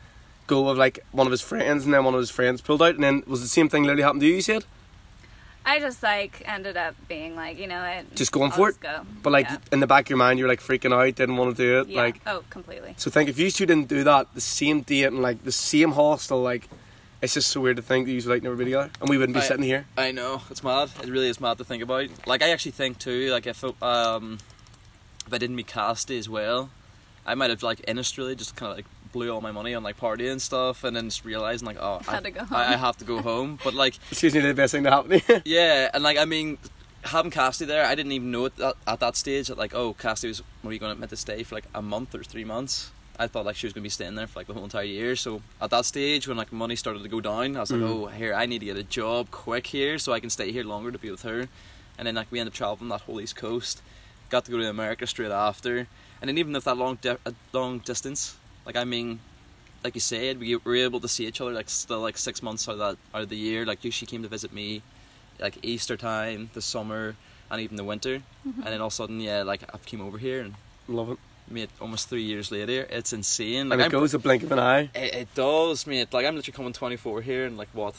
go 0.46 0.62
with 0.68 0.78
like 0.78 0.98
one 1.12 1.26
of 1.26 1.30
his 1.30 1.40
friends, 1.40 1.84
and 1.84 1.94
then 1.94 2.04
one 2.04 2.14
of 2.14 2.20
his 2.20 2.30
friends 2.30 2.60
pulled 2.60 2.82
out, 2.82 2.94
and 2.94 3.04
then 3.04 3.22
was 3.26 3.40
the 3.42 3.48
same 3.48 3.68
thing 3.68 3.82
literally 3.84 4.02
happened 4.02 4.20
to 4.20 4.26
you? 4.26 4.34
You 4.34 4.42
said, 4.42 4.64
I 5.68 5.80
just 5.80 6.00
like 6.02 6.42
ended 6.46 6.76
up 6.76 6.94
being 7.08 7.34
like, 7.34 7.58
you 7.58 7.66
know, 7.66 7.80
what, 7.82 8.14
Just 8.14 8.30
going 8.30 8.52
I'll 8.52 8.56
for 8.56 8.68
just 8.68 8.78
it? 8.78 8.82
Go. 8.82 9.00
but 9.22 9.32
like 9.32 9.50
yeah. 9.50 9.58
in 9.72 9.80
the 9.80 9.86
back 9.88 10.06
of 10.06 10.10
your 10.10 10.18
mind, 10.18 10.38
you're 10.38 10.48
like 10.48 10.60
freaking 10.60 10.92
out, 10.92 11.12
didn't 11.16 11.36
want 11.36 11.56
to 11.56 11.62
do 11.62 11.80
it, 11.80 11.88
yeah. 11.88 12.00
like. 12.00 12.20
oh, 12.26 12.44
completely. 12.50 12.94
So 12.98 13.10
think 13.10 13.28
if 13.28 13.38
you 13.38 13.50
two 13.50 13.66
didn't 13.66 13.88
do 13.88 14.04
that 14.04 14.32
the 14.34 14.40
same 14.40 14.82
date 14.82 15.04
and 15.04 15.20
like 15.22 15.42
the 15.42 15.50
same 15.52 15.92
hostel, 15.92 16.40
like 16.40 16.68
it's 17.20 17.34
just 17.34 17.48
so 17.50 17.60
weird 17.60 17.76
to 17.76 17.82
think 17.82 18.06
that 18.06 18.12
you 18.12 18.18
would 18.18 18.26
like 18.26 18.42
never 18.44 18.54
be 18.54 18.66
together, 18.66 18.90
and 19.00 19.10
we 19.10 19.18
wouldn't 19.18 19.34
be 19.34 19.40
I- 19.40 19.44
sitting 19.44 19.64
here. 19.64 19.86
I 19.98 20.12
know 20.12 20.42
it's 20.50 20.62
mad. 20.62 20.90
It 21.02 21.08
really 21.08 21.28
is 21.28 21.40
mad 21.40 21.58
to 21.58 21.64
think 21.64 21.82
about. 21.82 22.08
Like 22.26 22.42
I 22.42 22.50
actually 22.50 22.72
think 22.72 22.98
too. 23.00 23.30
Like 23.32 23.46
if 23.48 23.64
um 23.82 24.38
if 25.26 25.32
I 25.32 25.38
didn't 25.38 25.56
meet 25.56 25.66
Cassie 25.66 26.16
as 26.18 26.28
well, 26.28 26.70
I 27.26 27.34
might 27.34 27.50
have 27.50 27.64
like 27.64 27.80
in 27.80 27.98
Australia 27.98 28.36
just 28.36 28.54
kind 28.54 28.70
of 28.70 28.78
like 28.78 28.86
blew 29.12 29.30
all 29.32 29.40
my 29.40 29.52
money 29.52 29.74
on 29.74 29.82
like 29.82 29.98
partying 29.98 30.32
and 30.32 30.42
stuff, 30.42 30.84
and 30.84 30.96
then 30.96 31.06
just 31.06 31.24
realizing 31.24 31.66
like 31.66 31.78
oh 31.80 31.98
Had 32.06 32.20
I, 32.20 32.20
to 32.20 32.30
go 32.30 32.40
I, 32.40 32.44
home. 32.44 32.56
I 32.56 32.76
have 32.76 32.96
to 32.98 33.04
go 33.04 33.22
home. 33.30 33.58
But 33.64 33.74
like 33.74 33.94
excuse 34.10 34.34
me, 34.34 34.40
the 34.40 34.54
best 34.54 34.72
thing 34.72 34.84
to 34.84 34.90
happen. 34.90 35.20
yeah, 35.44 35.90
and 35.94 36.02
like 36.02 36.18
I 36.18 36.24
mean. 36.24 36.58
Having 37.04 37.30
Cassie 37.30 37.64
there, 37.66 37.86
I 37.86 37.94
didn't 37.94 38.10
even 38.10 38.32
know 38.32 38.46
it 38.46 38.58
at, 38.58 38.74
at 38.84 38.98
that 38.98 39.16
stage 39.16 39.46
that 39.46 39.56
like, 39.56 39.72
oh, 39.76 39.92
Cassie 39.92 40.26
was 40.26 40.42
were 40.64 40.72
you 40.72 40.80
going 40.80 40.92
to 40.92 40.98
meant 40.98 41.10
to 41.10 41.16
stay 41.16 41.44
for 41.44 41.54
like 41.54 41.66
a 41.72 41.80
month 41.80 42.16
or 42.16 42.24
three 42.24 42.42
months. 42.42 42.90
I 43.16 43.28
thought 43.28 43.44
like 43.46 43.54
she 43.54 43.64
was 43.64 43.72
going 43.72 43.82
to 43.82 43.86
be 43.86 43.90
staying 43.90 44.16
there 44.16 44.26
for 44.26 44.40
like 44.40 44.48
the 44.48 44.54
whole 44.54 44.64
entire 44.64 44.82
year. 44.82 45.14
So 45.14 45.40
at 45.62 45.70
that 45.70 45.84
stage, 45.84 46.26
when 46.26 46.36
like 46.36 46.50
money 46.52 46.74
started 46.74 47.04
to 47.04 47.08
go 47.08 47.20
down, 47.20 47.56
I 47.56 47.60
was 47.60 47.70
like, 47.70 47.80
Mm. 47.80 47.88
oh, 47.88 48.06
here 48.06 48.34
I 48.34 48.46
need 48.46 48.58
to 48.58 48.64
get 48.64 48.76
a 48.76 48.82
job 48.82 49.30
quick 49.30 49.68
here 49.68 49.98
so 50.00 50.12
I 50.12 50.18
can 50.18 50.30
stay 50.30 50.50
here 50.50 50.64
longer 50.64 50.90
to 50.90 50.98
be 50.98 51.08
with 51.12 51.22
her. 51.22 51.46
And 51.96 52.08
then 52.08 52.16
like 52.16 52.26
we 52.32 52.40
ended 52.40 52.54
up 52.54 52.56
traveling 52.56 52.88
that 52.88 53.02
whole 53.02 53.20
east 53.20 53.36
coast, 53.36 53.82
got 54.28 54.44
to 54.46 54.50
go 54.50 54.58
to 54.58 54.68
America 54.68 55.06
straight 55.06 55.30
after. 55.30 55.86
And 56.20 56.28
then 56.28 56.38
even 56.38 56.56
if 56.56 56.64
that 56.64 56.76
long 56.76 56.98
di- 57.00 57.18
long 57.52 57.78
distance, 57.78 58.36
like 58.66 58.76
I 58.76 58.84
mean, 58.84 59.20
like 59.84 59.94
you 59.94 60.00
said, 60.00 60.38
we 60.40 60.56
were 60.56 60.76
able 60.76 61.00
to 61.00 61.08
see 61.08 61.26
each 61.26 61.40
other 61.40 61.52
like 61.52 61.68
still 61.70 62.00
like 62.00 62.18
six 62.18 62.42
months 62.42 62.68
out 62.68 62.72
of 62.72 62.78
that 62.78 62.96
out 63.14 63.22
of 63.22 63.28
the 63.28 63.36
year. 63.36 63.64
Like 63.64 63.84
you, 63.84 63.90
she 63.90 64.04
came 64.06 64.22
to 64.22 64.28
visit 64.28 64.52
me, 64.52 64.82
like 65.40 65.58
Easter 65.62 65.96
time, 65.96 66.50
the 66.54 66.62
summer, 66.62 67.16
and 67.50 67.60
even 67.60 67.76
the 67.76 67.84
winter. 67.84 68.22
Mm-hmm. 68.46 68.62
And 68.62 68.66
then 68.72 68.80
all 68.80 68.88
of 68.88 68.92
a 68.92 68.96
sudden, 68.96 69.20
yeah, 69.20 69.42
like 69.42 69.62
I 69.72 69.78
came 69.78 70.00
over 70.00 70.18
here 70.18 70.40
and 70.42 70.54
Love 70.88 71.10
it. 71.10 71.18
mate, 71.48 71.70
almost 71.80 72.08
three 72.08 72.22
years 72.22 72.50
later, 72.50 72.86
it's 72.90 73.12
insane. 73.12 73.60
And 73.62 73.70
Like 73.70 73.78
it 73.80 73.82
I'm- 73.82 73.90
goes 73.92 74.14
a 74.14 74.18
blink 74.18 74.42
of 74.42 74.52
an 74.52 74.58
eye. 74.58 74.90
it, 74.94 75.14
it 75.14 75.34
does, 75.34 75.86
mate. 75.86 76.12
Like 76.12 76.26
I'm 76.26 76.34
literally 76.36 76.56
coming 76.56 76.72
24 76.72 77.22
here 77.22 77.44
and 77.46 77.56
like 77.56 77.68
what, 77.72 77.94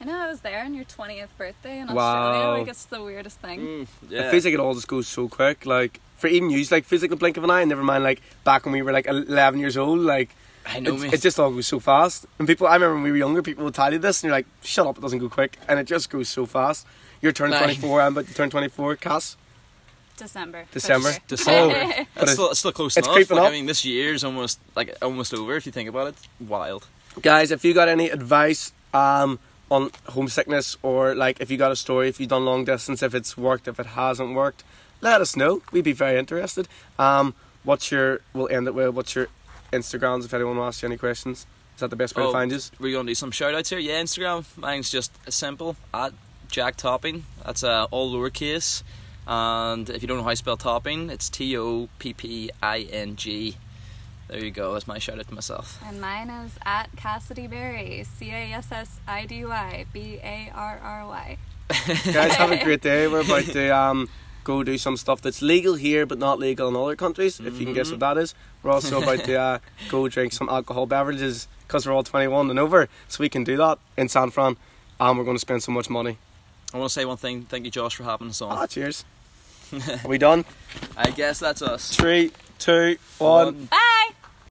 I 0.00 0.04
know 0.06 0.18
I 0.18 0.26
was 0.28 0.40
there 0.40 0.64
on 0.64 0.74
your 0.74 0.84
20th 0.84 1.28
birthday 1.38 1.78
in 1.78 1.86
Wow. 1.94 2.02
Australia. 2.32 2.58
Like, 2.60 2.68
it's 2.68 2.84
the 2.86 3.02
weirdest 3.02 3.38
thing. 3.40 3.60
Mm, 3.60 3.86
yeah. 4.10 4.22
It 4.22 4.30
feels 4.32 4.44
like 4.44 4.54
it 4.54 4.60
all 4.60 4.74
just 4.74 4.88
goes 4.88 5.06
so 5.06 5.28
quick. 5.28 5.64
Like 5.66 6.00
for 6.24 6.28
even 6.28 6.48
you, 6.48 6.64
like 6.70 6.86
feels 6.86 7.02
like 7.02 7.10
a 7.10 7.16
blink 7.16 7.36
of 7.36 7.44
an 7.44 7.50
eye. 7.50 7.62
Never 7.66 7.82
mind, 7.82 8.02
like 8.02 8.22
back 8.44 8.64
when 8.64 8.72
we 8.72 8.80
were 8.80 8.92
like 8.92 9.06
eleven 9.06 9.60
years 9.60 9.76
old. 9.76 10.00
Like 10.00 10.34
I 10.64 10.80
know, 10.80 10.96
it, 10.96 11.12
it 11.12 11.20
just 11.20 11.38
all 11.38 11.50
goes 11.50 11.66
so 11.66 11.78
fast. 11.78 12.24
And 12.38 12.48
people, 12.48 12.66
I 12.66 12.74
remember 12.76 12.94
when 12.94 13.02
we 13.02 13.10
were 13.10 13.18
younger, 13.18 13.42
people 13.42 13.62
would 13.64 13.74
tell 13.74 13.92
you 13.92 13.98
this, 13.98 14.22
and 14.22 14.28
you're 14.28 14.36
like, 14.38 14.46
"Shut 14.62 14.86
up, 14.86 14.96
it 14.96 15.02
doesn't 15.02 15.18
go 15.18 15.28
quick," 15.28 15.58
and 15.68 15.78
it 15.78 15.84
just 15.84 16.08
goes 16.08 16.30
so 16.30 16.46
fast. 16.46 16.86
You're 17.20 17.32
turning 17.32 17.52
Nine. 17.52 17.64
24, 17.64 18.00
I'm 18.00 18.12
about 18.14 18.26
to 18.26 18.32
turn 18.32 18.48
24. 18.48 18.96
Cass, 18.96 19.36
December. 20.16 20.64
December? 20.72 21.12
sure. 21.12 21.20
December. 21.28 21.74
but 21.74 21.96
That's 21.96 22.06
it's- 22.16 22.32
still, 22.32 22.50
it's 22.50 22.58
still 22.60 22.72
close 22.72 22.96
it's 22.96 23.06
enough. 23.06 23.16
creeping 23.16 23.36
like, 23.36 23.44
up. 23.44 23.50
I 23.50 23.52
mean, 23.52 23.66
this 23.66 23.84
year's 23.84 24.24
almost 24.24 24.60
like 24.74 24.96
almost 25.02 25.34
over 25.34 25.56
if 25.56 25.66
you 25.66 25.72
think 25.72 25.90
about 25.90 26.06
it. 26.08 26.14
Wild. 26.40 26.86
guys, 27.20 27.50
if 27.50 27.62
you 27.66 27.74
got 27.74 27.88
any 27.88 28.08
advice 28.08 28.72
um, 28.94 29.38
on 29.70 29.90
homesickness, 30.06 30.78
or 30.82 31.14
like 31.14 31.38
if 31.40 31.50
you 31.50 31.58
got 31.58 31.70
a 31.70 31.76
story, 31.76 32.08
if 32.08 32.18
you've 32.18 32.30
done 32.30 32.46
long 32.46 32.64
distance, 32.64 33.02
if 33.02 33.14
it's 33.14 33.36
worked, 33.36 33.68
if 33.68 33.78
it 33.78 33.86
hasn't 34.00 34.34
worked, 34.34 34.64
let 35.04 35.20
us 35.20 35.36
know. 35.36 35.62
We'd 35.70 35.84
be 35.84 35.92
very 35.92 36.18
interested. 36.18 36.66
Um, 36.98 37.34
what's 37.62 37.92
your? 37.92 38.20
We'll 38.32 38.48
end 38.48 38.66
it 38.66 38.74
with 38.74 38.90
what's 38.94 39.14
your 39.14 39.28
Instagrams 39.72 40.24
if 40.24 40.34
anyone 40.34 40.56
wants 40.56 40.82
you 40.82 40.88
any 40.88 40.96
questions. 40.96 41.46
Is 41.74 41.80
that 41.80 41.90
the 41.90 41.96
best 41.96 42.16
way 42.16 42.22
Oh. 42.24 42.26
to 42.26 42.32
find 42.32 42.50
you? 42.52 42.58
We're 42.80 42.92
gonna 42.96 43.08
do 43.08 43.14
some 43.14 43.30
shout 43.30 43.54
outs 43.54 43.70
here. 43.70 43.78
Yeah, 43.78 44.00
Instagram. 44.02 44.44
Mine's 44.56 44.90
just 44.90 45.12
simple 45.30 45.76
at 45.92 46.12
Jack 46.48 46.76
Topping. 46.76 47.24
That's 47.44 47.62
uh, 47.62 47.86
all 47.90 48.12
lowercase. 48.14 48.82
And 49.26 49.88
if 49.90 50.02
you 50.02 50.08
don't 50.08 50.18
know 50.18 50.24
how 50.24 50.30
to 50.30 50.36
spell 50.36 50.56
topping, 50.56 51.10
it's 51.10 51.28
T 51.30 51.56
O 51.56 51.88
P 51.98 52.12
P 52.12 52.50
I 52.62 52.80
N 52.80 53.16
G. 53.16 53.56
There 54.28 54.42
you 54.42 54.50
go. 54.50 54.72
That's 54.72 54.86
my 54.86 54.98
shout 54.98 55.18
out 55.18 55.28
to 55.28 55.34
myself. 55.34 55.78
And 55.84 56.00
mine 56.00 56.30
is 56.30 56.52
at 56.64 56.88
Cassidy 56.96 57.46
Barry. 57.46 58.04
C 58.04 58.30
A 58.30 58.52
S 58.52 58.68
S 58.72 59.00
I 59.08 59.26
D 59.26 59.44
Y 59.44 59.86
B 59.92 60.18
A 60.22 60.50
R 60.54 60.78
R 60.82 61.06
Y. 61.08 61.38
guys 62.12 62.34
have 62.34 62.50
a 62.52 62.56
great 62.64 62.82
day 62.82 63.06
we're 63.08 63.20
about 63.22 63.44
to 63.44 63.68
um, 63.74 64.08
go 64.44 64.62
do 64.62 64.76
some 64.78 64.96
stuff 64.96 65.20
that's 65.22 65.40
legal 65.42 65.74
here 65.74 66.04
but 66.06 66.18
not 66.18 66.38
legal 66.38 66.68
in 66.68 66.76
other 66.76 66.94
countries 66.94 67.40
if 67.40 67.58
you 67.58 67.64
can 67.66 67.74
guess 67.74 67.90
what 67.90 68.00
that 68.00 68.16
is 68.18 68.34
we're 68.62 68.70
also 68.70 69.02
about 69.02 69.24
to 69.24 69.34
uh, 69.34 69.58
go 69.88 70.06
drink 70.08 70.32
some 70.32 70.48
alcohol 70.48 70.86
beverages 70.86 71.48
because 71.66 71.86
we're 71.86 71.92
all 71.94 72.02
21 72.04 72.50
and 72.50 72.58
over 72.58 72.88
so 73.08 73.22
we 73.22 73.28
can 73.28 73.42
do 73.42 73.56
that 73.56 73.78
in 73.96 74.08
San 74.08 74.30
Fran 74.30 74.56
and 75.00 75.18
we're 75.18 75.24
going 75.24 75.36
to 75.36 75.40
spend 75.40 75.62
so 75.62 75.72
much 75.72 75.88
money 75.90 76.18
I 76.72 76.78
want 76.78 76.90
to 76.90 76.94
say 76.94 77.04
one 77.04 77.16
thing. 77.18 77.42
Thank 77.42 77.64
you, 77.66 77.70
Josh, 77.70 77.94
for 77.94 78.02
having 78.04 78.28
us 78.28 78.42
on. 78.42 78.52
ah 78.52 78.66
cheers 78.66 79.04
are 79.72 80.08
we 80.08 80.18
done 80.18 80.44
I 80.96 81.10
guess 81.10 81.38
that's 81.40 81.62
us. 81.62 81.94
three 81.96 82.30
two 82.58 82.96
one 83.18 83.46
One. 83.46 83.64
Bye! 83.66 84.10